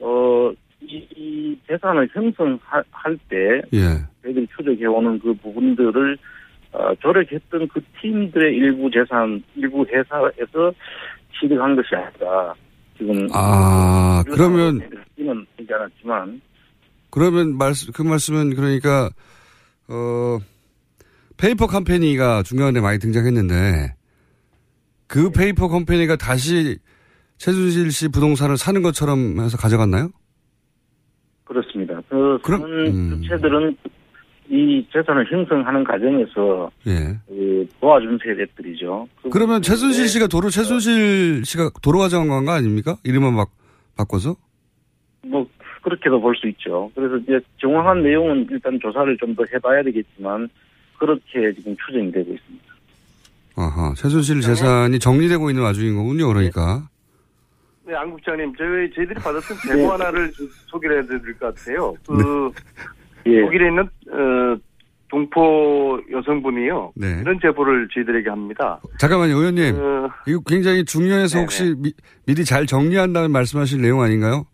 어, 0.00 0.52
이, 0.82 1.06
이 1.16 1.58
재산을 1.66 2.08
형성할 2.12 3.18
때 3.28 3.62
예. 3.72 4.04
저희들이 4.22 4.46
추적해오는 4.56 5.18
그 5.20 5.34
부분들을 5.34 6.18
어, 6.72 6.94
조력했던 6.96 7.68
그 7.68 7.80
팀들의 8.00 8.54
일부 8.54 8.90
재산, 8.90 9.42
일부 9.54 9.84
회사에서 9.86 10.72
취득한 11.38 11.74
것이 11.76 11.94
아니라 11.94 12.54
지금 12.98 13.28
아, 13.32 14.22
그러면 14.26 14.80
이는 15.16 15.46
되지 15.56 15.72
않았지만 15.72 16.40
그러면 17.10 17.56
말씀 17.56 17.92
그 17.92 18.02
말씀은 18.02 18.54
그러니까 18.54 19.10
어 19.88 20.38
페이퍼 21.36 21.66
컴퍼니가 21.66 22.42
중간에 22.42 22.80
많이 22.80 22.98
등장했는데 22.98 23.94
그 25.06 25.30
페이퍼 25.30 25.68
컴퍼니가 25.68 26.16
다시 26.16 26.78
최순실 27.38 27.90
씨 27.92 28.08
부동산을 28.08 28.56
사는 28.56 28.82
것처럼 28.82 29.40
해서 29.40 29.56
가져갔나요? 29.56 30.08
그렇습니다. 31.44 32.00
그 32.08 32.38
그럼- 32.42 32.64
음. 32.64 33.22
주체들은 33.22 33.76
이 34.48 34.86
재산을 34.92 35.30
형성하는 35.30 35.82
과정에서 35.84 36.70
예. 36.86 37.18
그 37.26 37.66
도와준 37.80 38.18
세력들이죠. 38.22 39.08
그 39.22 39.30
그러면 39.30 39.60
최순실 39.60 40.06
씨가 40.08 40.28
도로 40.28 40.50
최순실 40.50 41.44
씨가 41.44 41.70
도로 41.82 41.98
가져간 41.98 42.28
거 42.44 42.52
아닙니까? 42.52 42.96
이름만 43.04 43.34
막 43.34 43.50
바꿔서? 43.96 44.36
뭐 45.22 45.46
그렇게도 45.82 46.20
볼 46.20 46.34
수 46.36 46.46
있죠. 46.48 46.90
그래서 46.94 47.16
이제 47.16 47.40
정확한 47.60 48.02
내용은 48.02 48.46
일단 48.50 48.78
조사를 48.80 49.16
좀 49.18 49.34
더 49.34 49.44
해봐야 49.52 49.82
되겠지만 49.82 50.48
그렇게 50.98 51.52
지금 51.54 51.76
추정이 51.84 52.10
되고 52.12 52.32
있습니다. 52.32 52.64
아하. 53.56 53.92
최순실 53.96 54.40
재산이 54.42 54.98
정리되고 54.98 55.50
있는 55.50 55.62
와중인 55.62 55.96
거군요. 55.96 56.28
그러니까. 56.28 56.88
네, 57.86 57.94
안 57.94 58.10
국장님, 58.10 58.52
저희, 58.58 58.90
저희들이 58.94 59.14
받았던 59.20 59.56
제보 59.66 59.92
하나를 59.92 60.32
좀 60.32 60.48
소개를 60.66 61.02
해드릴 61.02 61.38
것 61.38 61.54
같아요. 61.54 61.94
그, 62.06 62.50
예. 63.26 63.40
독일에 63.42 63.68
있는, 63.68 63.82
어, 63.84 64.58
동포 65.08 66.00
여성분이요. 66.10 66.92
네. 66.96 67.18
이런 67.20 67.38
제보를 67.40 67.88
저희들에게 67.94 68.28
합니다. 68.28 68.80
잠깐만요, 68.98 69.36
의원님. 69.36 69.76
어, 69.78 70.10
이거 70.26 70.40
굉장히 70.46 70.84
중요해서 70.84 71.34
네네. 71.34 71.42
혹시 71.44 71.74
미, 71.78 71.92
미리 72.26 72.44
잘 72.44 72.66
정리한다는 72.66 73.30
말씀하실 73.30 73.80
내용 73.80 74.02
아닌가요? 74.02 74.46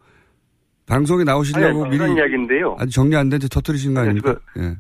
방송에 0.87 1.25
나오시려고 1.25 1.87
아니, 1.87 1.97
미리 1.99 2.15
이야기인데요. 2.15 2.77
아직 2.79 2.93
정리 2.93 3.17
안 3.17 3.31
된 3.31 3.41
채 3.41 3.49
터뜨리신 3.49 3.95
거 3.95 4.01
아니, 4.01 4.11
아닙니까? 4.11 4.37
예. 4.59 4.77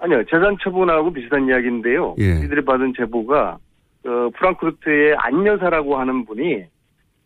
아니요, 0.00 0.24
재산 0.24 0.56
처분하고 0.62 1.12
비슷한 1.12 1.46
이야기인데요. 1.46 2.16
예. 2.18 2.36
저희들이 2.36 2.64
받은 2.64 2.94
제보가, 2.96 3.58
어, 4.06 4.30
프랑크푸르트의 4.34 5.14
안여사라고 5.16 5.98
하는 5.98 6.24
분이 6.24 6.64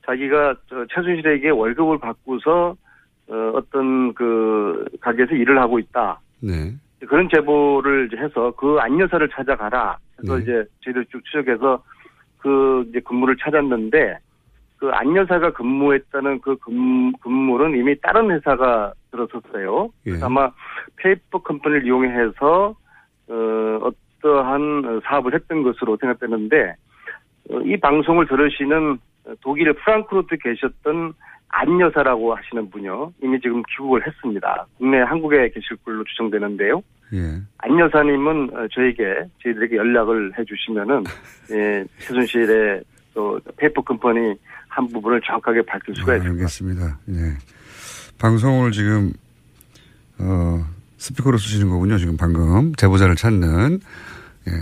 자기가 0.05 0.57
저 0.69 0.85
최순실에게 0.91 1.51
월급을 1.51 1.99
받고서, 1.99 2.77
어, 3.29 3.53
어떤 3.55 4.13
그 4.15 4.85
가게에서 5.01 5.35
일을 5.35 5.59
하고 5.59 5.79
있다. 5.79 6.21
네. 6.41 6.75
그런 7.07 7.29
제보를 7.33 8.09
이제 8.09 8.21
해서 8.21 8.53
그 8.57 8.77
안여사를 8.81 9.29
찾아가라. 9.31 9.99
그래서 10.17 10.37
네. 10.37 10.43
이제 10.43 10.65
저희들 10.85 11.07
쭉 11.07 11.25
추적해서 11.25 11.83
그 12.39 12.85
이제 12.89 13.01
건물을 13.01 13.37
찾았는데 13.37 14.19
그 14.77 14.91
안여사가 14.91 15.53
근무했다는 15.53 16.41
그 16.41 16.57
건, 16.57 17.12
건물은 17.21 17.79
이미 17.79 17.99
다른 18.01 18.31
회사가 18.31 18.93
들어섰어요. 19.14 19.90
예. 20.07 20.12
아마 20.22 20.50
페이퍼 20.96 21.40
컴퍼니를 21.42 21.87
이용해서 21.87 22.74
어, 23.29 23.90
어떠한 24.20 25.00
사업을 25.05 25.35
했던 25.35 25.62
것으로 25.62 25.96
생각되는데 25.98 26.74
어, 27.50 27.61
이 27.61 27.77
방송을 27.79 28.27
들으시는 28.27 28.98
독일 29.40 29.72
프랑크푸르트 29.72 30.37
계셨던 30.37 31.14
안 31.48 31.81
여사라고 31.81 32.35
하시는 32.35 32.68
분요 32.70 33.12
이미 33.22 33.40
지금 33.40 33.62
귀국을 33.70 34.07
했습니다. 34.07 34.66
국내 34.77 34.98
한국에 34.98 35.50
계실 35.50 35.77
걸로 35.85 36.03
추정되는데요. 36.05 36.83
예. 37.14 37.40
안 37.59 37.79
여사님은 37.79 38.50
어, 38.55 38.68
저에게 38.72 39.24
저희들에게 39.42 39.77
연락을 39.77 40.33
해주시면은 40.38 41.05
예, 41.53 41.85
최순실의 41.98 42.83
또 43.14 43.38
페이퍼 43.57 43.83
컴퍼니 43.83 44.35
한 44.68 44.88
부분을 44.88 45.20
정확하게 45.20 45.62
밝힐 45.62 45.94
수가 45.94 46.12
아, 46.12 46.16
있습니다. 46.16 46.42
알겠습니다. 46.42 46.98
예. 47.11 47.63
방송을 48.18 48.72
지금 48.72 49.12
어 50.18 50.66
스피커로 50.98 51.38
쓰시는 51.38 51.68
거군요. 51.68 51.98
지금 51.98 52.16
방금 52.16 52.74
제보자를 52.74 53.16
찾는. 53.16 53.81
예. 54.48 54.53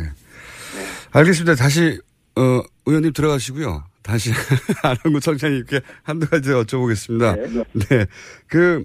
알겠습니다. 1.13 1.55
다시 1.55 2.01
어 2.37 2.63
의원님 2.87 3.13
들어가시고요. 3.13 3.85
다시 4.03 4.33
안원구 4.83 5.21
청장님께 5.21 5.81
한두 6.03 6.29
가지 6.29 6.51
여쭤보겠습니다. 6.51 7.65
네. 7.89 8.07
그 8.49 8.85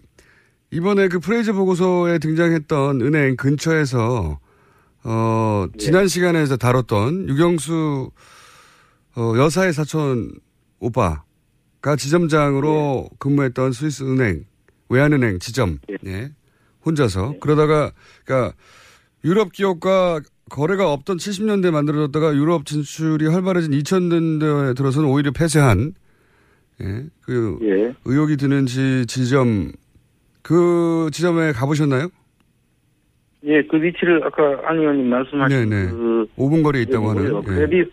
이번에 0.71 1.07
그 1.07 1.19
프레이저 1.19 1.53
보고서에 1.53 2.19
등장했던 2.19 3.01
은행 3.01 3.35
근처에서 3.37 4.39
어 5.03 5.67
지난 5.79 6.07
시간에서 6.07 6.57
다뤘던 6.57 7.29
유경수 7.29 8.11
어 9.15 9.33
여사의 9.37 9.73
사촌 9.73 10.31
오빠가 10.79 11.95
지점장으로 11.97 13.09
근무했던 13.17 13.71
스위스 13.71 14.03
은행 14.03 14.45
외환은행 14.89 15.39
지점 15.39 15.79
예. 16.05 16.29
혼자서 16.85 17.35
그러다가 17.39 17.91
그러니까 18.25 18.53
유럽 19.25 19.51
기업과 19.51 20.21
거래가 20.49 20.91
없던 20.93 21.17
70년대 21.17 21.71
만들어졌다가 21.71 22.33
유럽 22.35 22.65
진출이 22.65 23.27
활발해진 23.27 23.71
2000년대에 23.73 24.75
들어서는 24.77 25.09
오히려 25.09 25.31
폐쇄한 25.31 25.93
예, 26.81 27.05
그 27.21 27.57
예. 27.63 27.93
의혹이 28.05 28.37
드는 28.37 28.65
지, 28.67 29.05
지점 29.07 29.71
그 30.43 31.09
지점에 31.11 31.51
가보셨나요? 31.51 32.07
예, 33.43 33.61
그 33.63 33.81
위치를 33.81 34.23
아까 34.23 34.43
안 34.69 34.77
의원님 34.77 35.09
말씀하신 35.09 35.69
네네. 35.69 35.91
그 35.91 36.27
5분 36.37 36.63
거리에 36.63 36.83
있다고 36.83 37.09
하는. 37.09 37.21
뭐예요? 37.31 37.39
예. 37.39 37.65
크레딧 37.67 37.91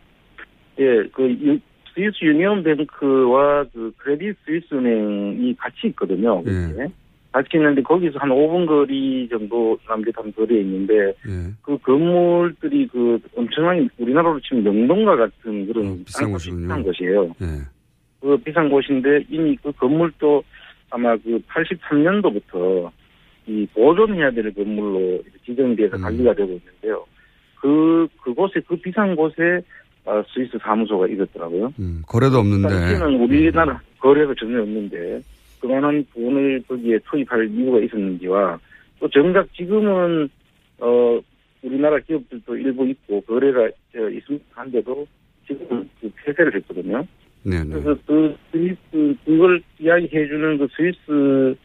예, 0.80 1.08
그 1.12 1.22
유- 1.42 1.60
스위스 1.94 2.24
유니온 2.24 2.62
뱅크와 2.62 3.64
그 3.72 3.92
크레딧 3.98 4.36
스위스 4.44 4.74
은행이 4.74 5.54
같이 5.56 5.88
있거든요. 5.88 6.42
예. 6.46 6.88
같이 7.32 7.48
있는데 7.54 7.82
거기서 7.82 8.18
한 8.20 8.30
5분 8.30 8.66
거리 8.66 9.28
정도 9.28 9.76
남짓한 9.88 10.32
거리에 10.34 10.60
있는데 10.60 10.94
예. 11.08 11.52
그 11.62 11.76
건물들이 11.78 12.86
그 12.88 13.18
엄청난 13.36 13.88
우리나라로 13.98 14.40
치면 14.40 14.62
명동과 14.64 15.16
같은 15.16 15.66
그런 15.66 15.86
어, 15.86 15.96
비싼 16.04 16.30
곳이군요. 16.30 16.62
비싼 16.62 16.82
곳이에요. 16.82 17.24
예. 17.42 17.46
그 18.20 18.36
비싼 18.38 18.68
곳인데 18.68 19.24
이미 19.28 19.56
그 19.62 19.72
건물도 19.72 20.42
아마 20.90 21.16
그 21.16 21.40
83년도부터 21.48 22.90
이 23.46 23.66
보존해야 23.74 24.30
될 24.30 24.54
건물로 24.54 25.00
이렇게 25.00 25.30
지정이 25.44 25.76
돼서 25.76 25.96
음. 25.96 26.02
관리가 26.02 26.34
되고 26.34 26.52
있는데요. 26.52 27.04
그 27.60 28.06
그곳에 28.22 28.60
그 28.66 28.76
비싼 28.76 29.16
곳에 29.16 29.60
어, 30.04 30.22
스위스 30.32 30.58
사무소가 30.60 31.08
있었더라고요. 31.08 31.72
음, 31.78 32.02
거래도 32.06 32.38
없는데. 32.38 32.68
당시에는 32.68 33.20
우리나라 33.20 33.80
거래가 33.98 34.34
전혀 34.38 34.60
없는데 34.60 35.20
그만한 35.60 36.04
돈을 36.12 36.62
거기에 36.68 36.98
투입할 37.10 37.48
이유가 37.50 37.78
있었는지와 37.80 38.58
또 39.00 39.08
정작 39.08 39.52
지금은 39.54 40.28
어 40.80 41.20
우리나라 41.62 41.98
기업들도 42.00 42.56
일부 42.56 42.86
있고 42.88 43.22
거래가 43.22 43.70
저 43.92 44.10
있습니다 44.10 44.44
한데도 44.52 45.06
지금 45.46 45.88
그 46.00 46.10
폐쇄를 46.16 46.54
했거든요. 46.56 47.06
네, 47.42 47.64
네. 47.64 47.70
그래서 47.70 47.96
그 48.06 48.36
스위스 48.50 49.16
그걸 49.24 49.62
이야기해주는 49.78 50.58
그 50.58 50.68
스위스의 50.76 51.56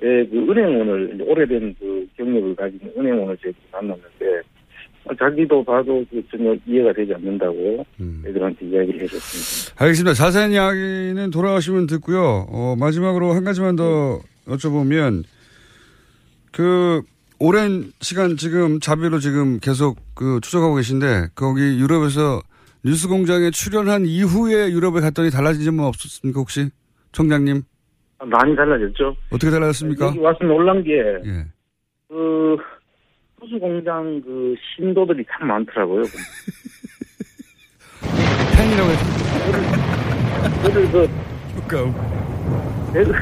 그 0.00 0.46
은행원을 0.50 1.24
오래된 1.26 1.74
그 1.80 2.06
경력을 2.16 2.54
가진 2.54 2.80
은행원을 2.96 3.36
제가 3.38 3.56
만났는데 3.72 4.40
어, 4.40 4.57
자기도 5.18 5.64
봐도 5.64 6.04
그 6.10 6.22
전혀 6.30 6.54
이해가 6.66 6.92
되지 6.92 7.14
않는다고 7.14 7.84
음. 8.00 8.22
애들한테 8.26 8.66
이야기를 8.66 9.02
해줬습니다. 9.02 9.82
알겠습니다. 9.82 10.14
자세한 10.14 10.52
이야기는 10.52 11.30
돌아가시면 11.30 11.86
듣고요. 11.86 12.46
어, 12.50 12.76
마지막으로 12.78 13.32
한 13.32 13.44
가지만 13.44 13.76
더 13.76 14.20
여쭤보면 14.46 15.24
그 16.52 17.02
오랜 17.40 17.92
시간 18.00 18.36
지금 18.36 18.80
자비로 18.80 19.18
지금 19.18 19.58
계속 19.60 19.96
그 20.14 20.40
추적하고 20.42 20.74
계신데 20.74 21.28
거기 21.34 21.78
유럽에서 21.78 22.40
뉴스 22.84 23.08
공장에 23.08 23.50
출연한 23.50 24.06
이후에 24.06 24.70
유럽에 24.70 25.00
갔더니 25.00 25.30
달라진 25.30 25.64
점은 25.64 25.84
없었습니까 25.84 26.38
혹시 26.40 26.70
청장님? 27.12 27.62
많이 28.24 28.56
달라졌죠. 28.56 29.16
어떻게 29.30 29.50
달라졌습니까? 29.50 30.14
와서 30.18 30.38
놀란 30.42 30.82
게, 30.82 30.92
예. 31.24 31.44
그, 32.08 32.56
호수 33.40 33.58
공장 33.58 34.20
그 34.22 34.54
신도들이 34.76 35.24
참 35.30 35.48
많더라고요. 35.48 36.02
팬이라고 38.56 38.90
했 38.90 38.98
저를 40.62 41.08
그, 41.68 41.92
대구, 42.92 43.12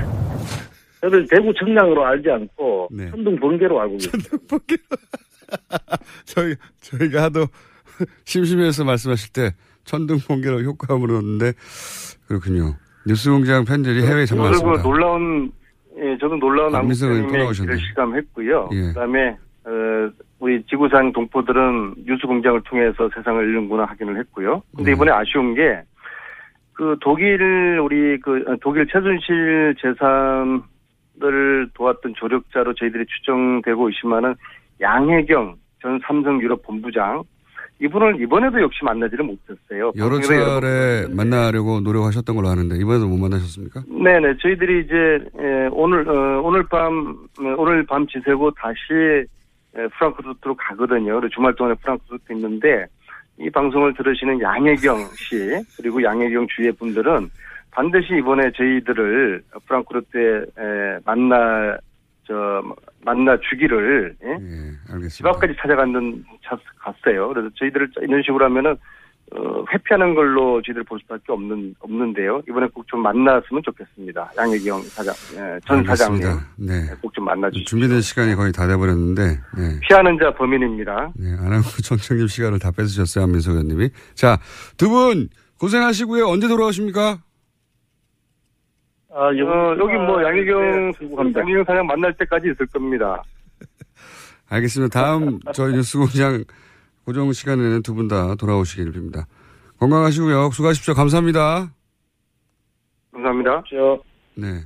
저를 1.01 1.27
대구 1.29 1.53
청량으로 1.55 2.05
알지 2.05 2.31
않고, 2.31 2.89
네. 2.93 3.11
천둥 3.11 3.37
번개로 3.39 3.81
알고 3.81 3.97
계세요. 3.99 4.23
저희 6.25 6.55
저희가 6.81 7.25
하도 7.25 7.47
심심해서 8.25 8.85
말씀하실 8.85 9.33
때 9.33 9.55
천둥 9.85 10.19
번개로 10.27 10.63
효과음을 10.63 11.09
넣었는데 11.09 11.53
그렇군요. 12.27 12.75
뉴스공장 13.07 13.65
팬들이 13.65 14.03
해외에 14.05 14.27
참그 14.27 14.43
많습니다. 14.43 14.83
놀라운 14.83 15.53
예, 15.99 16.19
저도 16.21 16.37
놀라운 16.37 16.75
안민석님의 16.75 17.29
돌아오셨네. 17.29 17.67
길을 17.73 17.79
실감했고요. 17.87 18.71
예. 18.73 18.81
그다음에 18.89 19.29
어, 19.31 19.37
우리 20.39 20.63
지구상 20.65 21.13
동포들은 21.13 21.95
뉴스공장을 22.07 22.61
통해서 22.63 23.09
세상을 23.15 23.43
읽는구나 23.49 23.85
확인을 23.87 24.19
했고요. 24.19 24.63
근데 24.77 24.91
네. 24.91 24.93
이번에 24.95 25.11
아쉬운 25.13 25.55
게 25.55 25.83
그 26.77 26.97
독일 27.01 27.79
우리 27.83 28.21
그 28.21 28.45
어, 28.47 28.57
독일 28.61 28.87
최순실 28.87 29.77
재산을 29.81 31.71
도왔던 31.75 32.15
조력자로 32.17 32.75
저희들이 32.75 33.07
추정되고 33.07 33.89
있지만은 33.91 34.35
양혜경 34.81 35.57
전 35.81 36.01
삼성 36.07 36.41
유럽 36.43 36.63
본부장 36.63 37.23
이분을 37.81 38.21
이번에도 38.21 38.61
역시 38.61 38.85
만나지를 38.85 39.25
못했어요. 39.25 39.93
여러 39.97 40.21
차례 40.21 41.07
만나려고 41.15 41.81
노력하셨던 41.81 42.37
걸로 42.37 42.49
아는데 42.49 42.77
이번에도 42.77 43.07
못 43.09 43.17
만나셨습니까? 43.17 43.83
네네 43.89 44.37
저희들이 44.43 44.85
이제 44.85 44.95
에, 45.39 45.69
오늘 45.73 46.07
어, 46.09 46.43
오늘 46.43 46.63
밤 46.69 47.17
어, 47.41 47.55
오늘 47.57 47.85
밤 47.87 48.07
지새고 48.07 48.51
다시 48.51 48.77
에, 48.93 49.25
프랑크푸르트로 49.99 50.55
가거든요. 50.57 51.21
그리고 51.21 51.29
주말 51.29 51.55
동안에 51.55 51.77
프랑크푸르트 51.83 52.33
있는데 52.33 52.87
이 53.39 53.51
방송을 53.51 53.95
들으시는 53.95 54.41
양혜경 54.41 54.99
씨 55.15 55.37
그리고 55.77 56.03
양혜경 56.03 56.47
주위의 56.57 56.73
분들은 56.73 57.29
반드시 57.71 58.15
이번에 58.19 58.51
저희들을 58.53 59.43
프랑크푸르트에 59.67 60.39
에, 60.59 60.99
만나 61.05 61.77
저 62.27 62.63
만나 63.05 63.37
주기를 63.49 64.17
예? 64.25 64.37
집 64.39 64.93
알겠습니다. 64.95 65.29
앞까지 65.29 65.55
찾아갔는 65.61 66.25
차- 66.45 66.59
갔어요. 66.79 67.29
그래서 67.29 67.51
저희들을 67.55 67.91
이런 68.03 68.23
식으로 68.23 68.45
하면은 68.47 68.77
어, 69.35 69.65
회피하는 69.73 70.15
걸로 70.15 70.63
저희들 70.63 70.85
볼 70.85 71.01
수밖에 71.01 71.33
없는 71.33 71.75
없는데요. 71.81 72.43
이번에 72.49 72.69
꼭 72.69 72.87
좀 72.87 73.03
만났으면 73.03 73.61
좋겠습니다. 73.65 74.31
양혜경 74.39 74.81
사장, 74.83 75.13
예, 75.35 75.59
전 75.67 75.83
사장님 75.85 76.25
알겠습니다. 76.25 76.47
네. 76.57 76.95
꼭 77.03 77.13
좀 77.13 77.25
만나주시죠. 77.25 77.69
준비된 77.69 78.01
시간이 78.03 78.35
거의 78.37 78.53
다 78.53 78.69
돼버렸는데, 78.69 79.23
네. 79.57 79.81
피하는 79.89 80.17
자 80.19 80.33
범인입니다. 80.35 81.13
네, 81.17 81.33
아나운서 81.41 81.83
정청님 81.83 82.29
시간을 82.29 82.61
다 82.61 82.71
뺏으셨어요, 82.71 83.25
안민석 83.25 83.53
의원님이. 83.53 83.91
자, 84.15 84.39
두 84.77 84.89
분 84.89 85.29
고생하시고요. 85.59 86.27
언제 86.29 86.47
돌아오십니까? 86.47 87.19
아, 89.13 89.29
여기, 89.31 89.43
어, 89.43 89.77
여기 89.79 89.95
뭐 89.97 90.23
양혜경 90.23 90.93
출국합니다. 90.99 91.41
양혜경 91.41 91.65
사장 91.65 91.87
만날 91.87 92.13
때까지 92.19 92.49
있을 92.53 92.67
겁니다. 92.67 93.23
알겠습니다. 94.49 95.01
다음 95.01 95.41
저희 95.55 95.73
뉴스공장 95.73 96.45
고정 97.07 97.33
시간에는 97.33 97.83
두 97.83 97.95
분 97.95 98.09
다 98.09 98.35
돌아오시길 98.35 98.93
빕니다. 98.93 99.25
건강하시고요. 99.79 100.51
수고하십시오. 100.51 100.93
감사합니다. 100.95 101.73
감사합니다. 103.13 103.63
네. 104.35 104.65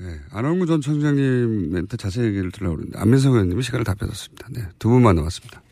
네. 0.00 0.06
안원구 0.32 0.66
전 0.66 0.80
청장님한테 0.80 1.96
자세히 1.96 2.26
얘기를 2.26 2.50
들으려고 2.50 2.76
그러는데 2.76 2.98
안민석 2.98 3.32
의원님이 3.34 3.62
시간을 3.62 3.84
다 3.84 3.94
뺏었습니다. 3.94 4.48
네. 4.50 4.62
두 4.78 4.88
분만 4.88 5.14
나왔습니다. 5.16 5.62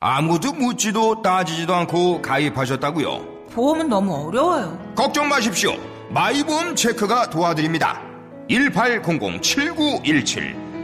아무도 0.00 0.52
묻지도 0.52 1.20
따지지도 1.22 1.74
않고 1.74 2.22
가입하셨다고요? 2.22 3.46
보험은 3.52 3.88
너무 3.88 4.14
어려워요. 4.14 4.92
걱정 4.96 5.28
마십시오. 5.28 5.72
마이보험 6.10 6.76
체크가 6.76 7.30
도와드립니다. 7.30 8.00
1800-7917 8.48 10.63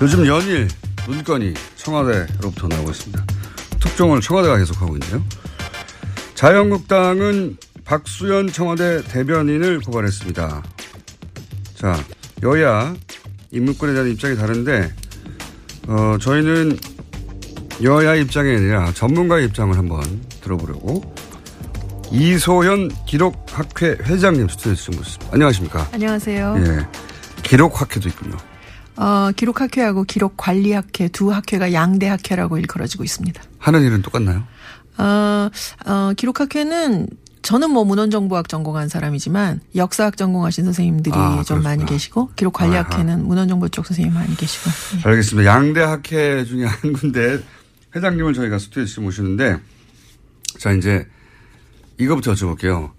요즘 0.00 0.26
연일 0.26 0.68
문건이 1.06 1.54
청와대로부터 1.76 2.68
나오고 2.68 2.90
있습니다. 2.90 3.24
특종을 3.80 4.20
청와대가 4.20 4.56
계속하고 4.56 4.94
있는데요. 4.94 5.24
자유한국당은 6.34 7.56
박수현 7.84 8.52
청와대 8.52 9.02
대변인을 9.02 9.80
고발했습니다. 9.80 10.62
자, 11.74 12.04
여야 12.42 12.94
이 13.50 13.58
문건에 13.58 13.92
대한 13.92 14.08
입장이 14.08 14.36
다른데 14.36 14.92
어, 15.88 16.16
저희는 16.20 16.78
여야 17.82 18.14
입장이 18.14 18.54
아니라 18.54 18.92
전문가의 18.92 19.46
입장을 19.46 19.76
한번 19.76 20.02
들어보려고 20.42 21.14
이소현 22.12 22.90
기록학회 23.06 23.98
회장님 24.04 24.48
스튜디오에 24.48 24.96
모셨습니다. 24.96 25.32
안녕하십니까? 25.32 25.88
안녕하세요. 25.92 26.56
예. 26.58 26.86
기록학회도 27.42 28.08
있군요. 28.10 28.36
어, 28.98 29.30
기록학회하고 29.34 30.02
기록관리학회 30.04 31.08
두 31.08 31.32
학회가 31.32 31.72
양대학회라고 31.72 32.58
일컬어지고 32.58 33.04
있습니다. 33.04 33.40
하는 33.58 33.82
일은 33.82 34.02
똑같나요? 34.02 34.42
어, 34.98 35.48
어, 35.86 36.12
기록학회는 36.16 37.06
저는 37.42 37.70
뭐 37.70 37.84
문헌정보학 37.84 38.48
전공한 38.48 38.88
사람이지만 38.88 39.60
역사학 39.76 40.16
전공하신 40.16 40.64
선생님들이 40.64 41.14
아, 41.16 41.44
좀 41.46 41.62
많이 41.62 41.86
계시고 41.86 42.30
기록관리학회는 42.34 43.24
문헌정보 43.26 43.68
쪽 43.68 43.86
선생님 43.86 44.12
많이 44.12 44.36
계시고 44.36 44.70
알겠습니다. 45.04 45.48
양대 45.48 45.80
학회 45.80 46.44
중에 46.44 46.64
한 46.64 46.92
군데 46.92 47.38
회장님을 47.94 48.34
저희가 48.34 48.58
스튜디오에 48.58 49.04
모시는데 49.04 49.58
자 50.58 50.72
이제 50.72 51.06
이거부터 51.98 52.32
여쭤볼게요. 52.32 52.90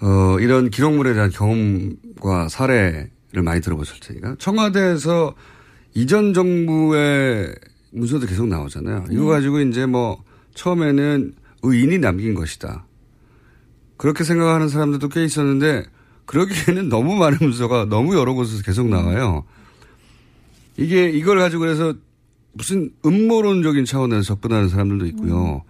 어, 0.00 0.36
이런 0.40 0.70
기록물에 0.70 1.12
대한 1.12 1.30
경험과 1.30 2.48
사례 2.48 3.10
를 3.34 3.42
많이 3.42 3.60
들어보실 3.60 3.98
테니까 4.00 4.36
청와대에서 4.38 5.34
이전 5.94 6.34
정부의 6.34 7.52
문서도 7.90 8.26
계속 8.26 8.46
나오잖아요. 8.46 9.06
이거 9.10 9.24
네. 9.24 9.28
가지고 9.28 9.60
이제 9.60 9.86
뭐 9.86 10.22
처음에는 10.54 11.34
의인이 11.62 11.98
남긴 11.98 12.34
것이다. 12.34 12.86
그렇게 13.96 14.22
생각하는 14.22 14.68
사람들도 14.68 15.08
꽤 15.08 15.24
있었는데 15.24 15.84
그러기에는 16.26 16.88
너무 16.88 17.16
많은 17.16 17.38
문서가 17.40 17.86
너무 17.86 18.16
여러 18.16 18.34
곳에서 18.34 18.62
계속 18.62 18.88
나와요. 18.88 19.44
이게 20.76 21.10
이걸 21.10 21.38
가지고 21.38 21.60
그래서 21.60 21.94
무슨 22.52 22.90
음모론적인 23.04 23.84
차원에서 23.84 24.22
접근하는 24.22 24.68
사람들도 24.68 25.06
있고요. 25.06 25.62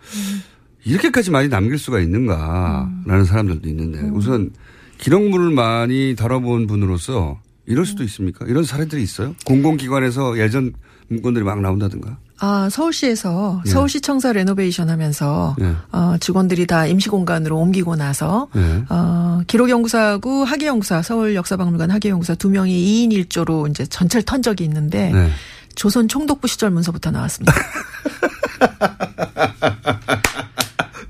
이렇게까지 0.84 1.30
많이 1.30 1.48
남길 1.48 1.78
수가 1.78 2.00
있는가라는 2.00 3.24
사람들도 3.24 3.68
있는데 3.70 4.00
우선 4.10 4.50
기록물을 4.98 5.50
많이 5.50 6.14
다뤄본 6.16 6.66
분으로서 6.66 7.40
이럴 7.66 7.86
수도 7.86 8.02
있습니까? 8.04 8.44
이런 8.46 8.64
사례들이 8.64 9.02
있어요? 9.02 9.34
공공기관에서 9.46 10.38
예전 10.38 10.72
문건들이 11.08 11.44
막 11.44 11.60
나온다든가. 11.60 12.18
아, 12.40 12.68
서울시에서 12.70 13.62
예. 13.64 13.70
서울시청사 13.70 14.32
레노베이션 14.32 14.90
하면서 14.90 15.54
예. 15.60 15.74
어, 15.92 16.16
직원들이 16.18 16.66
다 16.66 16.86
임시 16.86 17.08
공간으로 17.08 17.58
옮기고 17.58 17.96
나서 17.96 18.48
예. 18.56 18.84
어, 18.88 19.40
기록 19.46 19.70
연구사하고 19.70 20.44
학예연구사, 20.44 21.02
서울 21.02 21.34
역사박물관 21.36 21.90
학예연구사 21.90 22.34
두 22.34 22.50
명이 22.50 23.08
2인 23.08 23.28
1조로 23.28 23.70
이제 23.70 23.86
전체를 23.86 24.24
턴 24.24 24.42
적이 24.42 24.64
있는데 24.64 25.10
네. 25.12 25.30
조선 25.74 26.08
총독부 26.08 26.48
시절 26.48 26.70
문서부터 26.70 27.10
나왔습니다. 27.10 27.52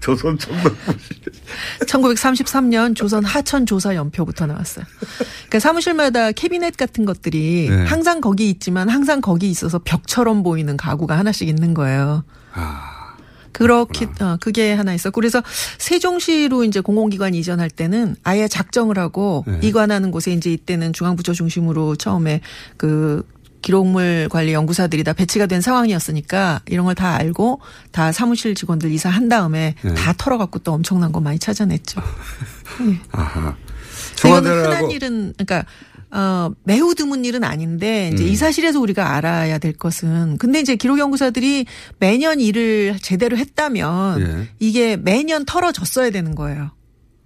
조선 0.04 0.36
총독 0.36 0.76
1933년 1.86 2.94
조선 2.94 3.24
하천 3.24 3.64
조사 3.64 3.94
연표부터 3.94 4.44
나왔어요. 4.44 4.84
그러니까 5.46 5.60
사무실마다 5.60 6.30
캐비넷 6.30 6.76
같은 6.76 7.06
것들이 7.06 7.68
네. 7.70 7.84
항상 7.86 8.20
거기 8.20 8.50
있지만 8.50 8.90
항상 8.90 9.22
거기 9.22 9.48
있어서 9.48 9.78
벽처럼 9.78 10.42
보이는 10.42 10.76
가구가 10.76 11.16
하나씩 11.16 11.48
있는 11.48 11.72
거예요. 11.72 12.22
그렇게 13.52 14.06
어, 14.20 14.36
그게 14.42 14.74
하나 14.74 14.92
있었고 14.92 15.14
그래서 15.14 15.42
세종시로 15.78 16.64
이제 16.64 16.80
공공기관 16.80 17.32
이전할 17.32 17.70
때는 17.70 18.16
아예 18.24 18.46
작정을 18.46 18.98
하고 18.98 19.44
네. 19.46 19.58
이관하는 19.62 20.10
곳에 20.10 20.32
이제 20.32 20.52
이때는 20.52 20.92
중앙부처 20.92 21.32
중심으로 21.32 21.96
처음에 21.96 22.42
그 22.76 23.26
기록물 23.64 24.28
관리 24.30 24.52
연구사들이 24.52 25.04
다 25.04 25.14
배치가 25.14 25.46
된 25.46 25.62
상황이었으니까 25.62 26.60
이런 26.68 26.84
걸 26.84 26.94
다 26.94 27.14
알고 27.16 27.60
다 27.90 28.12
사무실 28.12 28.54
직원들 28.54 28.92
이사 28.92 29.08
한 29.08 29.28
다음에 29.28 29.74
네. 29.82 29.94
다 29.94 30.12
털어갖고 30.16 30.60
또 30.60 30.72
엄청난 30.72 31.10
거 31.10 31.20
많이 31.20 31.38
찾아냈죠. 31.38 32.00
아하. 33.10 33.56
이거는 34.18 34.64
흔한 34.64 34.90
일은 34.90 35.32
그러니까 35.36 35.64
어 36.10 36.50
매우 36.62 36.94
드문 36.94 37.24
일은 37.24 37.42
아닌데 37.42 38.10
이제 38.14 38.22
음. 38.22 38.28
이 38.28 38.36
사실에서 38.36 38.78
우리가 38.80 39.14
알아야 39.16 39.58
될 39.58 39.72
것은 39.72 40.36
근데 40.38 40.60
이제 40.60 40.76
기록 40.76 40.98
연구사들이 40.98 41.66
매년 41.98 42.38
일을 42.40 42.98
제대로 43.02 43.36
했다면 43.36 44.20
예. 44.20 44.48
이게 44.60 44.96
매년 44.96 45.44
털어졌어야 45.44 46.10
되는 46.10 46.34
거예요. 46.34 46.70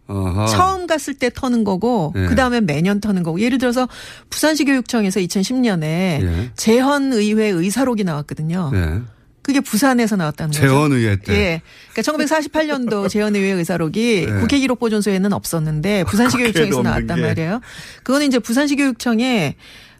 아하. 0.08 0.46
처음 0.46 0.86
갔을 0.86 1.14
때 1.14 1.30
터는 1.32 1.64
거고 1.64 2.12
예. 2.16 2.26
그다음에 2.26 2.60
매년 2.60 3.00
터는 3.00 3.22
거고 3.22 3.40
예를 3.40 3.58
들어서 3.58 3.86
부산시 4.30 4.64
교육청에서 4.64 5.20
2010년에 5.20 5.82
예. 5.84 6.50
재헌 6.56 7.12
의회 7.12 7.48
의사록이 7.48 8.04
나왔거든요. 8.04 8.70
예. 8.74 9.00
그게 9.42 9.60
부산에서 9.60 10.16
나왔다는 10.16 10.50
거죠. 10.52 10.60
재헌의회 10.60 11.16
때. 11.20 11.32
예. 11.32 11.62
그러니까 11.94 12.26
1948년도 12.26 13.08
재헌의회 13.10 13.52
의사록이 13.52 14.26
네. 14.26 14.40
국회 14.40 14.58
기록 14.58 14.78
보존소에는 14.78 15.32
없었는데 15.32 16.04
부산시 16.04 16.36
국회에도 16.36 16.52
교육청에서 16.60 16.82
나왔단 16.82 17.16
게. 17.16 17.22
말이에요. 17.22 17.60
그거는 18.02 18.26
이제 18.26 18.38
부산시 18.38 18.76
교육청에 18.76 19.56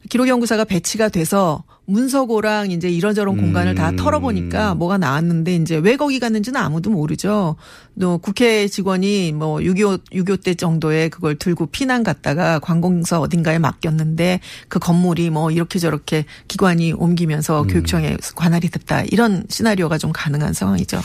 기록연구사가 0.09 0.65
배치가 0.65 1.09
돼서 1.09 1.65
문서고랑 1.89 2.71
이제 2.71 2.91
이런저런 2.91 3.39
공간을 3.39 3.75
다 3.75 3.91
음. 3.91 3.97
털어보니까 3.97 4.75
뭐가 4.75 4.99
나왔는데 4.99 5.57
이제 5.57 5.77
왜 5.77 5.97
거기 5.97 6.21
갔는지는 6.21 6.61
아무도 6.61 6.91
모르죠. 6.91 7.57
또 7.99 8.19
국회 8.19 8.69
직원이 8.69 9.33
뭐 9.33 9.57
6.25, 9.57 10.01
6.25 10.13 10.45
때 10.45 10.55
정도에 10.55 11.09
그걸 11.09 11.37
들고 11.37 11.67
피난 11.67 12.03
갔다가 12.03 12.59
관공서 12.59 13.21
어딘가에 13.21 13.59
맡겼는데 13.59 14.41
그 14.69 14.79
건물이 14.79 15.31
뭐 15.31 15.51
이렇게 15.51 15.79
저렇게 15.79 16.27
기관이 16.47 16.93
옮기면서 16.93 17.63
음. 17.63 17.69
교육청에 17.69 18.19
관할이 18.37 18.69
됐다. 18.69 19.05
이런 19.05 19.45
시나리오가 19.49 19.97
좀 19.97 20.13
가능한 20.13 20.53
상황이죠. 20.53 21.01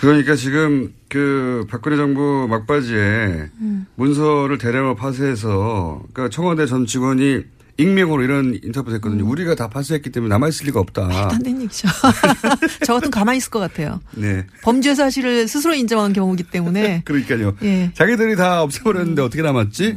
그러니까 0.00 0.34
지금 0.34 0.92
그 1.08 1.64
박근혜 1.70 1.96
정부 1.96 2.48
막바지에 2.50 3.50
음. 3.60 3.86
문서를 3.94 4.58
대량으로 4.58 4.96
파쇄해서 4.96 6.02
그러니까 6.12 6.34
청와대 6.34 6.66
전 6.66 6.86
직원이 6.86 7.44
익명으로 7.76 8.22
이런 8.22 8.58
인터뷰를 8.62 8.96
했거든요. 8.96 9.28
우리가 9.28 9.54
다 9.54 9.68
파쇄했기 9.68 10.10
때문에 10.10 10.30
남아있을 10.30 10.66
리가 10.66 10.80
없다. 10.80 11.06
음. 11.06 11.10
안된 11.10 11.62
얘기죠. 11.62 11.88
저 12.86 12.94
같은 12.94 13.10
가만히 13.10 13.38
있을 13.38 13.50
것 13.50 13.58
같아요. 13.58 14.00
네. 14.12 14.46
범죄 14.62 14.94
사실을 14.94 15.48
스스로 15.48 15.74
인정한 15.74 16.12
경우기 16.12 16.44
때문에. 16.44 17.02
그러니까요. 17.06 17.56
예. 17.62 17.90
자기들이 17.94 18.36
다 18.36 18.62
없애버렸는데 18.62 19.22
음. 19.22 19.26
어떻게 19.26 19.42
남았지? 19.42 19.96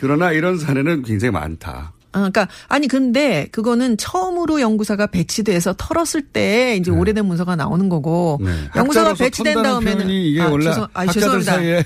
그러나 0.00 0.32
이런 0.32 0.58
사례는 0.58 1.02
굉장히 1.04 1.32
많다. 1.32 1.93
아, 2.14 2.18
그러니까 2.18 2.48
아니 2.68 2.86
근데 2.86 3.48
그거는 3.50 3.96
처음으로 3.96 4.60
연구사가 4.60 5.08
배치돼서 5.08 5.74
털었을 5.76 6.22
때 6.22 6.76
이제 6.76 6.90
오래된 6.90 7.26
문서가 7.26 7.56
나오는 7.56 7.88
거고 7.88 8.38
네. 8.40 8.50
연구사가 8.76 9.14
배치된 9.14 9.62
다음에는 9.62 10.08
이게 10.08 10.42
원래 10.42 10.66
죄송, 10.66 10.86
아, 10.94 11.06
죄송합니다. 11.06 11.52
사이에 11.52 11.84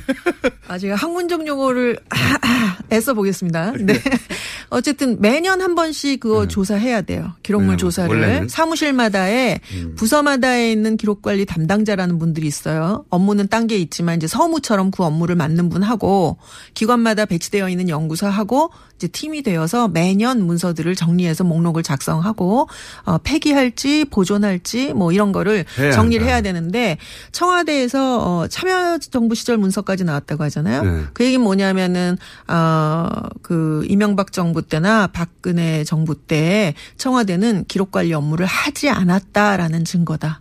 아 0.68 0.78
제가 0.78 0.94
학문적 0.96 1.46
용어를 1.46 1.98
애써 2.92 3.14
보겠습니다. 3.14 3.72
네. 3.80 3.94
어쨌든 4.70 5.20
매년 5.20 5.62
한 5.62 5.74
번씩 5.74 6.20
그거 6.20 6.46
조사해야 6.46 7.02
돼요. 7.02 7.32
기록물 7.42 7.72
네, 7.72 7.76
조사를 7.78 8.10
원래는. 8.10 8.48
사무실마다에 8.48 9.60
부서마다에 9.96 10.72
있는 10.72 10.96
기록 10.96 11.22
관리 11.22 11.46
담당자라는 11.46 12.18
분들이 12.18 12.46
있어요. 12.46 13.04
업무는 13.08 13.48
딴 13.48 13.68
게 13.68 13.76
있지만 13.76 14.16
이제 14.16 14.26
서무처럼 14.26 14.90
그 14.90 15.04
업무를 15.04 15.36
맡는 15.36 15.68
분하고 15.68 16.38
기관마다 16.72 17.26
배치되어 17.26 17.68
있는 17.68 17.88
연구사하고 17.90 18.70
이제 18.98 19.06
팀이 19.06 19.42
되어서 19.42 19.86
매년 19.86 20.44
문서들을 20.44 20.94
정리해서 20.96 21.44
목록을 21.44 21.84
작성하고 21.84 22.68
어, 23.04 23.18
폐기할지 23.18 24.04
보존할지 24.10 24.92
뭐 24.92 25.12
이런 25.12 25.30
거를 25.30 25.64
해야 25.78 25.92
정리를. 25.92 26.26
해야 26.26 26.40
되는데 26.40 26.98
청와대에서 27.30 28.18
어, 28.40 28.48
참여정부 28.48 29.36
시절 29.36 29.56
문서까지 29.56 30.02
나왔다고 30.02 30.42
하잖아요. 30.44 30.82
네. 30.82 31.04
그 31.14 31.24
얘기는 31.24 31.42
뭐냐면은 31.42 32.18
어그 32.48 33.84
이명박 33.88 34.32
정부 34.32 34.62
때나 34.62 35.06
박근혜 35.06 35.84
정부 35.84 36.14
때 36.16 36.74
청와대는 36.96 37.64
기록 37.68 37.92
관리 37.92 38.12
업무를 38.12 38.46
하지 38.46 38.88
않았다라는 38.90 39.84
증거다. 39.84 40.40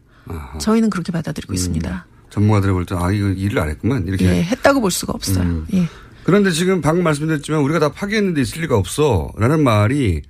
저희는 0.59 0.89
그렇게 0.89 1.11
받아들이고 1.11 1.53
있습니다. 1.53 2.05
전문가들이 2.29 2.73
볼 2.73 2.85
때 2.85 2.95
아 2.95 3.11
이거 3.11 3.27
일을 3.29 3.59
안 3.59 3.69
했구만 3.69 4.05
이렇게. 4.07 4.25
예, 4.25 4.43
했다고 4.43 4.81
볼 4.81 4.91
수가 4.91 5.13
없어요. 5.13 5.43
음. 5.43 5.65
예. 5.73 5.87
그런데 6.27 6.51
지금 6.51 6.81
방금 6.81 7.05
말씀드렸지만 7.05 7.61
우리가 7.61 7.79
다 7.79 7.89
파괴했는데 7.89 8.41
있을 8.41 8.61
리가 8.63 8.75
없어. 8.75 9.31
라는 9.37 9.63
말이 9.63 10.21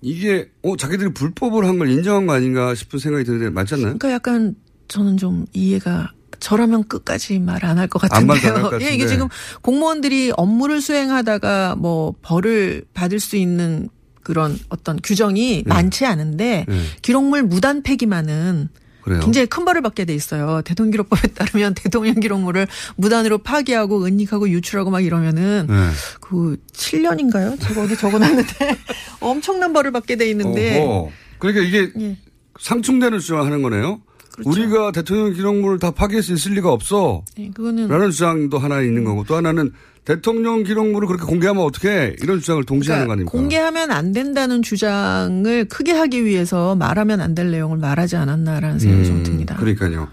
이게 0.00 0.48
어 0.62 0.76
자기들이 0.76 1.12
불법을 1.14 1.66
한 1.66 1.78
걸 1.80 1.90
인정한 1.90 2.26
거 2.28 2.32
아닌가 2.34 2.76
싶은 2.76 3.00
생각이 3.00 3.24
드는데 3.24 3.50
맞지 3.50 3.74
않나요? 3.74 3.98
그러니까 3.98 4.12
약간 4.12 4.54
저는 4.86 5.16
좀 5.16 5.46
이해가 5.52 6.12
저라면 6.38 6.86
끝까지 6.86 7.40
말 7.40 7.64
안 7.64 7.76
할것안 7.78 8.08
같은데요. 8.28 8.62
것 8.62 8.72
예, 8.80 8.86
이게 8.94 8.98
같은데. 9.04 9.08
지금 9.08 9.28
공무원들이 9.62 10.32
업무를 10.36 10.80
수행하다가 10.80 11.74
뭐 11.76 12.14
벌을 12.22 12.84
받을 12.94 13.18
수 13.18 13.34
있는 13.36 13.88
그런 14.22 14.56
어떤 14.68 14.96
규정이 15.02 15.64
네. 15.66 15.68
많지 15.68 16.06
않은데 16.06 16.66
네. 16.68 16.82
기록물 17.02 17.42
무단 17.42 17.82
폐기만은 17.82 18.68
그래요. 19.02 19.20
굉장히 19.20 19.46
큰 19.46 19.64
벌을 19.64 19.82
받게 19.82 20.04
돼 20.04 20.14
있어요. 20.14 20.62
대통령 20.62 20.90
기록법에 20.90 21.28
따르면 21.28 21.74
대통령 21.74 22.14
기록물을 22.20 22.66
무단으로 22.96 23.38
파기하고 23.38 24.04
은닉하고 24.04 24.48
유출하고 24.50 24.90
막 24.90 25.00
이러면은 25.00 25.66
네. 25.68 25.74
그 26.20 26.56
7년인가요? 26.72 27.60
제가 27.60 27.82
어디 27.82 27.96
적어놨는데 27.96 28.76
엄청난 29.20 29.72
벌을 29.72 29.92
받게 29.92 30.16
돼 30.16 30.28
있는데 30.30 30.80
어허. 30.80 31.10
그러니까 31.38 31.64
이게 31.64 31.90
예. 32.00 32.16
상충되는 32.60 33.18
주장을 33.18 33.44
하는 33.44 33.62
거네요. 33.62 34.00
그렇죠. 34.32 34.50
우리가 34.50 34.92
대통령 34.92 35.32
기록물을 35.32 35.78
다 35.78 35.90
파괴할 35.90 36.22
수 36.22 36.32
있을 36.32 36.52
리가 36.52 36.70
없어. 36.70 37.24
예, 37.38 37.50
그거는 37.50 37.88
라는 37.88 38.10
주장도 38.10 38.58
하나 38.58 38.80
있는 38.82 39.04
거고 39.04 39.24
또 39.24 39.34
하나는 39.36 39.72
대통령 40.08 40.62
기록물을 40.62 41.06
그렇게 41.06 41.26
공개하면 41.26 41.62
어떻게 41.62 42.16
이런 42.22 42.40
주장을 42.40 42.64
동시에 42.64 42.94
하는 42.94 43.08
거 43.08 43.12
아닙니까? 43.12 43.30
그러니까 43.30 43.38
공개하면 43.42 43.90
안 43.90 44.14
된다는 44.14 44.62
주장을 44.62 45.66
크게 45.66 45.92
하기 45.92 46.24
위해서 46.24 46.74
말하면 46.76 47.20
안 47.20 47.34
될 47.34 47.50
내용을 47.50 47.76
말하지 47.76 48.16
않았나라는 48.16 48.78
생각이 48.78 49.04
좀 49.04 49.22
듭니다. 49.22 49.54
음, 49.54 49.60
그러니까요. 49.60 50.08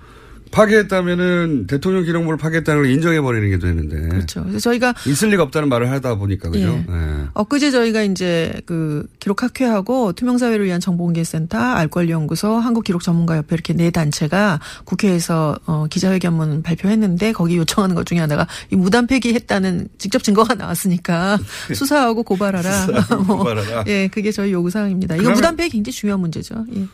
파괴했다면은 0.55 1.67
대통령 1.67 2.03
기록물을 2.03 2.37
파괴했다는 2.37 2.83
걸 2.83 2.91
인정해 2.91 3.19
버리는 3.19 3.49
게 3.49 3.59
되는데. 3.59 4.07
그렇죠. 4.07 4.41
그래서 4.43 4.59
저희가 4.59 4.93
있을 5.05 5.29
리가 5.29 5.43
없다는 5.43 5.67
말을 5.67 5.91
하다 5.91 6.15
보니까 6.15 6.49
그죠? 6.49 6.67
예. 6.67 6.85
예. 6.89 7.25
엊그제 7.33 7.71
저희가 7.71 8.03
이제 8.03 8.53
그 8.65 9.05
기록학회하고 9.19 10.13
투명사회를 10.13 10.65
위한 10.65 10.79
정보공개센터, 10.79 11.57
알권리연구소, 11.57 12.53
한국기록전문가협회 12.55 13.53
이렇게 13.53 13.73
네 13.73 13.91
단체가 13.91 14.61
국회에서 14.85 15.59
어, 15.65 15.87
기자회견문 15.89 16.63
발표했는데 16.63 17.33
거기 17.33 17.57
요청하는 17.57 17.93
것 17.93 18.05
중에 18.05 18.19
하나가 18.19 18.47
이 18.71 18.77
무단 18.77 19.07
폐기했다는 19.07 19.89
직접 19.97 20.23
증거가 20.23 20.55
나왔으니까 20.55 21.37
수사하고 21.75 22.23
고발하라. 22.23 22.71
수사하고 22.71 23.23
뭐, 23.25 23.37
고발하라. 23.39 23.83
예, 23.87 24.07
그게 24.07 24.31
저희 24.31 24.53
요구 24.53 24.69
사항입니다. 24.69 25.17
이거 25.17 25.31
무단 25.31 25.57
폐기 25.57 25.71
굉장히 25.71 25.93
중요한 25.93 26.21
문제죠. 26.21 26.65
예. 26.77 26.85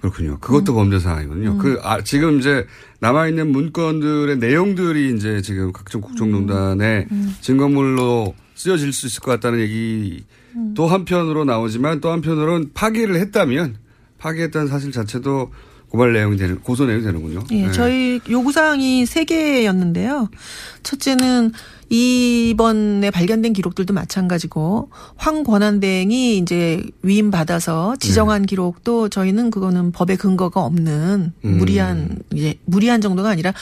그렇군요. 0.00 0.38
그것도 0.40 0.74
범죄 0.74 0.98
사항이군요. 0.98 1.52
음. 1.52 1.58
그, 1.58 1.78
아, 1.82 2.02
지금 2.02 2.38
이제 2.38 2.66
남아 3.00 3.28
있는 3.28 3.52
문건들의 3.52 4.38
내용들이 4.38 5.14
이제 5.14 5.42
지금 5.42 5.72
각종 5.72 6.00
국정농단의 6.00 7.06
음. 7.10 7.34
증거물로 7.40 8.34
쓰여질 8.54 8.92
수 8.92 9.06
있을 9.06 9.20
것 9.20 9.30
같다는 9.32 9.60
얘기 9.60 10.24
음. 10.56 10.74
또 10.74 10.86
한편으로 10.86 11.44
나오지만 11.44 12.00
또 12.00 12.10
한편으로는 12.10 12.70
파기를 12.74 13.16
했다면 13.16 13.76
파기했다는 14.18 14.68
사실 14.68 14.92
자체도 14.92 15.52
고발 15.88 16.12
내용이 16.12 16.36
되는, 16.36 16.60
고소 16.60 16.86
내용이 16.86 17.02
되는군요. 17.02 17.42
예, 17.50 17.66
네. 17.66 17.72
저희 17.72 18.20
요구 18.30 18.52
사항이 18.52 19.06
세 19.06 19.24
개였는데요. 19.24 20.28
첫째는 20.82 21.52
이번에 21.90 23.10
발견된 23.10 23.52
기록들도 23.52 23.92
마찬가지고 23.92 24.90
황 25.16 25.42
권한대행이 25.42 26.38
이제 26.38 26.82
위임 27.02 27.32
받아서 27.32 27.96
지정한 27.98 28.46
기록도 28.46 29.08
저희는 29.08 29.50
그거는 29.50 29.90
법에 29.90 30.14
근거가 30.16 30.64
없는 30.64 31.32
음. 31.44 31.58
무리한 31.58 32.18
이제 32.32 32.54
무리한 32.64 33.00
정도가 33.00 33.28
아니라 33.28 33.52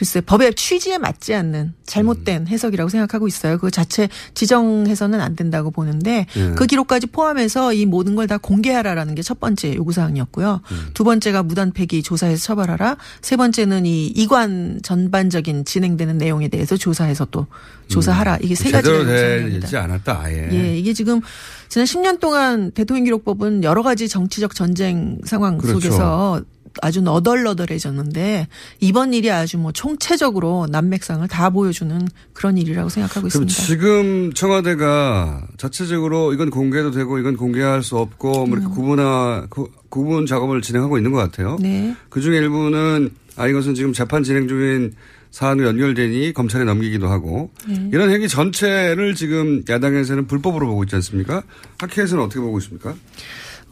글쎄 0.00 0.22
법의 0.22 0.54
취지에 0.54 0.96
맞지 0.96 1.34
않는 1.34 1.60
음. 1.60 1.74
잘못된 1.84 2.46
해석이라고 2.48 2.88
생각하고 2.88 3.28
있어요. 3.28 3.58
그 3.58 3.70
자체 3.70 4.08
지정해서는 4.32 5.20
안 5.20 5.36
된다고 5.36 5.70
보는데 5.70 6.26
예. 6.36 6.50
그 6.56 6.64
기록까지 6.66 7.08
포함해서 7.08 7.74
이 7.74 7.84
모든 7.84 8.14
걸 8.16 8.26
다 8.26 8.38
공개하라라는 8.38 9.14
게 9.14 9.20
첫 9.22 9.38
번째 9.40 9.74
요구 9.74 9.92
사항이었고요. 9.92 10.62
음. 10.70 10.90
두 10.94 11.04
번째가 11.04 11.42
무단 11.42 11.72
폐기 11.72 12.02
조사해서 12.02 12.42
처벌하라. 12.42 12.96
세 13.20 13.36
번째는 13.36 13.84
이 13.84 14.06
이관 14.06 14.80
전반적인 14.82 15.66
진행되는 15.66 16.16
내용에 16.16 16.48
대해서 16.48 16.78
조사해서 16.78 17.26
또 17.30 17.46
조사하라. 17.88 18.38
이게 18.40 18.54
세 18.54 18.70
가지가 18.70 18.96
음. 18.96 19.06
제대로 19.06 19.12
요구사항입니다. 19.20 19.60
되지 19.66 19.76
않았다, 19.76 20.20
아예. 20.22 20.48
예, 20.52 20.78
이게 20.78 20.94
지금 20.94 21.20
지난 21.68 21.84
10년 21.84 22.20
동안 22.20 22.70
대통령 22.70 23.04
기록법은 23.04 23.64
여러 23.64 23.82
가지 23.82 24.08
정치적 24.08 24.54
전쟁 24.54 25.18
상황 25.24 25.58
그렇죠. 25.58 25.80
속에서 25.80 26.40
아주 26.82 27.00
너덜너덜해졌는데 27.00 28.48
이번 28.80 29.12
일이 29.14 29.30
아주 29.30 29.58
뭐 29.58 29.72
총체적으로 29.72 30.66
난맥상을 30.70 31.26
다 31.28 31.50
보여주는 31.50 32.06
그런 32.32 32.56
일이라고 32.58 32.88
생각하고 32.88 33.26
있습니다. 33.26 33.52
지금 33.52 34.32
청와대가 34.32 35.46
자체적으로 35.56 36.32
이건 36.32 36.50
공개도 36.50 36.92
되고 36.92 37.18
이건 37.18 37.36
공개할 37.36 37.82
수 37.82 37.96
없고 37.96 38.46
뭐 38.46 38.58
이렇게 38.58 38.74
구분화 38.74 39.46
구, 39.50 39.68
구분 39.88 40.26
작업을 40.26 40.62
진행하고 40.62 40.96
있는 40.96 41.12
것 41.12 41.18
같아요. 41.18 41.56
음. 41.56 41.62
네. 41.62 41.96
그 42.08 42.20
중에 42.20 42.38
일부는 42.38 43.10
아 43.36 43.48
이것은 43.48 43.74
지금 43.74 43.92
재판 43.92 44.22
진행 44.22 44.48
중인 44.48 44.92
사안으로 45.30 45.68
연결되니 45.68 46.32
검찰에 46.32 46.64
넘기기도 46.64 47.08
하고 47.08 47.50
네. 47.68 47.88
이런 47.92 48.10
행위 48.10 48.28
전체를 48.28 49.14
지금 49.14 49.62
야당에서는 49.68 50.26
불법으로 50.26 50.66
보고 50.66 50.82
있지 50.84 50.96
않습니까? 50.96 51.42
학회에서는 51.78 52.24
어떻게 52.24 52.40
보고 52.40 52.58
있습니까? 52.58 52.94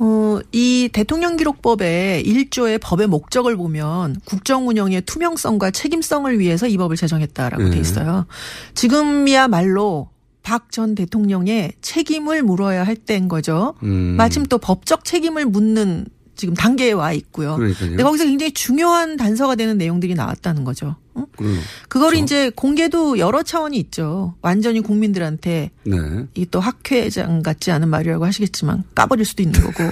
어, 0.00 0.38
이 0.52 0.88
대통령 0.92 1.36
기록법의 1.36 2.24
1조의 2.24 2.80
법의 2.80 3.08
목적을 3.08 3.56
보면 3.56 4.16
국정 4.24 4.68
운영의 4.68 5.02
투명성과 5.02 5.72
책임성을 5.72 6.38
위해서 6.38 6.66
이 6.68 6.76
법을 6.76 6.96
제정했다라고 6.96 7.64
네. 7.64 7.70
돼 7.70 7.80
있어요. 7.80 8.26
지금이야말로 8.74 10.10
박전 10.42 10.94
대통령의 10.94 11.72
책임을 11.82 12.42
물어야 12.42 12.84
할 12.84 12.96
때인 12.96 13.28
거죠. 13.28 13.74
음. 13.82 14.14
마침 14.16 14.46
또 14.46 14.58
법적 14.58 15.04
책임을 15.04 15.44
묻는 15.46 16.06
지금 16.36 16.54
단계에 16.54 16.92
와 16.92 17.12
있고요. 17.12 17.56
그러니까요. 17.56 17.90
근데 17.90 18.02
거기서 18.04 18.24
굉장히 18.24 18.52
중요한 18.52 19.16
단서가 19.16 19.56
되는 19.56 19.76
내용들이 19.76 20.14
나왔다는 20.14 20.62
거죠. 20.64 20.94
응? 21.18 21.26
그럼 21.36 21.58
그걸 21.88 22.14
이제 22.14 22.50
공개도 22.50 23.18
여러 23.18 23.42
차원이 23.42 23.76
있죠. 23.78 24.34
완전히 24.42 24.80
국민들한테 24.80 25.70
네. 25.84 25.96
이또 26.34 26.60
학회장 26.60 27.42
같지 27.42 27.70
않은 27.70 27.88
말이라고 27.88 28.24
하시겠지만 28.26 28.84
까버릴 28.94 29.24
수도 29.24 29.42
있는 29.42 29.60
거고. 29.60 29.82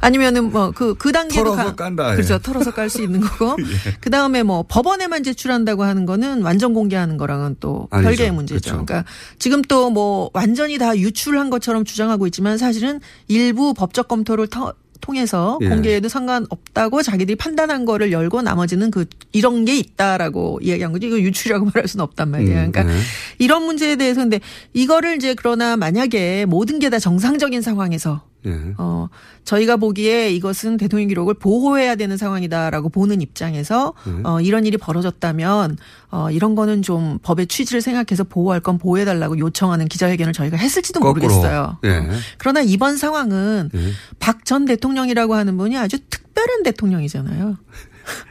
아니면은 0.00 0.50
뭐 0.50 0.70
그그 0.70 1.12
단계도 1.12 1.44
털어서 1.44 1.64
가- 1.70 1.74
깐다, 1.76 2.12
예. 2.12 2.16
그렇죠. 2.16 2.38
털어서 2.38 2.72
깔 2.72 2.88
수 2.88 3.02
있는 3.02 3.20
거고. 3.20 3.56
그 4.00 4.10
다음에 4.10 4.42
뭐 4.42 4.64
법원에만 4.68 5.22
제출한다고 5.22 5.84
하는 5.84 6.06
거는 6.06 6.42
완전 6.42 6.74
공개하는 6.74 7.16
거랑은 7.16 7.56
또 7.60 7.88
아니죠. 7.90 8.08
별개의 8.08 8.30
문제죠. 8.32 8.60
그렇죠. 8.70 8.84
그러니까 8.86 9.10
지금 9.38 9.62
또 9.62 9.84
뭐 9.94 10.30
완전히 10.32 10.76
다 10.78 10.96
유출한 10.96 11.50
것처럼 11.50 11.84
주장하고 11.84 12.26
있지만 12.26 12.56
사실은 12.58 13.00
일부 13.28 13.74
법적 13.74 14.08
검토를 14.08 14.46
터- 14.48 14.72
통해서 15.04 15.58
예. 15.60 15.68
공개해도 15.68 16.08
상관없다고 16.08 17.02
자기들이 17.02 17.36
판단한 17.36 17.84
거를 17.84 18.10
열고 18.10 18.40
나머지는 18.40 18.90
그 18.90 19.04
이런 19.32 19.66
게 19.66 19.76
있다라고 19.76 20.60
이야기한 20.62 20.92
거지 20.92 21.06
이거 21.08 21.18
유출이라고 21.20 21.66
말할 21.74 21.86
수는 21.88 22.02
없단 22.04 22.30
말이에요. 22.30 22.60
음, 22.62 22.72
그러니까 22.72 22.84
네. 22.84 23.00
이런 23.38 23.64
문제에 23.64 23.96
대해서 23.96 24.22
근데 24.22 24.40
이거를 24.72 25.16
이제 25.16 25.34
그러나 25.34 25.76
만약에 25.76 26.46
모든 26.46 26.78
게 26.78 26.88
다 26.88 26.98
정상적인 26.98 27.60
상황에서 27.60 28.22
예. 28.46 28.74
어, 28.78 29.08
저희가 29.44 29.76
보기에 29.76 30.30
이것은 30.30 30.76
대통령 30.76 31.08
기록을 31.08 31.34
보호해야 31.34 31.94
되는 31.96 32.16
상황이다라고 32.16 32.88
보는 32.88 33.22
입장에서 33.22 33.94
네. 34.04 34.12
어, 34.24 34.40
이런 34.40 34.66
일이 34.66 34.76
벌어졌다면 34.76 35.76
어, 36.10 36.30
이런 36.30 36.54
거는 36.54 36.82
좀 36.82 37.18
법의 37.22 37.46
취지를 37.46 37.80
생각해서 37.80 38.24
보호할 38.24 38.60
건 38.60 38.78
보호해달라고 38.78 39.38
요청하는 39.38 39.86
기자회견을 39.86 40.32
저희가 40.32 40.56
했을지도 40.56 41.00
거꾸로. 41.00 41.26
모르겠어요. 41.26 41.78
예. 41.84 42.08
그러나 42.38 42.60
이번 42.60 42.96
상황은 42.96 43.70
예. 43.74 43.90
박전 44.18 44.64
대통령이라고 44.66 45.34
하는 45.34 45.56
분이 45.56 45.76
아주 45.76 45.98
특별한 46.10 46.62
대통령이잖아요. 46.62 47.56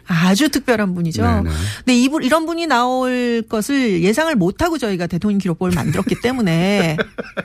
아주 0.05 0.49
특별한 0.49 0.93
분이죠. 0.95 1.23
네네. 1.23 1.49
근데 1.77 1.95
이분 1.95 2.23
이런 2.23 2.45
분이 2.45 2.67
나올 2.67 3.43
것을 3.47 4.01
예상을 4.03 4.33
못하고 4.35 4.77
저희가 4.77 5.07
대통령 5.07 5.37
기록법을 5.39 5.73
만들었기 5.73 6.21
때문에 6.21 6.97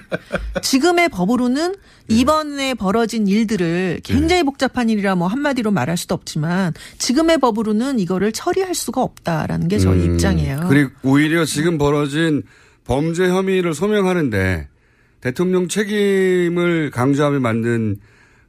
지금의 0.63 1.09
법으로는 1.09 1.75
이번에 2.09 2.75
벌어진 2.75 3.27
일들을 3.29 4.01
굉장히 4.03 4.43
복잡한 4.43 4.89
일이라 4.89 5.15
뭐 5.15 5.29
한마디로 5.29 5.71
말할 5.71 5.97
수도 5.97 6.15
없지만 6.15 6.73
지금의 6.99 7.39
법으로는 7.39 7.99
이거를 7.99 8.33
처리할 8.33 8.75
수가 8.75 9.03
없다라는 9.03 9.69
게 9.69 9.79
저희 9.79 10.01
음, 10.01 10.15
입장이에요. 10.15 10.67
그리고 10.69 10.91
오히려 11.03 11.45
지금 11.45 11.79
벌어진 11.79 12.43
범죄 12.85 13.29
혐의를 13.29 13.75
소명하는데 13.75 14.69
대통령 15.21 15.69
책임을 15.69 16.91
강조하며 16.91 17.41
만든 17.41 17.97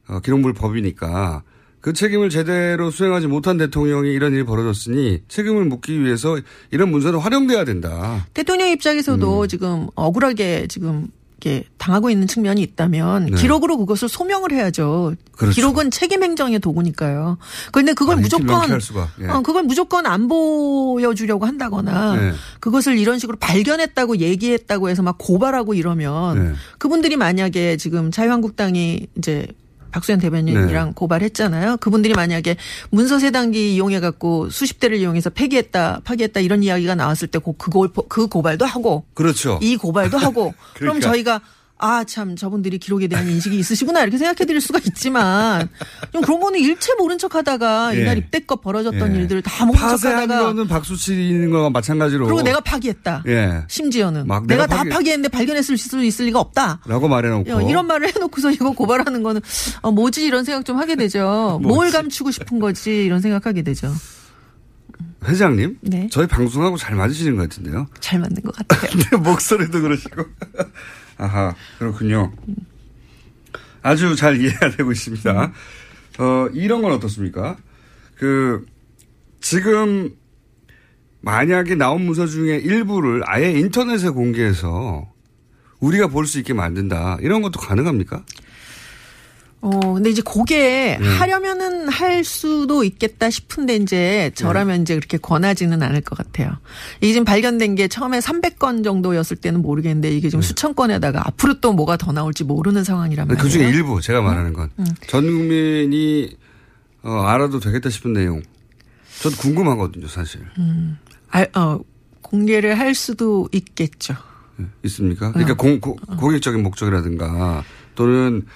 어, 0.08 0.20
기록물 0.20 0.54
법이니까 0.54 1.42
그 1.80 1.92
책임을 1.92 2.28
제대로 2.28 2.90
수행하지 2.90 3.26
못한 3.26 3.56
대통령이 3.56 4.12
이런 4.12 4.32
일이 4.32 4.44
벌어졌으니 4.44 5.22
책임을 5.28 5.64
묻기 5.64 6.02
위해서 6.02 6.38
이런 6.70 6.90
문서는 6.90 7.18
활용돼야 7.18 7.64
된다. 7.64 8.26
대통령 8.34 8.68
음. 8.68 8.72
입장에서도 8.72 9.46
지금 9.46 9.88
억울하게 9.94 10.66
지금 10.68 11.08
이렇게 11.40 11.64
당하고 11.78 12.10
있는 12.10 12.26
측면이 12.26 12.60
있다면 12.60 13.26
네. 13.26 13.36
기록으로 13.36 13.78
그것을 13.78 14.10
소명을 14.10 14.52
해야죠. 14.52 15.14
그렇죠. 15.32 15.54
기록은 15.54 15.90
책임 15.90 16.22
행정의 16.22 16.60
도구니까요. 16.60 17.38
그런데 17.72 17.94
그걸 17.94 18.16
아, 18.16 18.20
이렇게 18.20 18.42
무조건. 18.42 18.78
예. 19.22 19.26
어, 19.26 19.40
그걸 19.40 19.62
무조건 19.62 20.04
안 20.04 20.28
보여주려고 20.28 21.46
한다거나 21.46 22.16
네. 22.16 22.32
그것을 22.60 22.98
이런 22.98 23.18
식으로 23.18 23.38
발견했다고 23.40 24.18
얘기했다고 24.18 24.90
해서 24.90 25.02
막 25.02 25.16
고발하고 25.18 25.72
이러면 25.72 26.44
네. 26.44 26.54
그분들이 26.78 27.16
만약에 27.16 27.78
지금 27.78 28.10
자유한국당이 28.10 29.06
이제 29.16 29.46
박수현 29.90 30.20
대변인이랑 30.20 30.86
네. 30.88 30.92
고발했잖아요. 30.94 31.78
그분들이 31.78 32.14
만약에 32.14 32.56
문서 32.90 33.18
세단기 33.18 33.74
이용해 33.74 34.00
갖고 34.00 34.48
수십 34.50 34.78
대를 34.80 34.98
이용해서 34.98 35.30
폐기했다, 35.30 36.00
파기했다 36.04 36.40
이런 36.40 36.62
이야기가 36.62 36.94
나왔을 36.94 37.28
때 37.28 37.38
그, 37.38 37.52
그, 37.56 37.70
고- 37.70 37.88
그 38.08 38.26
고발도 38.28 38.64
하고 38.64 39.04
그렇죠. 39.14 39.58
이 39.62 39.76
고발도 39.76 40.18
하고 40.18 40.54
그럼 40.74 40.98
그러니까. 41.00 41.08
저희가 41.08 41.40
아 41.80 42.04
참 42.04 42.36
저분들이 42.36 42.78
기록에 42.78 43.08
대한 43.08 43.28
인식이 43.28 43.58
있으시구나 43.58 44.02
이렇게 44.02 44.18
생각해 44.18 44.44
드릴 44.46 44.60
수가 44.60 44.78
있지만 44.86 45.68
좀 46.12 46.22
그런 46.22 46.40
거는 46.40 46.58
일체 46.60 46.92
모른 46.98 47.18
척 47.18 47.34
하다가 47.34 47.96
예. 47.96 48.00
이날 48.02 48.18
입대껏 48.18 48.60
벌어졌던 48.60 49.14
예. 49.16 49.20
일들을 49.20 49.42
다 49.42 49.64
모른 49.64 49.80
파쇄한 49.80 50.28
척하다가 50.28 50.42
거는 50.48 50.68
박수 50.68 50.96
치는 50.96 51.50
거와 51.50 51.70
마찬가지로. 51.70 52.26
그리고 52.26 52.42
내가 52.42 52.60
파기했다. 52.60 53.24
예. 53.28 53.64
심지어는 53.68 54.26
막 54.26 54.46
내가, 54.46 54.64
내가 54.66 54.76
다 54.76 54.82
파기- 54.84 54.90
파기했는데 54.90 55.28
발견했을 55.28 55.76
수 55.78 56.04
있을 56.04 56.26
리가 56.26 56.38
없다. 56.40 56.80
라고 56.86 57.08
말해놓고. 57.08 57.52
어, 57.52 57.62
이런 57.62 57.86
말을 57.86 58.08
해놓고서 58.14 58.50
이거 58.52 58.72
고발하는 58.72 59.22
거는 59.22 59.40
어, 59.82 59.90
뭐지 59.92 60.24
이런 60.24 60.44
생각 60.44 60.64
좀 60.64 60.78
하게 60.78 60.96
되죠. 60.96 61.58
뭘? 61.62 61.90
감추고 61.90 62.30
싶은 62.30 62.58
거지 62.58 63.04
이런 63.04 63.20
생각하게 63.20 63.62
되죠. 63.62 63.92
회장님. 65.24 65.78
네. 65.82 66.08
저희 66.10 66.26
방송하고 66.26 66.76
잘 66.78 66.94
맞으시는 66.96 67.36
것 67.36 67.48
같은데요. 67.48 67.86
잘 68.00 68.20
맞는 68.20 68.42
것 68.42 68.54
같아요. 68.56 68.90
내 69.10 69.16
목소리도 69.18 69.80
그러시고. 69.82 70.24
아하, 71.20 71.54
그렇군요. 71.78 72.32
아주 73.82 74.16
잘 74.16 74.40
이해가 74.40 74.70
되고 74.70 74.90
있습니다. 74.90 75.52
어, 76.18 76.48
이런 76.54 76.80
건 76.82 76.92
어떻습니까? 76.92 77.56
그, 78.16 78.64
지금, 79.40 80.14
만약에 81.20 81.74
나온 81.74 82.02
문서 82.06 82.26
중에 82.26 82.56
일부를 82.56 83.22
아예 83.26 83.50
인터넷에 83.52 84.08
공개해서 84.08 85.06
우리가 85.80 86.06
볼 86.08 86.26
수 86.26 86.38
있게 86.38 86.54
만든다. 86.54 87.18
이런 87.20 87.42
것도 87.42 87.60
가능합니까? 87.60 88.24
어, 89.62 89.94
근데 89.94 90.08
이제 90.08 90.22
그게 90.22 90.96
네. 90.98 91.06
하려면은 91.06 91.88
할 91.88 92.24
수도 92.24 92.82
있겠다 92.82 93.28
싶은데 93.28 93.76
이제 93.76 94.30
저라면 94.34 94.78
네. 94.78 94.82
이제 94.82 94.94
그렇게 94.94 95.18
권하지는 95.18 95.82
않을 95.82 96.00
것 96.00 96.16
같아요. 96.16 96.56
이게 97.00 97.12
지금 97.12 97.24
발견된 97.24 97.74
게 97.74 97.86
처음에 97.86 98.20
300건 98.20 98.82
정도였을 98.84 99.36
때는 99.36 99.60
모르겠는데 99.60 100.10
이게 100.16 100.30
지금 100.30 100.40
수천 100.40 100.74
건에다가 100.74 101.22
앞으로 101.26 101.60
또 101.60 101.74
뭐가 101.74 101.98
더 101.98 102.12
나올지 102.12 102.44
모르는 102.44 102.84
상황이란 102.84 103.28
말이에요. 103.28 103.42
그 103.42 103.50
중에 103.50 103.68
일부 103.68 104.00
제가 104.00 104.22
말하는 104.22 104.54
건전 104.54 104.74
음. 104.78 104.84
국민이 105.10 106.36
어, 107.02 107.22
알아도 107.26 107.60
되겠다 107.60 107.90
싶은 107.90 108.14
내용. 108.14 108.42
전 109.20 109.32
궁금하거든요, 109.32 110.08
사실. 110.08 110.40
음, 110.58 110.98
알, 111.28 111.50
어, 111.54 111.80
공개를 112.22 112.78
할 112.78 112.94
수도 112.94 113.48
있겠죠. 113.52 114.14
있습니까? 114.84 115.32
그러니까 115.32 115.52
어. 115.52 115.56
공, 115.56 115.80
고, 115.80 115.96
공익적인 115.96 116.62
목적이라든가 116.62 117.64
또는 117.94 118.46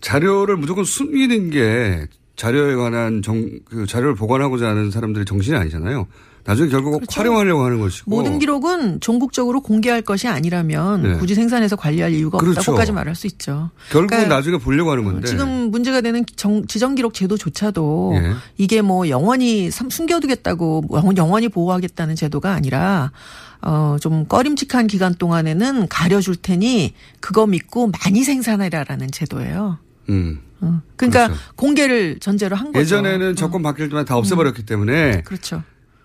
자료를 0.00 0.56
무조건 0.56 0.84
숨기는 0.84 1.50
게 1.50 2.06
자료에 2.36 2.74
관한 2.74 3.22
정, 3.22 3.50
그 3.66 3.86
자료를 3.86 4.14
보관하고자 4.14 4.66
하는 4.68 4.90
사람들의 4.90 5.26
정신이 5.26 5.56
아니잖아요. 5.56 6.06
나중에 6.42 6.70
결국 6.70 7.02
활용하려고 7.14 7.62
하는 7.64 7.80
것이고. 7.80 8.06
그렇죠. 8.10 8.22
모든 8.22 8.38
기록은 8.38 9.00
종국적으로 9.00 9.60
공개할 9.60 10.00
것이 10.00 10.26
아니라면 10.26 11.02
네. 11.02 11.14
굳이 11.18 11.34
생산해서 11.34 11.76
관리할 11.76 12.14
이유가 12.14 12.38
그렇죠. 12.38 12.60
없다고까지 12.60 12.92
말할 12.92 13.14
수 13.14 13.26
있죠. 13.26 13.68
결국은 13.90 14.06
그러니까 14.08 14.34
나중에 14.36 14.56
보려고 14.56 14.90
하는 14.90 15.04
건데. 15.04 15.28
지금 15.28 15.70
문제가 15.70 16.00
되는 16.00 16.24
정, 16.36 16.66
지정 16.66 16.94
기록 16.94 17.12
제도조차도 17.12 18.12
예. 18.14 18.32
이게 18.56 18.80
뭐 18.80 19.10
영원히 19.10 19.70
삼- 19.70 19.90
숨겨두겠다고 19.90 20.84
뭐 20.88 20.98
영- 21.04 21.14
영원히 21.18 21.50
보호하겠다는 21.50 22.16
제도가 22.16 22.52
아니라 22.54 23.12
어, 23.60 23.98
좀 24.00 24.24
꺼림칙한 24.26 24.86
기간 24.86 25.14
동안에는 25.14 25.88
가려줄 25.88 26.36
테니 26.36 26.94
그거 27.20 27.46
믿고 27.46 27.92
많이 28.02 28.24
생산해라라는 28.24 29.10
제도예요. 29.10 29.78
음. 30.10 30.40
어. 30.60 30.82
그러니까 30.96 31.32
공개를 31.56 32.18
전제로 32.20 32.56
한 32.56 32.66
거죠. 32.66 32.80
예전에는 32.80 33.36
정권 33.36 33.62
바뀔 33.62 33.88
때만 33.88 34.04
다 34.04 34.16
없애버렸기 34.16 34.64
때문에 34.64 35.22
그렇죠. 35.22 35.62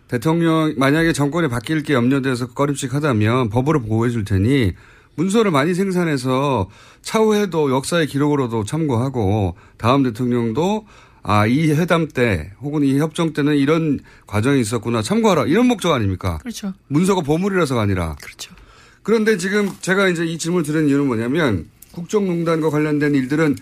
대통령 0.08 0.74
만약에 0.78 1.14
정권이 1.14 1.49
바뀔 1.49 1.84
게 1.84 1.93
염려돼서 1.93 2.47
꺼림칙하다면 2.53 3.49
법으로 3.49 3.82
보호해 3.82 4.12
줄 4.12 4.24
테니 4.24 4.74
문서를 5.16 5.51
많이 5.51 5.74
생산해서 5.74 6.70
차후에도 7.01 7.72
역사의 7.72 8.08
기록으로도 8.08 8.64
참고하고 8.66 9.56
다음 9.78 10.03
대통령도 10.03 10.86
아, 11.28 11.47
이 11.47 11.72
회담 11.72 12.08
때 12.08 12.51
혹은 12.62 12.84
이 12.84 12.99
협정 12.99 13.34
때는 13.34 13.58
이런 13.58 13.99
과정이 14.28 14.62
있었구나 14.62 15.01
참고하라 15.01 15.45
이런 15.45 15.66
목적 15.66 15.91
아닙니까? 15.91 16.38
그렇죠. 16.38 16.74
문서가 16.88 17.22
보물이라서가 17.22 17.82
아니라. 17.82 18.16
그렇죠. 18.22 18.53
그런데 19.01 19.38
지금 19.38 19.72
제가 19.82 20.08
이제 20.10 20.24
이 20.24 20.38
질문을 20.38 20.64
드린 20.64 20.88
이유는 20.88 21.08
뭐냐면 21.08 21.66
국정농단과 21.93 22.70
관련된 22.70 23.16
일들은 23.16 23.56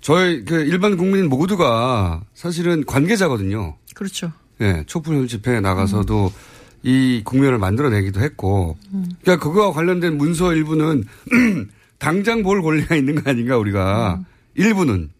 저희 0.00 0.44
그 0.44 0.62
일반 0.62 0.96
국민 0.96 1.28
모두가 1.28 2.22
사실은 2.34 2.84
관계자거든요. 2.84 3.76
그렇죠. 3.94 4.32
예, 4.60 4.84
촛불 4.86 5.26
집회에 5.28 5.60
나가서도 5.60 6.32
이 6.82 7.22
국면을 7.24 7.58
만들어내기도 7.58 8.20
했고, 8.20 8.78
그러니까 8.90 9.38
그거와 9.38 9.72
관련된 9.72 10.16
문서 10.16 10.54
일부는 10.54 11.04
당장 11.98 12.42
볼 12.42 12.62
권리가 12.62 12.94
있는 12.96 13.22
거 13.22 13.30
아닌가 13.30 13.58
우리가 13.58 14.22
일부는 14.54 15.10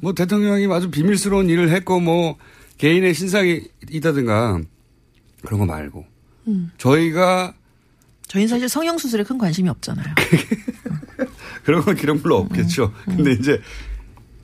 뭐 0.00 0.12
대통령이 0.12 0.72
아주 0.72 0.90
비밀스러운 0.90 1.48
일을 1.48 1.70
했고 1.70 2.00
뭐 2.00 2.36
개인의 2.78 3.14
신상이 3.14 3.62
있다든가 3.90 4.60
그런 5.42 5.60
거 5.60 5.66
말고 5.66 6.04
음. 6.48 6.70
저희가 6.78 7.54
저희는 8.28 8.48
사실 8.48 8.68
성형 8.68 8.98
수술에 8.98 9.24
큰 9.24 9.38
관심이 9.38 9.68
없잖아요. 9.68 10.14
그런 11.64 11.82
건 11.82 11.94
기록물로 11.94 12.36
없겠죠. 12.38 12.92
근데 13.04 13.32
이제 13.32 13.60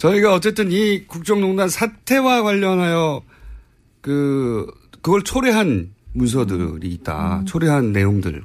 저희가 0.01 0.35
어쨌든 0.35 0.73
이 0.73 1.05
국정농단 1.07 1.69
사태와 1.69 2.43
관련하여 2.43 3.23
그 4.01 4.67
그걸 5.03 5.23
초래한 5.23 5.91
문서들이 6.15 6.89
있다. 6.89 7.43
초래한 7.47 7.93
내용들. 7.93 8.43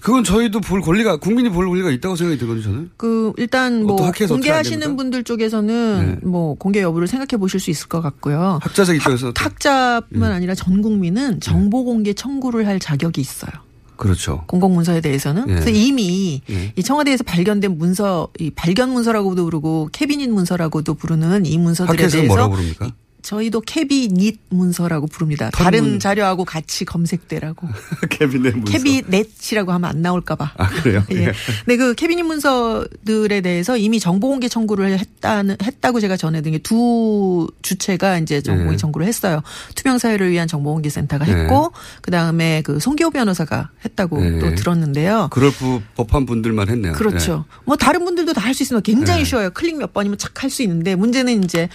그건 0.00 0.22
저희도 0.22 0.60
볼 0.60 0.80
권리가 0.80 1.16
국민이 1.16 1.48
볼 1.48 1.66
권리가 1.66 1.90
있다고 1.90 2.14
생각이 2.16 2.38
들거든요. 2.38 2.62
저는. 2.62 2.90
그 2.96 3.32
일단 3.38 3.82
뭐 3.82 3.96
공개하시는? 4.28 4.96
분들 4.96 5.24
쪽에서는 5.24 6.06
네. 6.20 6.26
뭐 6.26 6.54
공개 6.54 6.80
여부를 6.80 7.08
생각해 7.08 7.40
보실 7.40 7.58
수 7.58 7.70
있을 7.70 7.88
것 7.88 8.00
같고요. 8.00 8.60
학자적 8.62 8.94
입장에서 8.94 9.28
학, 9.28 9.46
학자뿐만 9.46 10.30
예. 10.30 10.34
아니라 10.36 10.54
전 10.54 10.80
국민은 10.80 11.40
정보 11.40 11.84
공개 11.84 12.12
청구를 12.12 12.66
할 12.66 12.78
자격이 12.78 13.20
있어요. 13.20 13.50
그렇죠. 13.98 14.44
공공 14.46 14.74
문서에 14.74 15.02
대해서는 15.02 15.42
예. 15.48 15.52
그래서 15.52 15.70
이미 15.70 16.40
예. 16.48 16.72
이 16.74 16.82
청와대에서 16.82 17.24
발견된 17.24 17.76
문서, 17.76 18.28
이 18.38 18.50
발견 18.50 18.90
문서라고도 18.90 19.44
부르고 19.44 19.90
캐비닛 19.92 20.30
문서라고도 20.30 20.94
부르는 20.94 21.44
이 21.44 21.58
문서들에 21.58 21.96
대해서 21.96 22.22
뭐라고 22.22 22.54
부릅니까? 22.54 22.92
저희도 23.22 23.60
캐비닛 23.62 24.38
문서라고 24.50 25.06
부릅니다. 25.06 25.50
턴 25.50 25.64
다른 25.64 25.84
문. 25.84 25.98
자료하고 25.98 26.44
같이 26.44 26.84
검색되라고. 26.84 27.68
캐비넷 28.10 28.54
문서. 28.58 28.72
캐비넷이라고 28.72 29.72
하면 29.72 29.90
안 29.90 30.02
나올까봐. 30.02 30.52
아 30.56 30.68
그래요? 30.68 31.02
예. 31.12 31.32
근데 31.64 31.76
그 31.76 31.94
캐비닛 31.94 32.24
문서들에 32.24 33.40
대해서 33.40 33.76
이미 33.76 34.00
정보공개 34.00 34.48
청구를 34.48 34.98
했다는 34.98 35.56
했다고 35.62 36.00
제가 36.00 36.16
전해드린 36.16 36.58
게 36.58 36.62
두 36.62 37.48
주체가 37.62 38.18
이제 38.18 38.40
정보공개 38.42 38.72
네. 38.72 38.76
청구를 38.76 39.06
했어요. 39.06 39.42
투명 39.74 39.98
사회를 39.98 40.30
위한 40.30 40.46
정보공개센터가 40.48 41.24
네. 41.24 41.32
했고 41.32 41.72
그 42.02 42.10
다음에 42.10 42.62
그 42.62 42.78
송기호 42.80 43.10
변호사가 43.10 43.70
했다고 43.84 44.20
네. 44.20 44.38
또 44.38 44.54
들었는데요. 44.54 45.28
그럴 45.30 45.50
부, 45.50 45.80
법한 45.96 46.26
분들만 46.26 46.68
했네요. 46.68 46.92
그렇죠. 46.92 47.44
뭐 47.64 47.76
다른 47.76 48.04
분들도 48.04 48.32
다 48.32 48.48
할 48.48 48.54
수 48.54 48.62
있으면 48.62 48.82
굉장히 48.82 49.20
네. 49.20 49.24
쉬워요. 49.24 49.50
클릭 49.50 49.76
몇 49.76 49.92
번이면 49.92 50.16
착 50.18 50.42
할 50.44 50.50
수 50.50 50.62
있는데 50.62 50.94
문제는 50.94 51.44
이제 51.44 51.68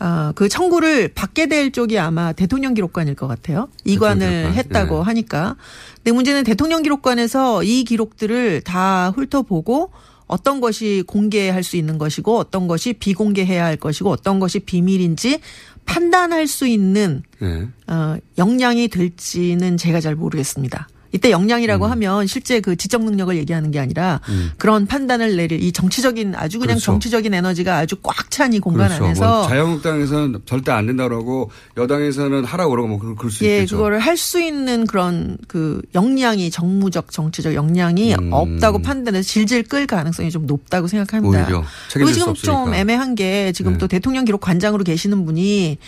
어, 0.00 0.32
그 0.34 0.48
청구를 0.48 1.08
받게 1.08 1.46
될 1.46 1.72
쪽이 1.72 1.98
아마 1.98 2.32
대통령 2.32 2.72
기록관일 2.74 3.14
것 3.14 3.28
같아요. 3.28 3.68
이관을 3.84 4.26
기록관. 4.26 4.54
했다고 4.54 4.98
네. 4.98 5.04
하니까. 5.04 5.56
근데 5.96 6.12
문제는 6.12 6.44
대통령 6.44 6.82
기록관에서 6.82 7.62
이 7.62 7.84
기록들을 7.84 8.62
다 8.62 9.10
훑어보고 9.10 9.92
어떤 10.26 10.60
것이 10.60 11.04
공개할 11.06 11.62
수 11.62 11.76
있는 11.76 11.98
것이고 11.98 12.38
어떤 12.38 12.66
것이 12.66 12.94
비공개해야 12.94 13.64
할 13.64 13.76
것이고 13.76 14.10
어떤 14.10 14.40
것이 14.40 14.60
비밀인지 14.60 15.40
판단할 15.84 16.46
수 16.46 16.66
있는 16.66 17.22
네. 17.40 17.68
어, 17.88 18.16
역량이 18.38 18.88
될지는 18.88 19.76
제가 19.76 20.00
잘 20.00 20.14
모르겠습니다. 20.14 20.88
이때 21.12 21.30
역량이라고 21.30 21.86
음. 21.86 21.90
하면 21.90 22.26
실제 22.26 22.60
그 22.60 22.76
지적 22.76 23.04
능력을 23.04 23.36
얘기하는 23.36 23.70
게 23.70 23.78
아니라 23.80 24.20
그런 24.58 24.86
판단을 24.86 25.36
내릴 25.36 25.62
이 25.62 25.72
정치적인 25.72 26.34
아주 26.36 26.58
그냥 26.58 26.74
그렇죠. 26.76 26.84
정치적인 26.86 27.34
에너지가 27.34 27.78
아주 27.78 27.96
꽉 28.02 28.30
찬 28.30 28.52
이 28.54 28.58
공간 28.60 28.88
그렇죠. 28.88 29.04
안에서 29.04 29.38
뭐 29.40 29.48
자유한국당에서는 29.48 30.40
절대 30.46 30.72
안 30.72 30.86
된다고 30.86 31.08
그러고 31.10 31.50
여당에서는 31.76 32.44
하라고 32.44 32.70
그러고 32.70 32.88
뭐 32.88 32.98
그럴, 32.98 33.30
수 33.30 33.44
예, 33.44 33.56
있겠죠. 33.58 33.76
그거를 33.76 33.98
할 33.98 34.16
수 34.16 34.40
있는 34.40 34.86
그런 34.86 35.36
그 35.48 35.80
역량이 35.94 36.50
정무적 36.50 37.10
정치적 37.10 37.54
역량이 37.54 38.14
음. 38.14 38.32
없다고 38.32 38.82
판단해서 38.82 39.26
질질 39.26 39.62
끌 39.64 39.86
가능성이 39.86 40.30
좀 40.30 40.46
높다고 40.46 40.86
생각합니다. 40.86 41.44
오히려 41.44 41.64
그리고 41.92 42.10
책임질 42.10 42.14
수 42.36 42.42
지금. 42.42 42.64
좀 42.66 42.74
애매한 42.74 43.14
게 43.14 43.52
지금 43.52 43.72
네. 43.72 43.78
또 43.78 43.88
대통령 43.88 44.24
기록 44.24 44.40
관장으로 44.40 44.84
계시는 44.84 45.24
분이 45.24 45.78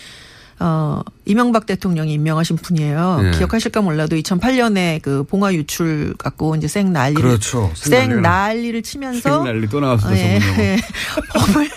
어, 0.64 1.00
이명박 1.24 1.66
대통령이 1.66 2.12
임명하신 2.12 2.56
분이에요. 2.56 3.20
네. 3.20 3.30
기억하실까 3.32 3.80
몰라도 3.80 4.14
2008년에 4.14 5.02
그 5.02 5.24
봉화 5.24 5.54
유출 5.54 6.14
갖고 6.16 6.54
이제 6.54 6.68
생 6.68 6.92
난리를 6.92 7.20
그렇죠. 7.20 7.72
생 7.74 8.22
난리를 8.22 8.80
치면서 8.82 9.20
생 9.20 9.44
난리 9.44 9.66
또 9.68 9.80
나왔어요, 9.80 10.14
예, 10.16 10.38
전문용어. 10.38 10.62
예. 10.62 10.76
법을 11.34 11.68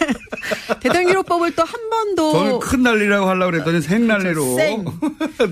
대통령 0.82 1.08
기록법을 1.08 1.56
또 1.56 1.66
한 1.66 1.90
번도 1.90 2.32
저는 2.32 2.60
큰 2.60 2.84
난리라고 2.84 3.28
하려고 3.28 3.52
그랬더니 3.52 3.82
생 3.82 4.06
난리로. 4.06 4.56
생. 4.56 4.86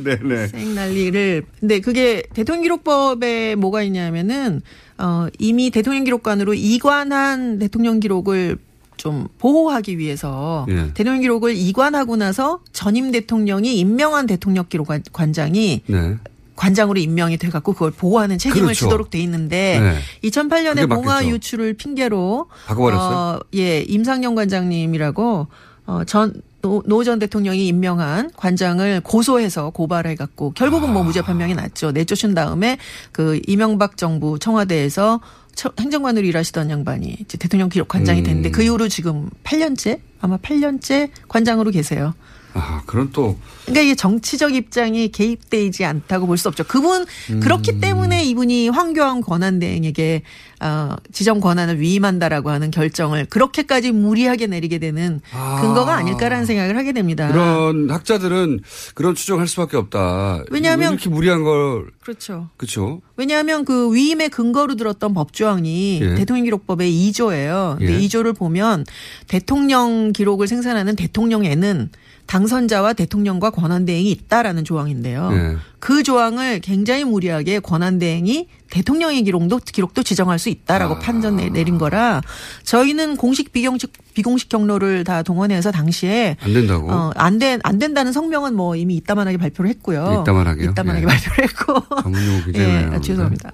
네네. 0.04 0.48
생 0.54 0.76
난리를 0.76 1.44
근데 1.60 1.80
그게 1.80 2.24
대통령 2.36 2.62
기록법에 2.62 3.56
뭐가 3.56 3.82
있냐면은 3.82 4.62
어 5.00 5.28
이미 5.40 5.72
대통령 5.72 6.04
기록관으로 6.04 6.54
이관한 6.54 7.58
대통령 7.58 8.00
기록을 8.00 8.58
좀 9.04 9.28
보호하기 9.38 9.98
위해서 9.98 10.66
예. 10.70 10.94
대통령 10.94 11.20
기록을 11.20 11.58
이관하고 11.58 12.16
나서 12.16 12.62
전임 12.72 13.12
대통령이 13.12 13.78
임명한 13.78 14.28
대통령 14.28 14.64
기록 14.70 14.88
관- 14.88 15.04
관장이 15.12 15.82
네. 15.88 16.16
관장으로 16.56 17.02
임명이 17.02 17.36
돼갖고 17.38 17.74
그걸 17.74 17.92
보호하는 17.92 18.38
책임을 18.38 18.68
그렇죠. 18.68 18.86
지도록 18.86 19.10
돼 19.10 19.20
있는데 19.20 19.82
네. 19.82 20.30
2008년에 20.30 20.76
그게 20.76 20.88
봉화. 20.88 21.28
유출을 21.28 21.74
핑계로 21.74 22.46
바꿔버렸어요? 22.68 23.18
어, 23.18 23.40
예 23.56 23.82
임상영 23.82 24.36
관장님이라고 24.36 25.48
어, 25.88 26.02
전 26.06 26.42
노 26.88 27.04
전 27.04 27.20
대통령이 27.20 27.68
임명한 27.68 28.32
관장을 28.38 29.02
고소해서 29.04 29.72
고발해갖고 29.72 30.54
결국은 30.54 30.88
아. 30.88 30.92
뭐 30.94 31.04
무죄 31.04 31.22
판명이 31.22 31.56
났죠. 31.56 31.92
내쫓은 31.92 32.34
다음에 32.34 32.78
그 33.12 33.38
이명박 33.48 33.98
정부 33.98 34.40
청와대에서 34.40 35.20
처- 35.20 35.43
행정관으로 35.80 36.26
일하시던 36.26 36.70
양반이 36.70 37.18
이제 37.20 37.38
대통령 37.38 37.70
기록 37.70 37.88
관장이 37.88 38.20
음. 38.20 38.24
됐는데 38.24 38.52
그 38.52 38.64
이후로 38.64 38.88
지금 38.88 39.30
8년째 39.44 40.00
아마 40.20 40.38
8년째 40.38 41.10
관장으로 41.28 41.72
계세요. 41.72 42.14
아, 42.56 42.84
그런 42.86 43.12
또 43.12 43.38
그러니까 43.64 43.82
이게 43.82 43.96
정치적 43.96 44.54
입장이 44.54 45.10
개입되지 45.10 45.86
않다고 45.86 46.28
볼 46.28 46.38
수 46.38 46.48
없죠. 46.50 46.64
그분 46.66 47.06
음. 47.32 47.40
그렇기 47.40 47.80
때문에 47.80 48.24
이분이 48.26 48.70
황교안 48.70 49.22
권한대행에게 49.22 50.22
어, 50.62 50.96
지정 51.12 51.40
권한을 51.42 51.80
위임한다라고 51.80 52.50
하는 52.50 52.72
결정을 52.72 53.26
그렇게까지 53.26 53.92
무리하게 53.92 54.48
내리게 54.48 54.78
되는 54.80 55.20
근거가 55.32 55.96
아닐까라는 55.96 56.46
생각을 56.46 56.78
하게 56.78 56.94
됩니다. 56.94 57.28
그런 57.30 57.90
학자들은 57.90 58.62
그런 58.94 59.14
추정할 59.16 59.48
수밖에 59.48 59.76
없다. 59.78 60.44
왜냐하면- 60.52 60.94
이렇게 60.94 61.10
무리한 61.10 61.44
걸 61.44 61.88
그렇죠. 62.02 62.50
그렇죠. 62.58 63.02
왜냐하면 63.18 63.66
그 63.66 63.94
위임의 63.94 64.30
근거로 64.30 64.76
들었던 64.76 65.14
법조항이 65.14 66.00
예. 66.02 66.16
대통령 66.16 66.44
기록법의 66.46 66.92
2조예요. 66.92 67.78
근데 67.78 67.94
예. 67.96 68.00
2조를 68.08 68.36
보면 68.36 68.86
대통령 69.28 70.12
기록을 70.14 70.48
생산하는 70.48 70.96
대통령에는 70.96 71.90
당선자와 72.28 72.94
대통령과 72.94 73.50
권한대행이 73.52 74.10
있다라는 74.12 74.64
조항인데요. 74.64 75.30
예. 75.34 75.58
그 75.80 76.04
조항을 76.04 76.62
굉장히 76.62 77.04
무리하게 77.04 77.60
권한대행이 77.60 78.48
대통령의 78.70 79.24
기록도 79.24 79.60
기록도 79.60 80.04
지정할 80.04 80.40
수 80.40 80.50
있다라고 80.50 81.00
판정 81.00 81.36
내- 81.36 81.50
내린 81.50 81.78
거라 81.78 82.22
저희는 82.64 83.18
공식 83.18 83.52
비공식 83.52 83.92
비공식 84.14 84.50
경로를 84.50 85.04
다 85.04 85.24
동원해서 85.24 85.72
당시에 85.72 86.38
안 86.42 86.54
된다고. 86.54 86.92
어, 86.92 87.12
안, 87.16 87.40
된, 87.40 87.60
안 87.64 87.80
된다는 87.80 88.12
성명은 88.12 88.56
뭐 88.56 88.76
이미 88.76 88.96
이따만하게 88.98 89.38
발표를 89.38 89.70
했고요. 89.72 90.22
이따만하게요? 90.24 90.72
이따만하게 90.72 91.04
예. 91.04 91.08
발표를 91.08 91.44
했고. 91.44 92.02
전문 92.04 92.26
용어 92.28 92.44
굉장히 92.46 92.96
예. 92.96 93.02
죄송합니다. 93.02 93.52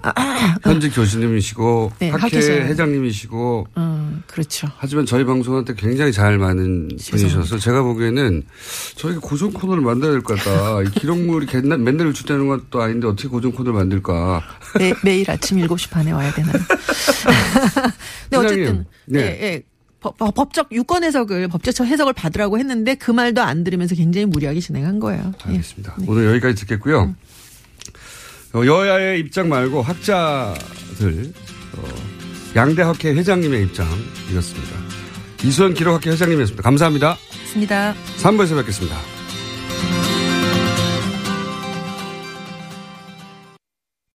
현직 0.64 0.90
교수님이시고 0.96 1.92
네, 2.00 2.10
학회. 2.10 2.38
회장님이시고 2.40 3.68
음, 3.78 4.24
그렇죠. 4.28 4.68
하지만 4.78 5.06
저희 5.06 5.24
방송한테 5.24 5.74
굉장히 5.76 6.12
잘 6.12 6.38
맞는 6.38 6.90
분이셔서 7.10 7.58
제가 7.58 7.82
보기에는 7.84 8.44
저희가 8.96 9.20
고정 9.22 9.52
코너를 9.52 9.82
만들어야 9.84 10.14
될 10.14 10.22
것 10.22 10.38
같다. 10.38 10.82
이 10.82 10.86
기록물이 10.92 11.48
맨날, 11.54 11.78
맨날 11.78 12.08
유출되는 12.08 12.48
것도 12.48 12.82
아닌데 12.82 13.08
어떻게 13.08 13.28
고정 13.28 13.52
코너를 13.52 13.80
만들까. 13.80 14.42
매, 14.78 14.94
매일 15.04 15.30
아침 15.32 15.58
7시 15.60 15.90
반에 15.90 16.12
와야 16.12 16.32
되나요? 16.34 16.54
근데 18.30 18.38
어쨌든 18.38 18.86
네. 19.06 19.20
예, 19.20 19.24
예. 19.54 19.64
법, 20.02 20.18
법- 20.18 20.34
법적 20.34 20.70
유권 20.72 21.04
해석을 21.04 21.48
법제처 21.50 21.84
해석을 21.84 22.14
받으라고 22.14 22.58
했는데 22.60 22.96
그 22.96 23.12
말도 23.12 23.42
안 23.42 23.64
들으면서 23.64 23.96
굉장히 23.96 24.26
무리하게 24.26 24.60
진행한 24.62 25.00
거예요. 25.00 25.34
예. 25.48 25.50
알겠습니다. 25.52 25.96
오늘 26.08 26.28
여기까지 26.28 26.56
듣겠고요. 26.62 27.16
어, 28.54 28.66
여야의 28.66 29.20
입장 29.20 29.50
말고 29.50 29.82
학자들 29.82 31.34
어, 31.78 31.84
양대 32.56 32.82
학회 32.82 33.14
회장님의 33.14 33.64
입장이었습니다. 33.64 34.76
이수연 35.44 35.74
기록학회 35.74 36.10
회장님이었습니다. 36.12 36.64
감사합니다. 36.64 37.18
맞습니다. 37.44 37.94
3부에서 38.18 38.58
뵙겠습니다. 38.58 39.19